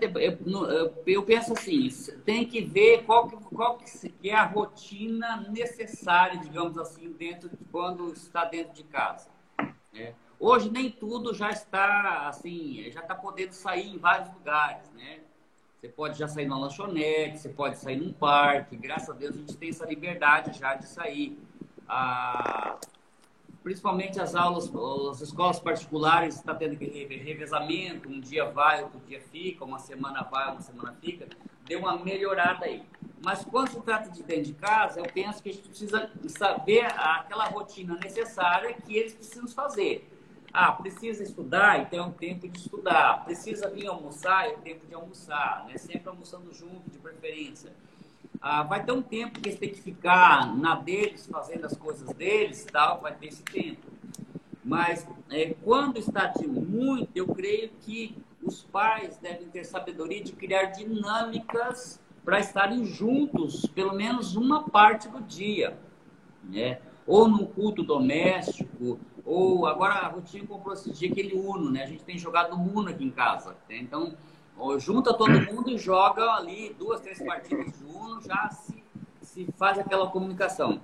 eu, 1.05 1.23
penso 1.23 1.53
assim, 1.53 1.87
tem 2.25 2.47
que 2.47 2.61
ver 2.61 3.03
qual 3.03 3.27
que, 3.29 3.35
qual 3.55 3.77
que 3.77 4.29
é 4.29 4.33
a 4.33 4.43
rotina 4.43 5.45
necessária, 5.51 6.39
digamos 6.39 6.75
assim, 6.79 7.11
dentro 7.11 7.47
de 7.47 7.63
quando 7.71 8.11
está 8.11 8.43
dentro 8.45 8.73
de 8.73 8.83
casa. 8.83 9.29
Né? 9.93 10.15
Hoje 10.39 10.71
nem 10.71 10.89
tudo 10.89 11.31
já 11.31 11.51
está 11.51 12.27
assim, 12.27 12.89
já 12.91 13.01
está 13.01 13.13
podendo 13.13 13.53
sair 13.53 13.87
em 13.87 13.99
vários 13.99 14.33
lugares, 14.33 14.91
né? 14.93 15.19
Você 15.79 15.87
pode 15.87 16.17
já 16.17 16.27
sair 16.27 16.47
na 16.47 16.57
lanchonete, 16.57 17.37
você 17.37 17.49
pode 17.49 17.77
sair 17.77 17.97
num 17.97 18.11
parque. 18.11 18.75
Graças 18.75 19.11
a 19.11 19.13
Deus 19.13 19.35
a 19.35 19.37
gente 19.37 19.55
tem 19.55 19.69
essa 19.69 19.85
liberdade 19.85 20.57
já 20.57 20.73
de 20.73 20.87
sair. 20.87 21.37
Ah, 21.87 22.79
principalmente 23.65 24.21
as 24.21 24.35
aulas, 24.35 24.71
as 25.11 25.21
escolas 25.21 25.59
particulares 25.59 26.35
está 26.35 26.53
tendo 26.53 26.77
que 26.77 26.85
revezamento, 26.85 28.07
um 28.07 28.19
dia 28.19 28.45
vai, 28.45 28.83
outro 28.83 28.99
dia 29.07 29.19
fica, 29.19 29.65
uma 29.65 29.79
semana 29.79 30.21
vai, 30.21 30.51
uma 30.51 30.61
semana 30.61 30.95
fica. 31.01 31.27
Deu 31.67 31.79
uma 31.79 31.97
melhorada 31.97 32.65
aí. 32.65 32.83
Mas 33.23 33.43
quando 33.43 33.69
se 33.69 33.81
trata 33.81 34.11
de 34.11 34.21
dentro 34.21 34.43
de 34.43 34.53
casa, 34.53 34.99
eu 34.99 35.05
penso 35.11 35.41
que 35.41 35.49
a 35.49 35.51
gente 35.51 35.67
precisa 35.67 36.11
saber 36.27 36.85
aquela 36.85 37.45
rotina 37.45 37.95
necessária 37.95 38.71
que 38.71 38.95
eles 38.95 39.15
precisam 39.15 39.47
fazer. 39.47 40.11
Ah, 40.53 40.71
precisa 40.71 41.23
estudar, 41.23 41.79
então 41.79 41.97
é 41.97 42.07
um 42.07 42.11
tempo 42.11 42.47
de 42.47 42.59
estudar. 42.59 43.25
Precisa 43.25 43.67
vir 43.71 43.87
almoçar, 43.87 44.47
é 44.47 44.53
um 44.53 44.61
tempo 44.61 44.85
de 44.85 44.93
almoçar. 44.93 45.65
Né? 45.65 45.75
Sempre 45.79 46.07
almoçando 46.07 46.53
junto, 46.53 46.87
de 46.91 46.99
preferência. 46.99 47.73
Ah, 48.47 48.61
vai 48.61 48.85
ter 48.85 48.91
um 48.91 49.01
tempo 49.01 49.39
que 49.39 49.49
eles 49.49 49.57
têm 49.57 49.71
que 49.71 49.81
ficar 49.81 50.55
na 50.55 50.75
deles, 50.75 51.25
fazendo 51.25 51.65
as 51.65 51.75
coisas 51.75 52.07
deles, 52.13 52.63
tal, 52.71 53.01
vai 53.01 53.11
ter 53.15 53.29
esse 53.29 53.41
tempo. 53.41 53.81
Mas 54.63 55.07
é, 55.31 55.55
quando 55.63 55.97
está 55.97 56.27
de 56.27 56.47
muito, 56.47 57.09
eu 57.15 57.25
creio 57.25 57.71
que 57.81 58.15
os 58.43 58.61
pais 58.61 59.17
devem 59.17 59.47
ter 59.49 59.63
sabedoria 59.63 60.23
de 60.23 60.33
criar 60.33 60.65
dinâmicas 60.65 61.99
para 62.23 62.39
estarem 62.39 62.85
juntos, 62.85 63.65
pelo 63.73 63.95
menos 63.95 64.35
uma 64.35 64.69
parte 64.69 65.07
do 65.07 65.21
dia, 65.21 65.75
né? 66.43 66.77
Ou 67.07 67.27
num 67.27 67.47
culto 67.47 67.81
doméstico, 67.81 68.99
ou 69.25 69.65
agora 69.65 69.95
a 69.95 70.07
Rutinho 70.07 70.45
comprou 70.45 70.75
esse 70.75 70.91
dia 70.93 71.09
aquele 71.09 71.33
Uno, 71.33 71.71
né? 71.71 71.81
A 71.81 71.87
gente 71.87 72.03
tem 72.03 72.15
jogado 72.15 72.55
Uno 72.55 72.89
aqui 72.89 73.03
em 73.03 73.09
casa. 73.09 73.55
Né? 73.67 73.77
Então, 73.77 74.13
junta 74.77 75.13
todo 75.13 75.31
mundo 75.31 75.69
e 75.69 75.77
joga 75.77 76.33
ali 76.35 76.73
duas, 76.77 77.01
três 77.01 77.21
partidas 77.21 77.73
Uno, 77.81 78.21
já 78.21 78.49
se, 78.49 78.83
se 79.21 79.51
faz 79.57 79.77
aquela 79.77 80.07
comunicação. 80.09 80.81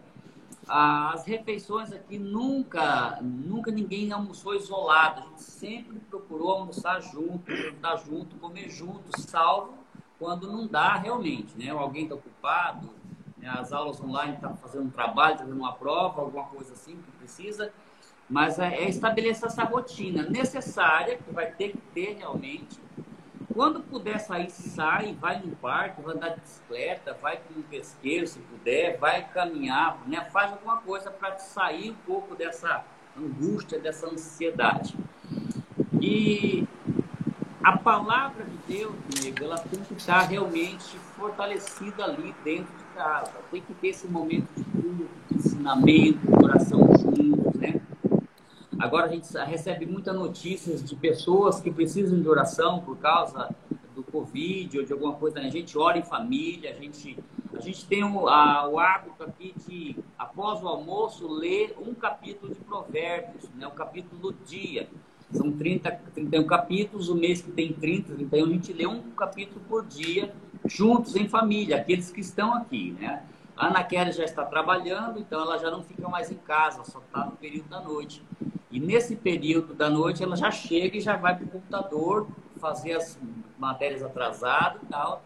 As 0.68 1.26
refeições 1.26 1.92
aqui 1.92 2.18
nunca, 2.18 3.20
nunca 3.22 3.72
ninguém 3.72 4.12
almoçou 4.12 4.56
isolado. 4.56 5.22
A 5.22 5.24
gente 5.24 5.44
sempre 5.44 6.00
procurou 6.10 6.52
almoçar 6.52 7.02
junto, 7.02 7.54
jantar 7.54 7.98
junto, 7.98 8.36
comer 8.38 8.70
junto, 8.70 9.20
salvo 9.20 9.82
quando 10.22 10.52
não 10.52 10.68
dá 10.68 10.98
realmente, 10.98 11.58
né? 11.58 11.72
Alguém 11.72 12.04
está 12.04 12.14
ocupado, 12.14 12.92
né? 13.40 13.50
as 13.50 13.74
aulas 13.74 14.00
online 14.00 14.36
estão 14.36 14.52
tá 14.52 14.56
fazendo 14.58 14.86
um 14.86 14.90
trabalho, 14.92 15.34
está 15.34 15.46
fazendo 15.46 15.60
uma 15.60 15.74
prova, 15.74 16.22
alguma 16.22 16.46
coisa 16.46 16.74
assim 16.74 16.96
que 16.96 17.12
precisa. 17.18 17.74
Mas 18.30 18.60
é, 18.60 18.68
é 18.68 18.88
estabelecer 18.88 19.48
essa 19.48 19.64
rotina 19.64 20.22
necessária, 20.24 21.18
que 21.18 21.34
vai 21.34 21.52
ter 21.52 21.72
que 21.72 21.82
ter 21.94 22.18
realmente. 22.20 22.80
Quando 23.54 23.82
puder 23.82 24.20
sair, 24.20 24.50
sai, 24.50 25.18
vai 25.20 25.40
no 25.40 25.56
parque, 25.58 26.02
vai 26.02 26.16
andar 26.16 26.30
de 26.30 26.42
bicicleta, 26.42 27.18
vai 27.22 27.38
com 27.38 27.60
um 27.60 27.64
pesqueiro, 27.64 28.26
se 28.28 28.40
puder, 28.40 28.98
vai 28.98 29.28
caminhar, 29.28 30.00
né? 30.08 30.22
faz 30.32 30.52
alguma 30.52 30.78
coisa 30.78 31.12
para 31.12 31.38
sair 31.38 31.92
um 31.92 31.96
pouco 32.06 32.36
dessa 32.36 32.84
angústia, 33.18 33.80
dessa 33.80 34.08
ansiedade. 34.08 34.96
E 36.00 36.68
a 37.64 37.78
palavra 37.78 38.46
de 38.46 38.76
Deus, 38.76 38.96
amigo, 39.20 39.44
ela 39.44 39.58
tem 39.58 39.80
que 39.82 39.94
estar 39.94 40.22
realmente 40.22 40.98
fortalecida 41.18 42.06
ali 42.06 42.34
dentro 42.44 42.74
de 42.76 42.84
casa. 42.96 43.34
Tem 43.52 43.62
que 43.62 43.74
ter 43.76 43.90
esse 43.90 44.08
momento 44.08 44.48
de 44.56 44.64
culto, 44.64 45.08
de 45.30 45.38
ensinamento, 45.38 46.20
de 46.26 46.44
oração 46.44 46.80
juntos, 46.98 47.54
né? 47.60 47.82
Agora 48.82 49.06
a 49.06 49.10
gente 49.10 49.32
recebe 49.46 49.86
muitas 49.86 50.16
notícias 50.16 50.84
de 50.84 50.96
pessoas 50.96 51.62
que 51.62 51.70
precisam 51.70 52.20
de 52.20 52.28
oração 52.28 52.80
por 52.80 52.98
causa 52.98 53.54
do 53.94 54.02
Covid 54.02 54.80
ou 54.80 54.84
de 54.84 54.92
alguma 54.92 55.14
coisa. 55.14 55.40
A 55.40 55.50
gente 55.50 55.78
ora 55.78 56.00
em 56.00 56.04
família, 56.04 56.72
a 56.72 56.74
gente, 56.74 57.16
a 57.54 57.60
gente 57.60 57.86
tem 57.86 58.04
o, 58.04 58.28
a, 58.28 58.68
o 58.68 58.80
hábito 58.80 59.24
aqui 59.24 59.54
de, 59.68 59.96
após 60.18 60.64
o 60.64 60.68
almoço, 60.68 61.28
ler 61.28 61.78
um 61.80 61.94
capítulo 61.94 62.52
de 62.56 62.60
Provérbios, 62.62 63.48
né? 63.54 63.68
um 63.68 63.76
capítulo 63.76 64.20
do 64.20 64.34
dia. 64.44 64.90
São 65.32 65.52
30, 65.52 65.92
31 66.16 66.48
capítulos, 66.48 67.08
o 67.08 67.14
mês 67.14 67.40
que 67.40 67.52
tem 67.52 67.72
30, 67.72 68.16
então 68.20 68.44
a 68.44 68.50
gente 68.50 68.74
lê 68.74 68.88
um 68.88 69.12
capítulo 69.12 69.62
por 69.70 69.86
dia, 69.86 70.34
juntos 70.66 71.16
em 71.16 71.30
família, 71.30 71.78
aqueles 71.78 72.12
que 72.12 72.20
estão 72.20 72.54
aqui, 72.56 72.98
né? 73.00 73.24
A 73.56 73.68
Ana 73.68 73.84
Kelly 73.84 74.12
já 74.12 74.26
está 74.26 74.44
trabalhando, 74.44 75.20
então 75.20 75.40
ela 75.40 75.58
já 75.60 75.70
não 75.70 75.84
fica 75.84 76.10
mais 76.10 76.32
em 76.32 76.36
casa, 76.36 76.84
só 76.84 77.00
está 77.00 77.26
no 77.26 77.34
período 77.34 77.70
da 77.70 77.80
noite. 77.80 78.22
E 78.72 78.80
nesse 78.80 79.16
período 79.16 79.74
da 79.74 79.90
noite 79.90 80.24
ela 80.24 80.36
já 80.36 80.50
chega 80.50 80.98
e 80.98 81.02
já 81.02 81.18
vai 81.18 81.36
para 81.36 81.46
o 81.46 81.50
computador 81.50 82.28
fazer 82.58 82.94
as 82.94 83.20
matérias 83.58 84.02
atrasadas 84.02 84.82
e 84.84 84.86
tal. 84.86 85.24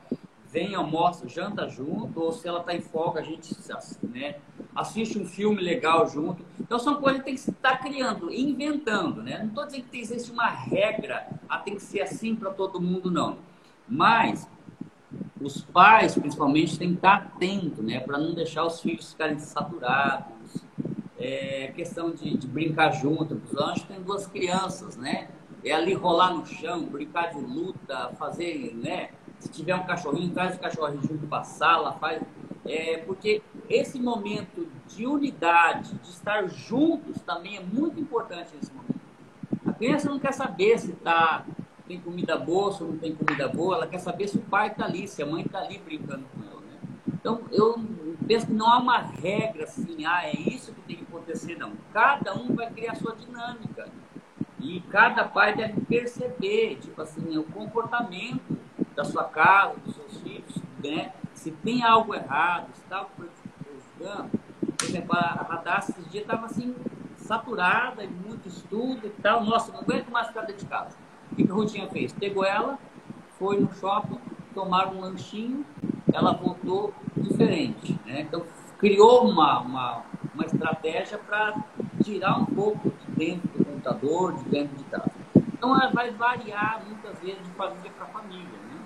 Vem, 0.52 0.74
almoça, 0.74 1.28
janta 1.28 1.68
junto, 1.68 2.20
ou 2.20 2.32
se 2.32 2.48
ela 2.48 2.62
está 2.62 2.74
em 2.74 2.80
folga, 2.80 3.20
a 3.20 3.24
gente 3.24 3.54
né, 4.04 4.36
assiste 4.74 5.20
um 5.20 5.26
filme 5.26 5.62
legal 5.62 6.08
junto. 6.10 6.46
Então 6.60 6.80
são 6.80 6.96
coisas 6.96 7.20
que 7.20 7.26
tem 7.26 7.36
que 7.36 7.42
estar 7.42 7.78
criando, 7.78 8.32
inventando. 8.32 9.22
Né? 9.22 9.40
Não 9.40 9.48
estou 9.48 9.66
dizendo 9.66 9.86
que 9.92 10.00
existe 10.00 10.32
uma 10.32 10.48
regra, 10.48 11.28
ah, 11.50 11.60
tem 11.60 11.76
que 11.76 11.82
ser 11.82 12.02
assim 12.02 12.36
para 12.36 12.52
todo 12.52 12.80
mundo, 12.80 13.12
não. 13.12 13.38
Mas 13.88 14.48
os 15.40 15.62
pais, 15.62 16.16
principalmente, 16.16 16.80
têm 16.80 16.90
que 16.90 16.96
estar 16.96 17.16
atentos, 17.16 17.84
né? 17.84 18.00
Para 18.00 18.18
não 18.18 18.34
deixar 18.34 18.66
os 18.66 18.82
filhos 18.82 19.12
ficarem 19.12 19.38
saturados, 19.38 20.64
é, 21.18 21.72
questão 21.76 22.12
de, 22.12 22.38
de, 22.38 22.48
brincar 22.48 22.92
junto. 22.92 23.36
Os 23.36 23.52
lanches 23.52 23.84
tem 23.84 24.02
duas 24.02 24.28
crianças, 24.28 24.98
né? 24.98 25.30
É 25.64 25.72
ali 25.72 25.94
rolar 25.94 26.34
no 26.34 26.46
chão, 26.46 26.84
brincar 26.86 27.34
de 27.34 27.40
luta, 27.40 28.10
fazer, 28.20 28.76
né? 28.76 29.10
Se 29.40 29.50
tiver 29.50 29.76
um 29.76 29.86
cachorrinho, 29.86 30.34
traz 30.34 30.56
o 30.56 30.60
cachorrinho 30.60 31.02
junto 31.02 31.26
para 31.28 31.40
a 31.40 31.44
sala, 31.44 31.94
faz. 31.94 32.22
É, 32.66 32.98
porque 33.06 33.42
esse 33.70 34.00
momento 34.00 34.68
de 34.88 35.06
unidade, 35.06 35.94
de 35.96 36.10
estar 36.10 36.48
juntos 36.48 37.22
também 37.22 37.58
é 37.58 37.62
muito 37.62 38.00
importante 38.00 38.52
nesse 38.56 38.72
momento. 38.72 38.96
A 39.66 39.74
criança 39.74 40.10
não 40.10 40.20
quer 40.20 40.34
saber 40.34 40.80
se 40.80 40.94
tá, 40.94 41.46
tem 41.88 42.00
comida 42.00 42.38
boa, 42.38 42.72
se 42.72 42.84
não 42.84 42.98
tem 42.98 43.16
comida 43.16 43.48
boa, 43.48 43.76
ela 43.76 43.88
quer 43.88 44.00
saber 44.00 44.28
se 44.28 44.38
o 44.38 44.42
pai 44.42 44.70
está 44.70 44.86
ali, 44.86 45.08
se 45.08 45.22
a 45.22 45.26
mãe 45.26 45.44
está 45.44 45.60
ali 45.60 45.78
brincando 45.78 46.26
com? 46.34 46.45
Então, 47.26 47.42
eu 47.52 47.84
penso 48.28 48.46
que 48.46 48.54
não 48.54 48.70
há 48.70 48.78
uma 48.78 49.00
regra 49.00 49.64
assim, 49.64 50.06
ah, 50.06 50.28
é 50.28 50.34
isso 50.38 50.72
que 50.72 50.82
tem 50.82 50.98
que 50.98 51.06
acontecer, 51.06 51.58
não. 51.58 51.72
Cada 51.92 52.36
um 52.36 52.54
vai 52.54 52.70
criar 52.70 52.92
a 52.92 52.96
sua 52.96 53.16
dinâmica. 53.16 53.90
E 54.60 54.80
cada 54.92 55.24
pai 55.24 55.56
deve 55.56 55.82
perceber, 55.82 56.76
tipo 56.76 57.02
assim, 57.02 57.36
o 57.36 57.44
comportamento 57.46 58.56
da 58.96 59.04
sua 59.04 59.24
casa, 59.24 59.74
dos 59.84 59.96
seus 59.96 60.22
filhos, 60.22 60.56
né? 60.84 61.14
Se 61.34 61.50
tem 61.50 61.84
algo 61.84 62.14
errado, 62.14 62.68
se 62.76 62.84
está 62.84 63.04
prejudicando. 63.06 64.30
Por 64.78 64.86
exemplo, 64.88 65.18
a 65.18 65.48
Radar 65.50 65.80
esses 65.80 66.12
dias 66.12 66.26
estava 66.26 66.46
assim, 66.46 66.76
saturada, 67.16 68.06
muito 68.06 68.48
estudo 68.48 69.08
e 69.08 69.10
tal. 69.10 69.44
Nossa, 69.44 69.72
não 69.72 69.80
aguento 69.80 70.12
mais 70.12 70.28
ficar 70.28 70.42
dentro 70.42 70.64
de 70.64 70.70
casa. 70.70 70.96
O 71.32 71.36
que 71.36 71.50
a 71.50 71.52
Rutinha 71.52 71.90
fez? 71.90 72.14
Pegou 72.14 72.46
ela, 72.46 72.78
foi 73.40 73.60
no 73.60 73.74
shopping, 73.74 74.20
tomaram 74.56 74.96
um 74.96 75.02
lanchinho, 75.02 75.64
ela 76.12 76.32
voltou 76.34 76.92
diferente. 77.16 78.00
Né? 78.06 78.22
Então, 78.22 78.44
criou 78.80 79.30
uma, 79.30 79.60
uma, 79.60 80.04
uma 80.34 80.46
estratégia 80.46 81.18
para 81.20 81.64
tirar 82.04 82.40
um 82.40 82.46
pouco 82.46 82.90
de 82.90 83.12
dentro 83.12 83.48
do 83.50 83.66
computador, 83.66 84.34
de 84.34 84.50
dentro 84.50 84.76
de 84.78 84.84
casa. 84.86 85.12
Então, 85.54 85.80
ela 85.80 85.92
vai 85.92 86.10
variar 86.12 86.82
muitas 86.88 87.20
vezes 87.20 87.44
de 87.44 87.52
família 87.52 87.92
para 87.92 88.06
família. 88.08 88.46
Né? 88.46 88.80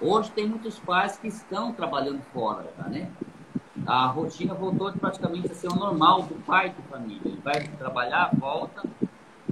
Hoje 0.00 0.30
tem 0.30 0.46
muitos 0.46 0.78
pais 0.78 1.16
que 1.16 1.26
estão 1.26 1.72
trabalhando 1.72 2.22
fora, 2.32 2.72
tá, 2.76 2.84
né? 2.84 3.10
A 3.86 4.06
rotina 4.06 4.52
voltou 4.52 4.92
praticamente 4.92 5.50
a 5.50 5.54
ser 5.54 5.68
o 5.68 5.74
normal 5.74 6.22
do 6.22 6.34
pai 6.44 6.68
de 6.68 6.82
família. 6.82 7.22
Ele 7.24 7.40
vai 7.42 7.66
trabalhar, 7.78 8.30
volta, 8.36 8.82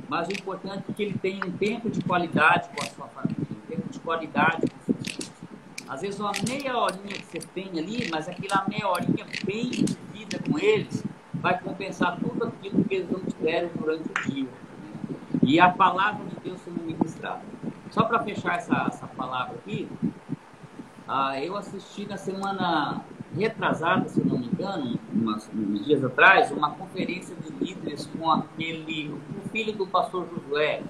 mas 0.08 0.28
o 0.28 0.32
importante 0.32 0.84
é 0.88 0.92
que 0.92 1.02
ele 1.02 1.18
tenha 1.18 1.44
um 1.44 1.52
tempo 1.52 1.88
de 1.88 2.02
qualidade 2.02 2.68
com 2.68 2.84
a 2.84 2.86
sua 2.86 3.06
família, 3.08 3.46
um 3.50 3.66
tempo 3.66 3.88
de 3.88 3.98
qualidade 4.00 4.66
com. 4.84 4.85
Às 5.88 6.00
vezes 6.00 6.18
uma 6.18 6.32
meia 6.48 6.76
horinha 6.76 7.14
que 7.14 7.24
você 7.24 7.38
tem 7.38 7.70
ali, 7.78 8.08
mas 8.10 8.28
aquela 8.28 8.66
meia 8.68 8.88
horinha 8.88 9.26
bem 9.44 9.70
vivida 9.70 10.38
com 10.48 10.58
eles, 10.58 11.04
vai 11.34 11.58
compensar 11.60 12.18
tudo 12.18 12.44
aquilo 12.44 12.84
que 12.84 12.94
eles 12.94 13.10
não 13.10 13.20
tiveram 13.20 13.70
durante 13.78 14.08
o 14.08 14.30
dia. 14.30 14.48
E 15.42 15.60
a 15.60 15.70
palavra 15.70 16.24
de 16.26 16.36
Deus 16.40 16.60
sendo 16.60 16.82
ministrada. 16.82 17.42
Só 17.90 18.02
para 18.02 18.22
fechar 18.24 18.56
essa, 18.56 18.86
essa 18.88 19.06
palavra 19.06 19.54
aqui, 19.56 19.88
ah, 21.06 21.40
eu 21.40 21.56
assisti 21.56 22.04
na 22.04 22.16
semana 22.16 23.04
retrasada, 23.36 24.08
se 24.08 24.20
não 24.20 24.38
me 24.38 24.46
engano, 24.46 24.98
umas, 25.12 25.48
uns 25.54 25.84
dias 25.84 26.02
atrás, 26.02 26.50
uma 26.50 26.70
conferência 26.70 27.36
de 27.36 27.64
líderes 27.64 28.06
com 28.06 28.30
aquele, 28.30 29.10
o 29.12 29.48
filho 29.50 29.72
do 29.72 29.86
pastor 29.86 30.26
Josué, 30.34 30.82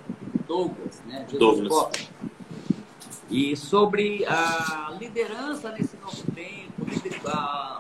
Douglas, 0.47 1.03
né? 1.07 1.27
Jesus 1.29 1.39
Douglas. 1.39 1.69
Costa. 1.69 2.17
E 3.29 3.57
sobre 3.57 4.25
a 4.25 4.95
liderança 5.01 5.73
nesse 5.73 5.97
novo 5.97 6.23
tempo, 6.33 6.87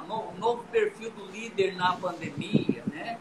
no, 0.08 0.32
novo 0.38 0.64
perfil 0.64 1.10
do 1.12 1.30
líder 1.30 1.76
na 1.76 1.92
pandemia, 1.92 2.82
né? 2.86 3.18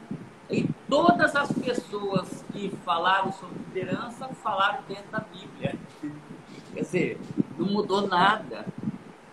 E 0.49 0.67
todas 0.89 1.36
as 1.36 1.51
pessoas 1.51 2.43
que 2.51 2.71
falaram 2.84 3.32
sobre 3.32 3.59
liderança 3.67 4.28
falaram 4.43 4.80
dentro 4.88 5.11
da 5.11 5.19
Bíblia. 5.19 5.76
Quer 6.73 6.82
dizer, 6.82 7.19
não 7.57 7.67
mudou 7.67 8.07
nada. 8.07 8.65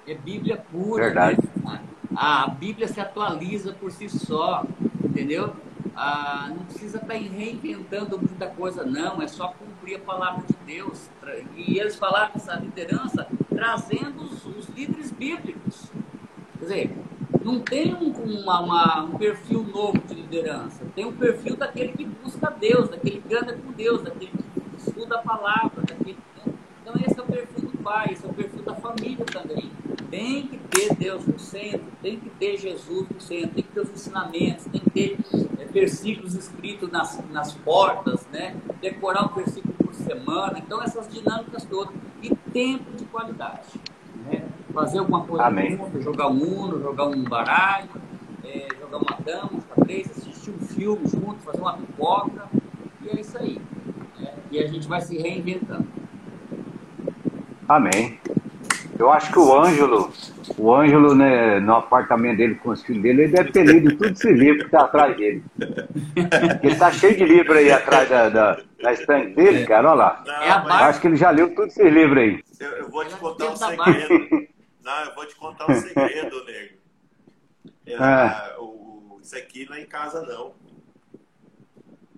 É 0.07 0.15
Bíblia 0.15 0.59
pura. 0.71 1.05
Verdade. 1.05 1.39
Né? 1.65 1.81
A 2.15 2.47
Bíblia 2.49 2.89
se 2.89 3.01
atualiza 3.01 3.73
por 3.73 3.91
si 3.91 4.09
só, 4.09 4.65
entendeu? 5.03 5.55
Ah, 5.95 6.49
não 6.49 6.65
precisa 6.65 6.99
estar 6.99 7.15
reinventando 7.15 8.19
muita 8.19 8.47
coisa, 8.47 8.85
não. 8.85 9.21
É 9.21 9.29
só 9.29 9.49
cumprir 9.49 9.97
a 9.97 10.01
palavra 10.01 10.45
de 10.47 10.55
Deus. 10.67 11.11
E 11.57 11.79
eles 11.79 11.97
falaram 11.97 12.33
dessa 12.33 12.55
liderança 12.55 13.27
trazendo 13.49 14.23
os, 14.23 14.47
os 14.47 14.69
líderes 14.69 15.11
bíblicos. 15.11 15.91
Quer 16.59 16.65
dizer, 16.65 16.97
não 17.45 17.61
tem 17.61 17.95
um, 17.95 18.11
uma, 18.11 18.61
uma, 18.61 19.03
um 19.05 19.19
perfil 19.19 19.65
novo 19.65 19.99
de 19.99 20.15
liderança. 20.15 20.85
Tem 20.95 21.05
um 21.05 21.13
perfil 21.13 21.57
daquele 21.57 21.93
que 21.93 22.05
busca 22.05 22.51
Deus, 22.51 22.89
daquele 22.89 23.21
que 23.21 23.35
anda 23.35 23.53
com 23.53 23.73
Deus, 23.73 24.03
daquele 24.03 24.31
que 24.33 24.77
estuda 24.79 25.17
a 25.17 25.23
palavra. 25.23 25.83
Daquele? 25.83 26.19
Então, 26.81 26.95
esse 26.97 27.19
é 27.19 27.23
o 27.23 27.27
perfil 27.27 27.62
pai, 27.83 28.13
esse 28.13 28.25
é 28.25 28.29
o 28.29 28.33
perfil 28.33 28.63
da 28.63 28.75
família 28.75 29.25
também. 29.27 29.71
Tem 30.11 30.47
que 30.47 30.59
ter 30.59 30.95
Deus 30.95 31.27
no 31.27 31.39
centro, 31.39 31.87
tem 32.03 32.19
que 32.19 32.31
ter 32.31 32.57
Jesus 32.59 33.09
no 33.09 33.21
centro, 33.21 33.51
tem 33.51 33.65
que 33.65 33.73
ter 33.73 33.81
os 33.81 33.91
ensinamentos, 33.91 34.65
tem 34.67 34.81
que 34.81 34.91
ter 34.91 35.19
é, 35.59 35.65
versículos 35.67 36.35
escritos 36.35 36.91
nas, 36.91 37.23
nas 37.31 37.53
portas, 37.53 38.27
né? 38.33 38.57
decorar 38.81 39.31
um 39.31 39.35
versículo 39.35 39.75
por 39.75 39.95
semana. 39.95 40.59
Então, 40.59 40.83
essas 40.83 41.09
dinâmicas 41.09 41.65
todas. 41.65 41.95
E 42.23 42.35
tempo 42.53 42.93
de 42.97 43.05
qualidade. 43.07 43.81
Né? 44.27 44.45
Fazer 44.73 44.99
alguma 44.99 45.25
coisa 45.25 45.45
Amém. 45.45 45.77
junto, 45.77 46.01
jogar 46.01 46.29
um 46.29 46.43
uno, 46.43 46.81
jogar 46.81 47.07
um 47.07 47.25
baralho, 47.25 47.89
é, 48.45 48.69
jogar 48.79 48.99
uma 48.99 49.19
dama, 49.25 49.51
um 49.55 49.61
xadrez, 49.61 50.11
assistir 50.11 50.51
um 50.51 50.61
filme 50.61 51.09
junto, 51.09 51.37
fazer 51.41 51.61
uma 51.61 51.77
pipoca. 51.77 52.49
E 53.03 53.09
é 53.09 53.21
isso 53.21 53.37
aí. 53.37 53.61
né? 54.21 54.35
E 54.53 54.59
a 54.59 54.69
gente 54.69 54.87
vai 54.87 55.01
se 55.01 55.19
reinventando. 55.19 56.02
Amém. 57.69 58.19
Eu 58.99 59.11
acho 59.11 59.33
que 59.33 59.39
o 59.39 59.53
Ângelo, 59.59 60.13
o 60.59 60.73
Ângelo, 60.75 61.15
né, 61.15 61.59
no 61.61 61.75
apartamento 61.77 62.37
dele 62.37 62.55
com 62.57 62.71
os 62.71 62.83
filhos 62.83 63.03
dele, 63.03 63.23
ele 63.23 63.33
deve 63.33 63.51
ter 63.51 63.65
lido 63.65 63.91
tudo 63.97 64.13
esse 64.13 64.31
livro 64.33 64.65
que 64.65 64.71
tá 64.71 64.83
atrás 64.85 65.17
dele. 65.17 65.43
Ele 66.63 66.75
tá 66.77 66.93
cheio 66.93 67.17
de 67.17 67.25
livro 67.25 67.55
aí 67.55 67.73
atrás 67.73 68.09
da, 68.09 68.29
da, 68.29 68.61
da 68.81 68.93
estante 68.93 69.35
dele, 69.35 69.67
cara, 69.67 69.89
olha 69.91 69.95
lá. 69.97 70.23
Não, 70.27 70.35
É 70.43 70.49
mas 70.65 70.81
Eu 70.81 70.87
acho 70.87 71.01
que 71.01 71.07
ele 71.09 71.17
já 71.17 71.31
leu 71.31 71.55
todos 71.55 71.77
esses 71.77 71.93
livros 71.93 72.19
aí. 72.19 72.41
eu, 72.61 72.71
eu 72.71 72.91
vou 72.91 73.05
te 73.05 73.15
contar 73.17 73.51
um 73.51 73.57
segredo. 73.57 74.49
Não, 74.85 75.05
eu 75.05 75.15
vou 75.15 75.27
te 75.27 75.37
contar 75.37 75.71
um 75.71 75.75
segredo, 75.75 76.45
nego. 76.45 76.75
É, 77.87 77.97
Ah. 77.99 78.55
o, 78.61 79.19
isso 79.23 79.37
aqui 79.37 79.67
não 79.69 79.77
é 79.77 79.81
em 79.81 79.87
casa, 79.87 80.23
não. 80.23 80.53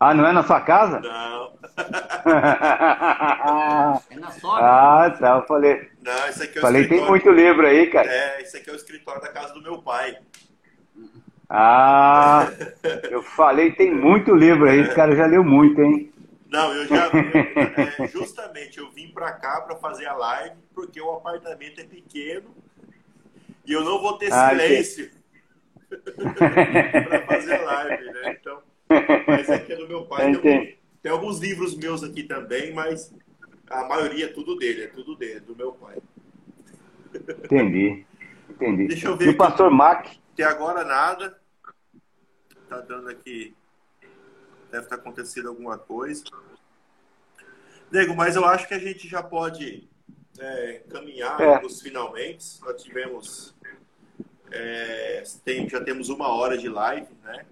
Ah, 0.05 0.13
não 0.13 0.27
é 0.27 0.33
na 0.33 0.43
sua 0.43 0.61
casa? 0.61 1.01
Não. 1.01 1.55
É 4.11 4.17
na 4.17 4.31
sogra. 4.31 4.63
ah, 4.63 5.11
tá. 5.11 5.37
Eu 5.37 5.47
falei, 5.47 5.91
Não, 6.03 6.29
isso 6.29 6.43
aqui 6.43 6.59
é 6.59 6.61
o 6.61 6.63
falei 6.63 6.87
tem 6.87 7.01
muito 7.01 7.31
livro 7.31 7.67
aí, 7.67 7.87
cara. 7.87 8.13
É, 8.13 8.43
isso 8.43 8.55
aqui 8.57 8.69
é 8.69 8.73
o 8.75 8.77
escritório 8.77 9.23
da 9.23 9.29
casa 9.29 9.55
do 9.55 9.63
meu 9.63 9.81
pai. 9.81 10.19
Ah, 11.49 12.49
eu 13.11 13.23
falei 13.23 13.73
tem 13.73 13.95
muito 13.95 14.35
livro 14.35 14.69
aí. 14.69 14.81
Esse 14.81 14.95
cara 14.95 15.17
já 15.17 15.25
leu 15.27 15.43
muito, 15.43 15.81
hein? 15.81 16.13
Não, 16.51 16.75
eu 16.75 16.87
já. 16.87 17.07
eu- 17.07 17.13
é, 18.05 18.09
justamente, 18.09 18.79
eu 18.79 18.91
vim 18.91 19.09
pra 19.09 19.33
cá 19.33 19.63
pra 19.63 19.77
fazer 19.77 20.07
a 20.07 20.15
live 20.15 20.57
porque 20.75 21.01
o 21.01 21.13
apartamento 21.13 21.81
é 21.81 21.85
pequeno 21.85 22.55
e 23.65 23.73
eu 23.73 23.83
não 23.83 24.03
vou 24.03 24.19
ter 24.19 24.31
Ah, 24.31 24.51
silêncio 24.51 25.11
pra 27.09 27.23
fazer 27.27 27.55
a 27.55 27.63
live, 27.63 28.05
né? 28.13 28.37
Então, 28.39 28.59
mas 29.27 29.51
aqui 29.51 29.73
é 29.73 29.77
do 29.77 29.89
meu 29.89 30.05
pai. 30.07 30.27
Tem, 30.27 30.35
algum- 30.37 30.73
tem 31.03 31.13
alguns 31.13 31.39
livros 31.41 31.77
meus 31.77 32.03
aqui 32.03 32.23
também, 32.23 32.73
mas 32.73 33.13
a 33.69 33.85
maioria 33.87 34.27
é 34.27 34.29
tudo 34.29 34.57
dele, 34.57 34.85
é 34.85 34.87
tudo 34.89 35.17
dele, 35.17 35.41
do 35.41 35.55
meu 35.57 35.73
pai. 35.73 35.99
Entendi. 37.15 38.05
Entendi. 38.49 38.89
Deixa 38.89 39.09
eu 39.09 39.17
ver 39.17 39.27
E 39.27 39.29
o 39.31 39.37
pastor 39.37 39.71
Mac, 39.71 40.09
Até 40.33 40.43
agora 40.45 40.85
nada. 40.85 41.39
Tá 42.69 42.81
dando 42.81 43.09
aqui. 43.09 43.55
Deve 44.71 44.85
estar 44.85 44.97
acontecendo 44.97 45.49
alguma 45.49 45.79
coisa. 45.79 46.25
Nego, 47.91 48.15
mas 48.17 48.35
eu 48.35 48.45
acho 48.45 48.67
que 48.67 48.75
a 48.75 48.79
gente 48.79 49.07
já 49.09 49.23
pode 49.23 49.89
é, 50.39 50.83
caminhar 50.91 51.41
É. 51.41 51.65
os 51.65 51.81
finalmente. 51.81 52.61
Nós 52.63 52.83
tivemos. 52.83 53.55
é, 54.51 55.23
tem- 55.45 55.69
já 55.69 55.81
temos 55.83 56.09
uma 56.09 56.29
hora 56.29 56.57
de 56.59 56.69
live, 56.69 57.09
né? 57.23 57.45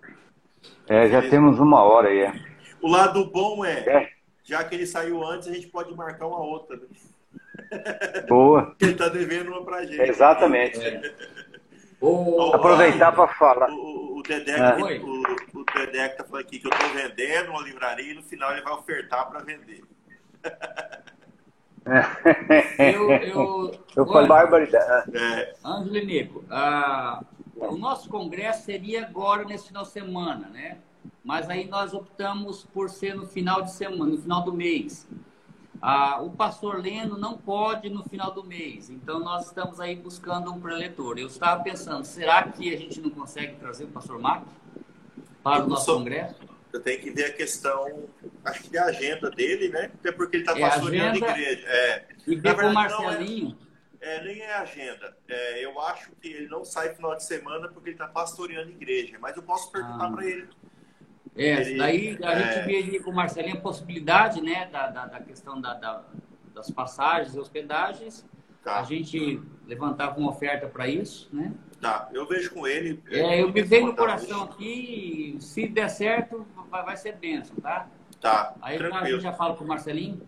É, 0.92 1.08
já 1.08 1.22
temos 1.28 1.58
uma 1.58 1.82
hora 1.82 2.08
aí. 2.08 2.20
É. 2.20 2.32
O 2.80 2.88
lado 2.88 3.24
bom 3.30 3.64
é, 3.64 3.78
É. 3.88 4.08
já 4.44 4.62
que 4.64 4.74
ele 4.74 4.86
saiu 4.86 5.24
antes, 5.24 5.48
a 5.48 5.52
gente 5.52 5.68
pode 5.68 5.94
marcar 5.94 6.26
uma 6.26 6.40
outra. 6.40 6.76
Né? 6.76 6.82
Boa. 8.28 8.74
Ele 8.80 8.94
tá 8.94 9.08
devendo 9.08 9.48
uma 9.50 9.64
pra 9.64 9.84
gente. 9.84 10.00
Exatamente. 10.00 10.78
Ô, 12.00 12.52
Aproveitar 12.52 13.12
para 13.12 13.28
falar. 13.34 13.70
O, 13.70 13.74
o, 13.74 14.18
o 14.18 14.22
Dedé, 14.22 14.56
Ah. 14.58 14.76
o, 14.76 14.82
o, 14.82 15.60
o 15.60 15.64
tá 15.64 16.24
falando 16.24 16.42
aqui 16.44 16.58
que 16.58 16.66
eu 16.66 16.70
tô 16.70 16.88
vendendo 16.88 17.50
uma 17.50 17.62
livraria 17.62 18.12
e 18.12 18.14
no 18.14 18.22
final 18.22 18.52
ele 18.52 18.62
vai 18.62 18.72
ofertar 18.72 19.30
para 19.30 19.40
vender. 19.40 19.82
Eu, 22.78 23.10
eu, 23.10 23.74
Eu 23.96 24.06
falei 24.06 24.28
barbaridade. 24.28 25.16
É, 25.16 25.54
Ângelo 25.64 25.96
e 25.96 26.04
Nico, 26.06 26.44
ah, 26.50 27.22
o 27.56 27.76
nosso 27.76 28.08
congresso 28.08 28.64
seria 28.64 29.04
agora 29.06 29.44
nesse 29.44 29.68
final 29.68 29.82
de 29.82 29.90
semana, 29.90 30.48
né? 30.48 30.78
Mas 31.24 31.48
aí 31.48 31.66
nós 31.66 31.92
optamos 31.94 32.64
por 32.72 32.88
ser 32.90 33.14
no 33.14 33.26
final 33.26 33.62
de 33.62 33.72
semana, 33.72 34.12
no 34.12 34.18
final 34.18 34.42
do 34.42 34.52
mês. 34.52 35.06
Ah, 35.80 36.20
o 36.22 36.30
pastor 36.30 36.80
Leno 36.80 37.18
não 37.18 37.36
pode 37.36 37.90
no 37.90 38.04
final 38.04 38.30
do 38.30 38.44
mês, 38.44 38.88
então 38.88 39.18
nós 39.18 39.46
estamos 39.46 39.80
aí 39.80 39.96
buscando 39.96 40.52
um 40.52 40.60
preletor. 40.60 41.18
Eu 41.18 41.26
estava 41.26 41.62
pensando, 41.62 42.04
será 42.04 42.44
que 42.44 42.72
a 42.72 42.78
gente 42.78 43.00
não 43.00 43.10
consegue 43.10 43.56
trazer 43.56 43.84
o 43.84 43.88
pastor 43.88 44.20
Marco 44.20 44.46
para 45.42 45.64
o 45.64 45.68
nosso 45.68 45.86
Só- 45.86 45.96
congresso? 45.98 46.36
eu 46.72 46.80
tenho 46.80 47.00
que 47.02 47.10
ver 47.10 47.24
a 47.26 47.32
questão, 47.32 48.04
acho 48.44 48.62
que 48.62 48.70
da 48.70 48.84
agenda 48.84 49.28
dele, 49.30 49.68
né? 49.70 49.90
Até 49.92 50.10
porque 50.12 50.36
ele 50.36 50.44
tá 50.44 50.56
É, 50.56 50.60
pastoreando 50.60 51.24
agenda- 51.24 51.30
igreja. 51.40 51.66
É, 51.66 52.06
E 52.28 52.36
ver 52.36 52.54
com 52.54 52.62
o 52.62 52.64
é- 52.64 52.72
Marcelinho. 52.72 53.58
É, 54.02 54.24
nem 54.24 54.40
é 54.40 54.54
agenda. 54.54 55.16
É, 55.28 55.64
eu 55.64 55.80
acho 55.80 56.10
que 56.20 56.28
ele 56.28 56.48
não 56.48 56.64
sai 56.64 56.94
final 56.94 57.14
de 57.16 57.24
semana 57.24 57.68
porque 57.68 57.90
ele 57.90 57.96
tá 57.98 58.08
pastoreando 58.08 58.70
igreja. 58.70 59.16
Mas 59.20 59.36
eu 59.36 59.42
posso 59.42 59.70
perguntar 59.72 60.06
Ah. 60.06 60.10
para 60.12 60.26
ele. 60.26 60.48
É, 61.34 61.60
Ele- 61.62 61.78
daí 61.78 62.18
a 62.22 62.32
é. 62.32 62.52
gente 62.52 62.66
vê 62.66 62.76
ali 62.78 63.00
com 63.00 63.10
o 63.10 63.14
Marcelinho 63.14 63.56
a 63.56 63.60
possibilidade, 63.60 64.42
né, 64.42 64.66
da, 64.70 64.88
da, 64.88 65.06
da 65.06 65.20
questão 65.20 65.58
da, 65.58 65.72
da- 65.72 66.04
das 66.52 66.70
passagens 66.70 67.34
e 67.34 67.38
hospedagens. 67.40 68.26
A 68.60 68.64
Tá, 68.64 68.82
gente 68.84 69.40
levantava 69.66 70.18
uma 70.20 70.28
oferta 70.30 70.68
para 70.68 70.86
isso, 70.86 71.28
né? 71.32 71.52
tá. 71.80 72.08
Eu 72.12 72.26
vejo 72.28 72.52
com 72.52 72.66
ele. 72.66 73.02
É, 73.10 73.40
eu 73.42 73.50
me 73.50 73.62
veio 73.62 73.86
no 73.86 73.96
coração 73.96 74.42
hoje. 74.44 74.50
aqui, 74.52 75.36
se 75.40 75.66
der 75.66 75.88
certo, 75.88 76.46
vai, 76.70 76.84
vai 76.84 76.96
ser 76.96 77.16
bênção, 77.16 77.56
tá? 77.56 77.88
Tá, 78.20 78.54
Aí 78.62 78.76
a 78.76 78.78
tranquilo. 78.78 79.06
gente 79.14 79.22
já 79.22 79.32
fala 79.32 79.56
com 79.56 79.64
o 79.64 79.66
Marcelinho. 79.66 80.20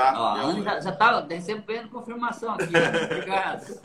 Tá, 0.00 0.14
Ó, 0.16 0.48
a 0.50 0.60
já, 0.62 0.80
já 0.80 0.92
tá 0.92 1.26
recebendo 1.28 1.88
confirmação 1.88 2.54
aqui. 2.54 2.72
né? 2.72 2.90
Obrigado. 3.04 3.80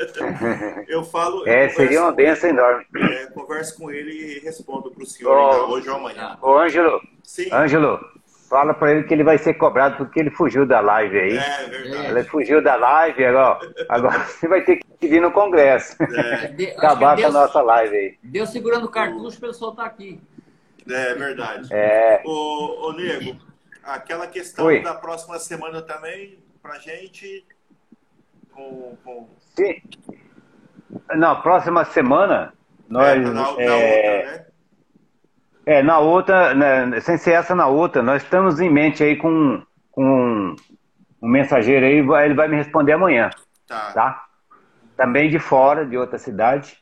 Eu 0.88 1.04
falo. 1.04 1.46
É, 1.48 1.66
eu 1.66 1.70
seria 1.70 2.02
uma 2.02 2.12
benção 2.12 2.50
enorme. 2.50 2.84
é, 2.96 3.26
converso 3.26 3.76
com 3.78 3.90
ele 3.90 4.10
e 4.12 4.38
respondo 4.40 4.90
para 4.90 5.02
o 5.02 5.06
senhor 5.06 5.36
Oh. 5.36 5.50
ainda 5.50 5.64
hoje 5.66 5.88
ou 5.88 5.96
amanhã. 5.96 6.36
Tá. 6.36 6.38
Ô, 6.42 6.56
Ângelo, 6.58 7.00
Sim, 7.22 7.48
Ângelo, 7.52 7.98
Fala 8.48 8.74
para 8.74 8.90
ele 8.90 9.04
que 9.04 9.14
ele 9.14 9.22
vai 9.22 9.38
ser 9.38 9.54
cobrado 9.54 9.96
porque 9.96 10.18
ele 10.18 10.30
fugiu 10.32 10.66
da 10.66 10.80
live 10.80 11.16
aí. 11.16 11.36
É, 11.38 11.66
verdade. 11.68 12.06
Ele 12.08 12.24
fugiu 12.24 12.60
da 12.60 12.74
live, 12.74 13.24
agora, 13.24 13.60
agora 13.88 14.18
você 14.26 14.48
vai 14.48 14.62
ter 14.62 14.80
que 14.98 15.06
vir 15.06 15.22
no 15.22 15.30
Congresso. 15.30 15.96
É, 16.02 16.48
De- 16.48 16.66
acho 16.74 16.78
Acabar 16.78 17.16
com 17.16 17.26
a 17.26 17.30
nossa 17.30 17.62
live 17.62 17.96
aí. 17.96 18.18
Deus 18.24 18.50
segurando 18.50 18.86
o 18.86 18.90
cartucho 18.90 19.38
para 19.38 19.50
ele 19.50 19.56
soltar 19.56 19.86
aqui. 19.86 20.20
é 20.88 21.14
verdade. 21.14 21.68
É, 21.72 22.22
Ô, 22.26 22.88
ô 22.88 22.92
Nego, 22.92 23.36
aquela 23.82 24.26
questão 24.26 24.66
Oi. 24.66 24.82
da 24.82 24.94
próxima 24.94 25.38
semana 25.38 25.82
também, 25.82 26.38
pra 26.62 26.78
gente, 26.78 27.44
com, 28.52 28.96
com 29.04 29.28
sim. 29.56 29.80
Na 31.16 31.34
próxima 31.36 31.84
semana, 31.84 32.52
nós. 32.88 33.16
é, 33.16 33.20
na, 33.20 33.32
na 33.32 33.42
é, 33.42 33.70
outra, 33.72 34.32
né? 34.32 34.46
É, 35.66 35.82
na 35.82 35.98
outra, 35.98 36.54
né, 36.54 37.00
sem 37.00 37.16
ser 37.16 37.32
essa 37.32 37.54
na 37.54 37.66
outra, 37.68 38.02
nós 38.02 38.22
estamos 38.22 38.60
em 38.60 38.70
mente 38.70 39.04
aí 39.04 39.16
com, 39.16 39.62
com 39.92 40.54
um, 41.22 41.28
mensageiro 41.28 41.86
aí, 41.86 42.24
ele 42.24 42.34
vai 42.34 42.48
me 42.48 42.56
responder 42.56 42.92
amanhã, 42.92 43.30
Tá. 43.68 43.92
tá? 43.92 44.24
Também 44.96 45.30
de 45.30 45.38
fora, 45.38 45.86
de 45.86 45.96
outra 45.96 46.18
cidade, 46.18 46.76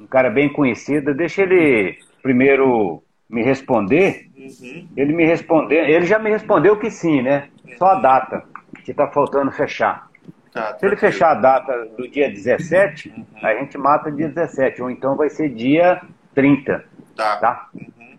um 0.00 0.06
cara 0.06 0.30
bem 0.30 0.50
conhecido. 0.50 1.14
Deixa 1.14 1.42
ele 1.42 1.98
primeiro 2.22 3.03
me 3.28 3.42
responder. 3.42 4.28
Uhum. 4.36 4.88
Ele 4.96 5.12
me 5.12 5.24
responder, 5.24 5.88
ele 5.88 6.06
já 6.06 6.18
me 6.18 6.30
respondeu 6.30 6.78
que 6.78 6.90
sim, 6.90 7.22
né? 7.22 7.48
Só 7.78 7.86
a 7.86 7.94
data 7.96 8.44
que 8.84 8.90
está 8.90 9.08
faltando 9.08 9.50
fechar. 9.50 10.08
Tá, 10.52 10.76
Se 10.78 10.86
ele 10.86 10.96
fechar 10.96 11.32
a 11.32 11.34
data 11.34 11.84
do 11.96 12.06
dia 12.08 12.30
17, 12.30 13.12
a 13.42 13.54
gente 13.54 13.76
mata 13.76 14.12
dia 14.12 14.28
17, 14.28 14.82
ou 14.82 14.90
então 14.90 15.16
vai 15.16 15.28
ser 15.28 15.48
dia 15.48 16.00
30, 16.34 16.84
Tá. 17.16 17.36
tá? 17.38 17.68
Uhum. 17.74 18.16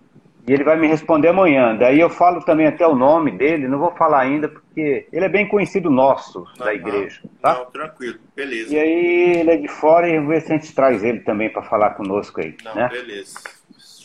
E 0.48 0.54
ele 0.54 0.64
vai 0.64 0.78
me 0.78 0.88
responder 0.88 1.30
amanhã. 1.30 1.76
Daí 1.76 2.00
eu 2.00 2.10
falo 2.10 2.40
também 2.44 2.68
até 2.68 2.86
o 2.86 2.94
nome 2.96 3.32
dele, 3.32 3.68
não 3.68 3.80
vou 3.80 3.92
falar 3.92 4.20
ainda, 4.22 4.48
porque 4.48 5.08
ele 5.12 5.26
é 5.26 5.30
bem 5.30 5.48
conhecido 5.48 5.90
nosso 5.90 6.46
da 6.60 6.74
igreja, 6.74 7.22
tá? 7.42 7.54
Não, 7.56 7.66
tranquilo. 7.72 8.20
Beleza. 8.36 8.74
E 8.74 8.80
aí 8.80 9.40
ele 9.40 9.52
é 9.52 9.58
de 9.58 9.68
fora 9.68 10.08
e 10.08 10.16
vamos 10.16 10.30
ver 10.30 10.42
se 10.42 10.54
a 10.54 10.58
gente 10.58 10.74
traz 10.76 11.04
ele 11.04 11.22
também 11.22 11.50
para 11.52 11.64
falar 11.64 11.92
conosco 11.92 12.42
aí, 12.42 12.56
Não, 12.64 12.76
né? 12.76 12.90
beleza. 12.90 13.40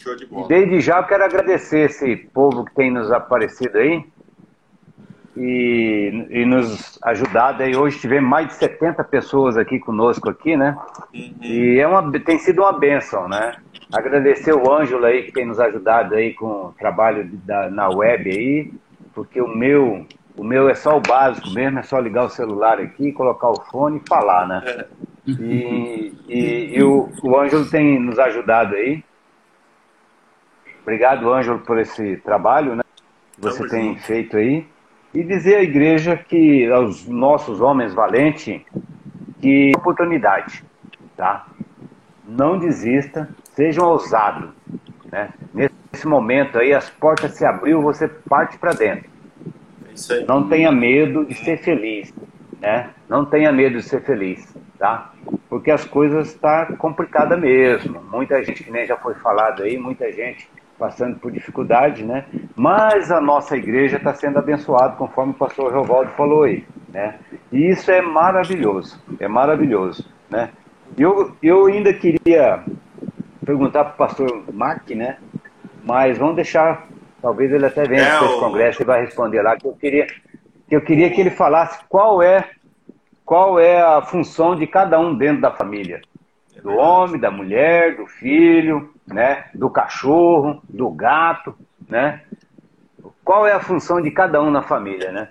Show 0.02 0.16
de 0.16 0.24
E 0.24 0.26
bola. 0.26 0.48
desde 0.48 0.80
já 0.80 0.98
eu 0.98 1.04
quero 1.04 1.24
agradecer 1.24 1.80
esse 1.90 2.16
povo 2.16 2.64
que 2.64 2.74
tem 2.74 2.90
nos 2.90 3.12
aparecido 3.12 3.76
aí 3.78 4.04
e, 5.36 6.26
e 6.30 6.44
nos 6.46 6.98
ajudado 7.02 7.62
aí. 7.62 7.76
Hoje 7.76 7.98
tivemos 7.98 8.28
mais 8.28 8.48
de 8.48 8.54
70 8.54 9.04
pessoas 9.04 9.56
aqui 9.56 9.78
conosco 9.78 10.30
aqui, 10.30 10.56
né? 10.56 10.76
Uhum. 11.14 11.34
E 11.42 11.78
é 11.78 11.86
uma, 11.86 12.10
tem 12.20 12.38
sido 12.38 12.62
uma 12.62 12.72
bênção, 12.72 13.28
né? 13.28 13.56
Agradecer 13.92 14.54
o 14.54 14.72
Ângelo 14.72 15.04
aí 15.04 15.24
que 15.24 15.32
tem 15.32 15.44
nos 15.44 15.60
ajudado 15.60 16.14
aí 16.14 16.32
com 16.32 16.46
o 16.46 16.74
trabalho 16.78 17.28
da, 17.44 17.68
na 17.68 17.88
web 17.90 18.30
aí, 18.30 18.72
porque 19.14 19.40
o 19.40 19.48
meu, 19.48 20.06
o 20.36 20.44
meu 20.44 20.68
é 20.68 20.74
só 20.74 20.96
o 20.96 21.00
básico 21.00 21.50
mesmo, 21.50 21.78
é 21.78 21.82
só 21.82 21.98
ligar 21.98 22.24
o 22.24 22.30
celular 22.30 22.80
aqui, 22.80 23.12
colocar 23.12 23.50
o 23.50 23.60
fone 23.70 24.00
e 24.02 24.08
falar, 24.08 24.46
né? 24.48 24.86
E, 25.26 26.14
e, 26.28 26.76
e 26.76 26.82
o, 26.82 27.10
o 27.22 27.38
Ângelo 27.38 27.68
tem 27.68 28.00
nos 28.00 28.18
ajudado 28.18 28.74
aí. 28.74 29.02
Obrigado, 30.90 31.32
Ângelo, 31.32 31.60
por 31.60 31.78
esse 31.78 32.16
trabalho, 32.16 32.74
né? 32.74 32.82
Que 33.34 33.40
você 33.40 33.58
Tamo 33.58 33.70
tem 33.70 33.88
junto. 33.90 34.02
feito 34.02 34.36
aí. 34.36 34.66
E 35.14 35.22
dizer 35.22 35.54
à 35.54 35.62
igreja 35.62 36.16
que, 36.16 36.68
aos 36.68 37.06
nossos 37.06 37.60
homens 37.60 37.94
valentes, 37.94 38.60
que 39.40 39.70
oportunidade, 39.76 40.64
tá? 41.16 41.46
Não 42.26 42.58
desista, 42.58 43.28
seja 43.54 43.80
um 43.80 43.86
ousado, 43.86 44.52
né? 45.12 45.28
Nesse 45.54 46.08
momento 46.08 46.58
aí, 46.58 46.74
as 46.74 46.90
portas 46.90 47.34
se 47.34 47.44
abriu, 47.44 47.80
você 47.80 48.08
parte 48.08 48.58
para 48.58 48.72
dentro. 48.72 49.08
É. 50.10 50.24
Não 50.26 50.48
tenha 50.48 50.72
medo 50.72 51.24
de 51.24 51.34
ser 51.34 51.58
feliz, 51.58 52.12
né? 52.60 52.90
Não 53.08 53.24
tenha 53.24 53.52
medo 53.52 53.76
de 53.76 53.84
ser 53.84 54.02
feliz, 54.02 54.44
tá? 54.76 55.12
Porque 55.48 55.70
as 55.70 55.84
coisas 55.84 56.30
estão 56.30 56.66
tá 56.66 56.76
complicada 56.76 57.36
mesmo. 57.36 58.02
Muita 58.10 58.42
gente, 58.42 58.64
que 58.64 58.72
nem 58.72 58.84
já 58.84 58.96
foi 58.96 59.14
falado 59.14 59.62
aí, 59.62 59.78
muita 59.78 60.10
gente 60.10 60.48
passando 60.80 61.18
por 61.20 61.30
dificuldade, 61.30 62.02
né? 62.02 62.24
Mas 62.56 63.12
a 63.12 63.20
nossa 63.20 63.54
igreja 63.56 63.98
está 63.98 64.14
sendo 64.14 64.38
abençoada, 64.38 64.96
conforme 64.96 65.32
o 65.32 65.36
pastor 65.36 65.70
Rovaldo 65.72 66.10
falou 66.16 66.44
aí, 66.44 66.64
né? 66.88 67.16
E 67.52 67.68
isso 67.68 67.90
é 67.90 68.00
maravilhoso, 68.00 68.98
é 69.20 69.28
maravilhoso, 69.28 70.08
né? 70.30 70.48
Eu, 70.96 71.36
eu 71.42 71.66
ainda 71.66 71.92
queria 71.92 72.64
perguntar 73.44 73.84
para 73.84 73.92
o 73.94 73.96
pastor 73.96 74.42
Mark, 74.52 74.88
né? 74.90 75.18
Mas 75.84 76.16
vamos 76.18 76.36
deixar, 76.36 76.86
talvez 77.20 77.52
ele 77.52 77.66
até 77.66 77.84
venha 77.86 78.02
É, 78.02 78.16
para 78.16 78.26
esse 78.26 78.34
o- 78.36 78.40
congresso 78.40 78.82
e 78.82 78.84
vai 78.86 79.02
responder 79.02 79.42
lá, 79.42 79.56
que 79.56 79.66
eu 79.66 79.72
queria, 79.74 80.06
que 80.68 80.74
eu 80.76 80.80
queria 80.80 81.10
que 81.10 81.20
ele 81.20 81.30
falasse 81.30 81.78
qual 81.88 82.22
é, 82.22 82.48
qual 83.24 83.60
é 83.60 83.80
a 83.82 84.00
função 84.02 84.56
de 84.56 84.66
cada 84.66 84.98
um 84.98 85.14
dentro 85.14 85.42
da 85.42 85.50
família. 85.50 86.00
Do 86.62 86.72
homem, 86.76 87.18
da 87.20 87.30
mulher, 87.30 87.96
do 87.96 88.06
filho, 88.06 88.90
né? 89.12 89.50
Do 89.54 89.70
cachorro, 89.70 90.62
do 90.68 90.90
gato, 90.90 91.56
né? 91.88 92.22
Qual 93.24 93.46
é 93.46 93.52
a 93.52 93.60
função 93.60 94.00
de 94.00 94.10
cada 94.10 94.42
um 94.42 94.50
na 94.50 94.62
família, 94.62 95.12
né? 95.12 95.28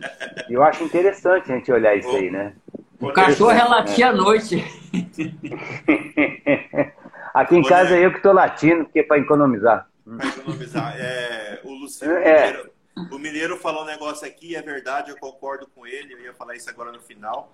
Eu 0.50 0.64
acho 0.64 0.84
interessante 0.84 1.52
a 1.52 1.56
gente 1.56 1.72
olhar 1.72 1.96
isso 1.96 2.16
aí, 2.16 2.30
né? 2.30 2.54
O 3.00 3.12
cachorro 3.12 3.52
é 3.52 3.64
latir 3.64 4.06
à 4.06 4.12
noite. 4.12 4.64
Aqui 7.34 7.56
em 7.56 7.64
casa 7.64 7.96
é 7.96 8.06
eu 8.06 8.12
que 8.12 8.18
estou 8.18 8.34
latindo, 8.34 8.84
porque 8.84 9.00
é 9.00 9.04
para 9.04 9.18
economizar. 9.18 9.88
Pra 10.04 10.28
economizar. 10.28 10.96
É, 10.98 11.62
o 11.64 11.74
Luciano 11.74 12.16
É. 12.16 12.48
Mineiro, 12.48 12.70
o 13.12 13.18
Mineiro 13.18 13.58
falou 13.58 13.84
um 13.84 13.86
negócio 13.86 14.28
aqui, 14.28 14.56
é 14.56 14.62
verdade, 14.62 15.12
eu 15.12 15.18
concordo 15.18 15.68
com 15.74 15.88
ele, 15.88 16.14
eu 16.14 16.20
ia 16.20 16.34
falar 16.34 16.56
isso 16.56 16.70
agora 16.70 16.92
no 16.92 17.00
final. 17.00 17.54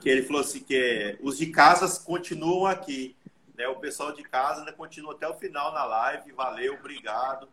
Que 0.00 0.08
ele 0.08 0.22
falou 0.22 0.40
assim 0.40 0.60
que 0.60 1.18
os 1.20 1.36
de 1.36 1.46
casas 1.46 1.98
continuam 1.98 2.66
aqui. 2.66 3.14
Né? 3.60 3.68
O 3.68 3.76
pessoal 3.76 4.12
de 4.12 4.22
casa 4.22 4.60
ainda 4.60 4.72
continua 4.72 5.12
até 5.12 5.28
o 5.28 5.34
final 5.34 5.72
na 5.74 5.84
live. 5.84 6.32
Valeu, 6.32 6.74
obrigado. 6.74 7.46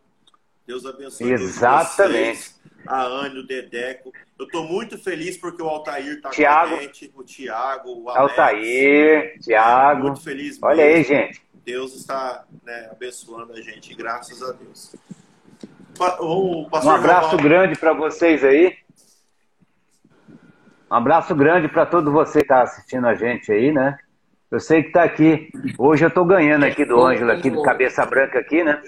Deus 0.66 0.86
abençoe 0.86 1.32
Exatamente. 1.32 2.54
A 2.86 3.02
Anne, 3.02 3.40
o 3.40 3.46
Dedeco. 3.46 4.12
Eu 4.38 4.46
estou 4.46 4.64
muito 4.64 4.98
feliz 4.98 5.36
porque 5.36 5.62
o 5.62 5.68
Altair 5.68 6.16
está 6.16 6.30
com 6.30 6.46
a 6.46 6.80
gente, 6.80 7.12
o 7.14 7.22
Thiago, 7.22 8.02
o 8.02 8.08
Alex. 8.08 8.38
Altair, 8.38 9.38
Thiago. 9.40 10.02
Muito 10.04 10.22
feliz 10.22 10.58
Olha 10.62 10.84
aí, 10.84 11.02
gente. 11.02 11.42
Deus 11.64 11.94
está 11.94 12.44
né, 12.64 12.88
abençoando 12.90 13.52
a 13.52 13.60
gente, 13.60 13.94
graças 13.94 14.42
a 14.42 14.52
Deus. 14.52 14.94
O 16.20 16.68
Um 16.72 16.90
abraço 16.90 17.36
grande 17.36 17.78
para 17.78 17.92
vocês 17.92 18.42
aí. 18.44 18.78
Um 20.90 20.94
abraço 20.94 21.34
grande 21.34 21.68
para 21.68 21.84
todo 21.84 22.10
você 22.10 22.38
que 22.38 22.44
está 22.44 22.62
assistindo 22.62 23.06
a 23.06 23.14
gente 23.14 23.52
aí, 23.52 23.72
né? 23.72 23.98
Eu 24.50 24.60
sei 24.60 24.82
que 24.82 24.88
está 24.88 25.02
aqui. 25.04 25.50
Hoje 25.76 26.04
eu 26.04 26.08
estou 26.08 26.24
ganhando 26.24 26.64
aqui 26.64 26.84
do 26.84 27.00
Ângelo, 27.04 27.30
aqui 27.32 27.50
do 27.50 27.62
Cabeça 27.62 28.04
Branca 28.06 28.38
aqui, 28.38 28.64
né? 28.64 28.82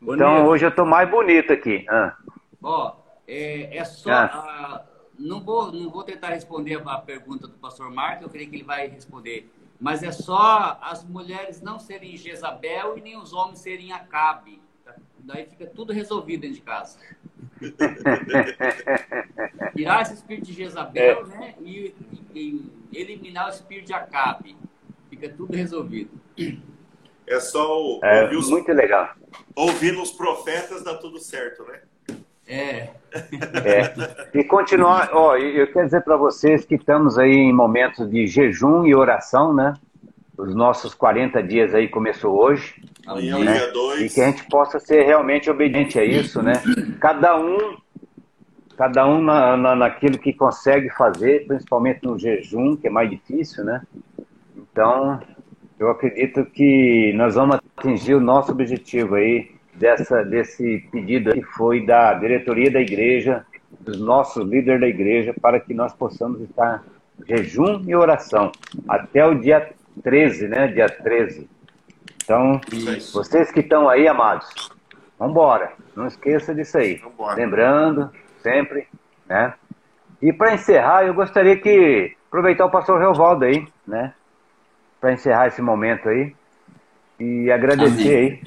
Então 0.00 0.46
hoje 0.46 0.64
eu 0.64 0.70
estou 0.70 0.86
mais 0.86 1.08
bonito 1.08 1.52
aqui. 1.52 1.84
Ah. 1.88 2.16
Ó, 2.62 2.96
é, 3.28 3.76
é 3.76 3.84
só. 3.84 4.10
Ah. 4.10 4.84
não, 5.18 5.40
vou, 5.40 5.70
não 5.70 5.90
vou 5.90 6.02
tentar 6.02 6.28
responder 6.28 6.80
a 6.86 6.96
pergunta 6.98 7.46
do 7.46 7.54
pastor 7.54 7.90
Marco, 7.90 8.24
eu 8.24 8.30
creio 8.30 8.48
que 8.48 8.56
ele 8.56 8.64
vai 8.64 8.88
responder. 8.88 9.50
Mas 9.78 10.02
é 10.02 10.12
só 10.12 10.78
as 10.80 11.04
mulheres 11.04 11.60
não 11.60 11.78
serem 11.78 12.16
Jezabel 12.16 12.96
e 12.96 13.00
nem 13.00 13.16
os 13.18 13.32
homens 13.32 13.58
serem 13.58 13.92
Acabe. 13.92 14.62
Tá? 14.84 14.94
Daí 15.18 15.44
fica 15.44 15.66
tudo 15.66 15.92
resolvido 15.92 16.42
dentro 16.42 16.56
de 16.56 16.62
casa. 16.62 16.98
Tirar 19.76 20.02
esse 20.02 20.14
espírito 20.14 20.46
de 20.46 20.52
Jezabel, 20.52 21.26
né? 21.26 21.54
E, 21.60 21.94
e- 22.34 22.72
e 22.92 22.98
eliminar 22.98 23.46
o 23.46 23.50
espírito 23.50 23.86
de 23.86 23.92
Acabe. 23.92 24.56
Fica 25.22 25.34
tudo 25.36 25.54
resolvido. 25.54 26.10
É 27.28 27.38
só 27.38 27.80
o- 27.80 28.00
É, 28.02 28.24
ouvir, 28.24 28.36
os, 28.36 28.50
muito 28.50 28.72
legal. 28.72 29.10
ouvir 29.54 29.96
os 29.96 30.10
profetas 30.10 30.82
dá 30.82 30.94
tudo 30.96 31.20
certo, 31.20 31.62
né? 31.64 31.78
É. 32.44 32.88
É. 33.64 34.28
E 34.34 34.42
continuar, 34.42 35.10
ó, 35.12 35.36
eu 35.36 35.72
quero 35.72 35.84
dizer 35.86 36.02
para 36.02 36.16
vocês 36.16 36.64
que 36.64 36.74
estamos 36.74 37.18
aí 37.18 37.30
em 37.30 37.52
momentos 37.52 38.10
de 38.10 38.26
jejum 38.26 38.84
e 38.84 38.96
oração, 38.96 39.54
né? 39.54 39.74
Os 40.36 40.52
nossos 40.56 40.92
40 40.92 41.40
dias 41.40 41.72
aí 41.72 41.86
começou 41.86 42.36
hoje. 42.36 42.82
Amanhã 43.06 43.36
é 43.36 43.38
o 43.40 43.44
né? 43.44 43.52
dia 43.58 43.68
E 43.68 43.72
2. 43.72 44.14
que 44.14 44.20
a 44.20 44.26
gente 44.28 44.44
possa 44.48 44.80
ser 44.80 45.02
realmente 45.04 45.48
obediente 45.48 46.00
a 46.00 46.04
isso, 46.04 46.42
né? 46.42 46.54
Cada 47.00 47.38
um, 47.38 47.76
cada 48.76 49.06
um 49.06 49.22
na, 49.22 49.56
na, 49.56 49.76
naquilo 49.76 50.18
que 50.18 50.32
consegue 50.32 50.90
fazer, 50.90 51.46
principalmente 51.46 52.02
no 52.02 52.18
jejum, 52.18 52.74
que 52.74 52.88
é 52.88 52.90
mais 52.90 53.08
difícil, 53.08 53.62
né? 53.62 53.82
Então, 54.72 55.20
eu 55.78 55.90
acredito 55.90 56.44
que 56.46 57.12
nós 57.14 57.34
vamos 57.34 57.58
atingir 57.76 58.14
o 58.14 58.20
nosso 58.20 58.52
objetivo 58.52 59.16
aí 59.16 59.50
dessa 59.74 60.24
desse 60.24 60.86
pedido 60.90 61.32
que 61.32 61.42
foi 61.42 61.84
da 61.84 62.14
diretoria 62.14 62.70
da 62.70 62.80
igreja, 62.80 63.44
dos 63.80 64.00
nossos 64.00 64.46
líderes 64.48 64.80
da 64.80 64.88
igreja, 64.88 65.34
para 65.40 65.60
que 65.60 65.74
nós 65.74 65.92
possamos 65.92 66.40
estar 66.40 66.82
em 67.20 67.36
jejum 67.36 67.82
e 67.86 67.94
oração 67.94 68.50
até 68.88 69.26
o 69.26 69.34
dia 69.34 69.72
13, 70.02 70.48
né? 70.48 70.68
Dia 70.68 70.88
13. 70.88 71.48
Então, 72.24 72.60
Isso. 72.72 73.12
vocês 73.12 73.50
que 73.50 73.60
estão 73.60 73.88
aí, 73.88 74.08
amados, 74.08 74.48
vamos 75.18 75.32
embora. 75.32 75.72
Não 75.94 76.06
esqueça 76.06 76.54
disso 76.54 76.78
aí. 76.78 76.96
Vambora. 76.96 77.36
Lembrando, 77.36 78.10
sempre, 78.42 78.86
né? 79.28 79.52
E 80.20 80.32
para 80.32 80.54
encerrar, 80.54 81.04
eu 81.04 81.12
gostaria 81.12 81.56
que 81.56 82.16
aproveitar 82.28 82.64
o 82.64 82.70
pastor 82.70 82.98
Reovaldo 82.98 83.44
aí, 83.44 83.66
né? 83.86 84.14
Para 85.02 85.12
encerrar 85.12 85.48
esse 85.48 85.60
momento 85.60 86.08
aí 86.08 86.32
e 87.18 87.50
agradecer 87.50 88.16
Amém. 88.16 88.40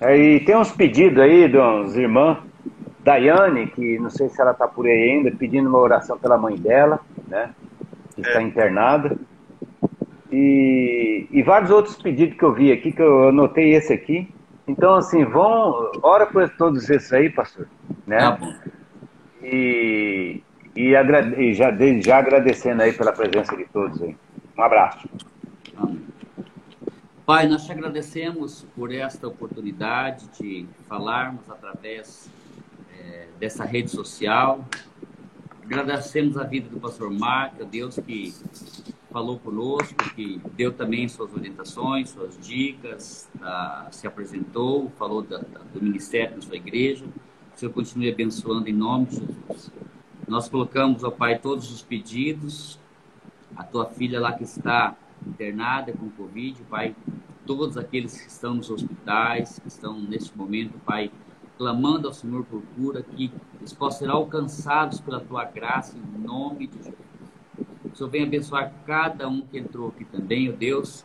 aí. 0.00 0.06
Aí 0.08 0.40
tem 0.40 0.56
uns 0.56 0.72
pedidos 0.72 1.22
aí 1.22 1.48
de 1.48 1.56
uns 1.56 1.94
irmãos, 1.94 2.38
Daiane, 3.04 3.68
que 3.68 3.96
não 4.00 4.10
sei 4.10 4.28
se 4.28 4.40
ela 4.40 4.50
está 4.50 4.66
por 4.66 4.84
aí 4.84 5.12
ainda, 5.12 5.30
pedindo 5.30 5.68
uma 5.68 5.78
oração 5.78 6.18
pela 6.18 6.36
mãe 6.36 6.56
dela, 6.56 6.98
né? 7.28 7.50
Que 8.16 8.20
está 8.20 8.40
é. 8.40 8.42
internada. 8.42 9.16
E, 10.32 11.28
e 11.30 11.40
vários 11.44 11.70
outros 11.70 11.96
pedidos 12.02 12.36
que 12.36 12.42
eu 12.42 12.52
vi 12.52 12.72
aqui, 12.72 12.90
que 12.90 13.00
eu 13.00 13.28
anotei 13.28 13.74
esse 13.74 13.92
aqui. 13.92 14.28
Então, 14.66 14.96
assim, 14.96 15.24
vão, 15.24 15.92
ora 16.02 16.26
por 16.26 16.48
todos 16.50 16.90
esses 16.90 17.12
aí, 17.12 17.30
pastor, 17.30 17.68
né? 18.04 18.18
Tá 18.18 18.32
bom. 18.32 18.52
E, 19.40 20.42
e, 20.74 20.94
e 20.96 21.54
já, 21.54 21.72
já 22.00 22.18
agradecendo 22.18 22.82
aí 22.82 22.92
pela 22.92 23.12
presença 23.12 23.56
de 23.56 23.66
todos 23.66 24.02
aí. 24.02 24.16
Um 24.58 24.62
abraço. 24.62 25.08
Amém. 25.76 26.06
Pai, 27.26 27.48
nós 27.48 27.64
te 27.66 27.72
agradecemos 27.72 28.64
por 28.74 28.92
esta 28.92 29.26
oportunidade 29.26 30.28
de 30.38 30.66
falarmos 30.88 31.50
através 31.50 32.30
é, 32.96 33.26
dessa 33.38 33.64
rede 33.64 33.90
social. 33.90 34.64
Agradecemos 35.64 36.38
a 36.38 36.44
vida 36.44 36.68
do 36.68 36.78
pastor 36.78 37.10
Marco, 37.10 37.64
Deus 37.64 37.98
que 37.98 38.32
falou 39.10 39.38
conosco, 39.38 39.96
que 40.14 40.40
deu 40.56 40.72
também 40.72 41.08
suas 41.08 41.32
orientações, 41.34 42.10
suas 42.10 42.38
dicas, 42.38 43.28
tá, 43.38 43.88
se 43.90 44.06
apresentou, 44.06 44.90
falou 44.96 45.22
da, 45.22 45.38
da, 45.38 45.58
do 45.74 45.82
ministério 45.82 46.36
da 46.36 46.42
sua 46.42 46.56
igreja. 46.56 47.04
O 47.54 47.58
Senhor 47.58 47.72
continue 47.72 48.10
abençoando 48.10 48.68
em 48.68 48.72
nome 48.72 49.06
de 49.06 49.16
Jesus. 49.16 49.72
Nós 50.28 50.48
colocamos, 50.48 51.02
ao 51.02 51.10
Pai, 51.10 51.38
todos 51.38 51.72
os 51.72 51.82
pedidos, 51.82 52.78
a 53.56 53.64
tua 53.64 53.86
filha 53.86 54.20
lá 54.20 54.32
que 54.32 54.44
está 54.44 54.94
internada 55.26 55.92
com 55.92 56.08
Covid, 56.10 56.62
Pai, 56.64 56.94
todos 57.44 57.76
aqueles 57.76 58.20
que 58.20 58.28
estão 58.28 58.54
nos 58.54 58.70
hospitais, 58.70 59.58
que 59.58 59.68
estão 59.68 59.98
neste 60.00 60.36
momento, 60.36 60.78
Pai, 60.84 61.10
clamando 61.56 62.08
ao 62.08 62.14
Senhor 62.14 62.44
por 62.44 62.62
cura, 62.76 63.02
que 63.02 63.32
eles 63.58 63.72
possam 63.72 64.00
ser 64.00 64.10
alcançados 64.10 65.00
pela 65.00 65.20
tua 65.20 65.44
graça, 65.44 65.96
em 65.96 66.18
nome 66.20 66.66
de 66.66 66.76
Jesus. 66.76 66.96
O 67.84 67.96
Senhor 67.96 68.10
venha 68.10 68.26
abençoar 68.26 68.72
cada 68.86 69.28
um 69.28 69.40
que 69.40 69.58
entrou 69.58 69.88
aqui 69.88 70.04
também, 70.04 70.50
ó 70.50 70.52
Deus, 70.52 71.04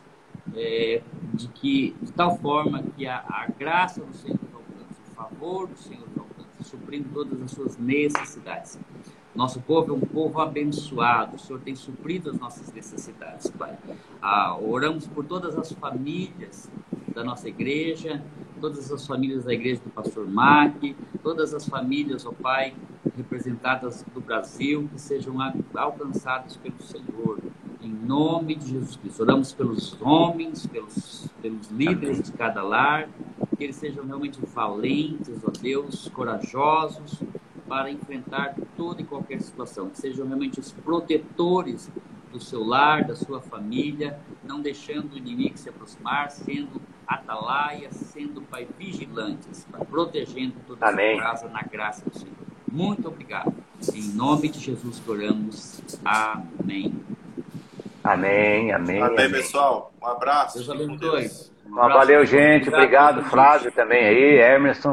é, 0.54 1.02
de 1.32 1.48
que 1.48 1.96
de 2.02 2.12
tal 2.12 2.36
forma 2.38 2.82
que 2.82 3.06
a, 3.06 3.18
a 3.18 3.46
graça 3.46 4.04
do 4.04 4.14
Senhor 4.14 4.38
alcance, 4.52 5.00
o 5.10 5.14
favor 5.14 5.68
do 5.68 5.78
Senhor 5.78 6.06
alcance, 6.18 6.64
suprindo 6.64 7.08
todas 7.14 7.40
as 7.40 7.50
suas 7.50 7.78
necessidades. 7.78 8.78
Nosso 9.34 9.60
povo 9.60 9.92
é 9.92 9.96
um 9.96 10.00
povo 10.00 10.40
abençoado. 10.40 11.36
O 11.36 11.38
Senhor 11.38 11.60
tem 11.60 11.74
suprido 11.74 12.30
as 12.30 12.38
nossas 12.38 12.70
necessidades, 12.72 13.50
Pai. 13.50 13.78
Ah, 14.20 14.58
oramos 14.60 15.06
por 15.06 15.24
todas 15.24 15.56
as 15.56 15.72
famílias 15.72 16.70
da 17.14 17.24
nossa 17.24 17.48
igreja, 17.48 18.22
todas 18.60 18.92
as 18.92 19.06
famílias 19.06 19.44
da 19.44 19.52
igreja 19.52 19.80
do 19.82 19.90
pastor 19.90 20.28
Mac, 20.28 20.76
todas 21.22 21.54
as 21.54 21.66
famílias, 21.66 22.26
ó 22.26 22.30
oh 22.30 22.32
Pai, 22.34 22.74
representadas 23.16 24.04
do 24.14 24.20
Brasil, 24.20 24.88
que 24.92 25.00
sejam 25.00 25.36
alcançadas 25.74 26.56
pelo 26.56 26.80
Senhor, 26.82 27.38
em 27.80 27.90
nome 27.90 28.54
de 28.54 28.70
Jesus 28.70 28.96
Cristo. 28.96 29.22
Oramos 29.22 29.52
pelos 29.52 29.96
homens, 30.00 30.66
pelos, 30.66 31.28
pelos 31.40 31.70
líderes 31.70 32.22
de 32.22 32.32
cada 32.32 32.62
lar, 32.62 33.08
que 33.56 33.64
eles 33.64 33.76
sejam 33.76 34.04
realmente 34.04 34.38
valentes, 34.54 35.42
ó 35.44 35.50
Deus, 35.50 36.08
corajosos, 36.08 37.22
para 37.72 37.90
enfrentar 37.90 38.54
toda 38.76 39.00
e 39.00 39.04
qualquer 39.04 39.40
situação, 39.40 39.88
que 39.88 39.96
sejam 39.96 40.26
realmente 40.26 40.60
os 40.60 40.70
protetores 40.70 41.90
do 42.30 42.38
seu 42.38 42.62
lar, 42.62 43.02
da 43.02 43.16
sua 43.16 43.40
família, 43.40 44.20
não 44.44 44.60
deixando 44.60 45.14
o 45.14 45.16
inimigo 45.16 45.56
se 45.56 45.70
aproximar, 45.70 46.30
sendo 46.30 46.82
atalaia, 47.06 47.90
sendo 47.90 48.42
Pai 48.42 48.68
vigilantes, 48.78 49.66
protegendo 49.88 50.56
toda 50.66 50.86
Amém. 50.86 51.18
a 51.18 51.22
sua 51.22 51.30
casa 51.30 51.48
na 51.48 51.62
graça 51.62 52.04
do 52.04 52.14
Senhor. 52.14 52.34
Muito 52.70 53.08
obrigado. 53.08 53.54
Em 53.94 54.02
nome 54.02 54.50
de 54.50 54.60
Jesus 54.60 55.00
que 55.00 55.10
oramos. 55.10 55.80
Amém. 56.04 56.94
Amém, 58.04 58.70
amém. 58.70 59.00
Amém, 59.00 59.30
pessoal. 59.30 59.94
Um 60.02 60.08
abraço. 60.08 60.58
Deus 60.58 60.68
abençoe. 60.68 61.30
Um 61.66 61.78
abraço. 61.78 61.98
Valeu, 61.98 62.26
gente. 62.26 62.68
Obrigado, 62.68 63.24
Flávio 63.30 63.72
também 63.72 64.04
aí, 64.04 64.56
Emerson. 64.56 64.90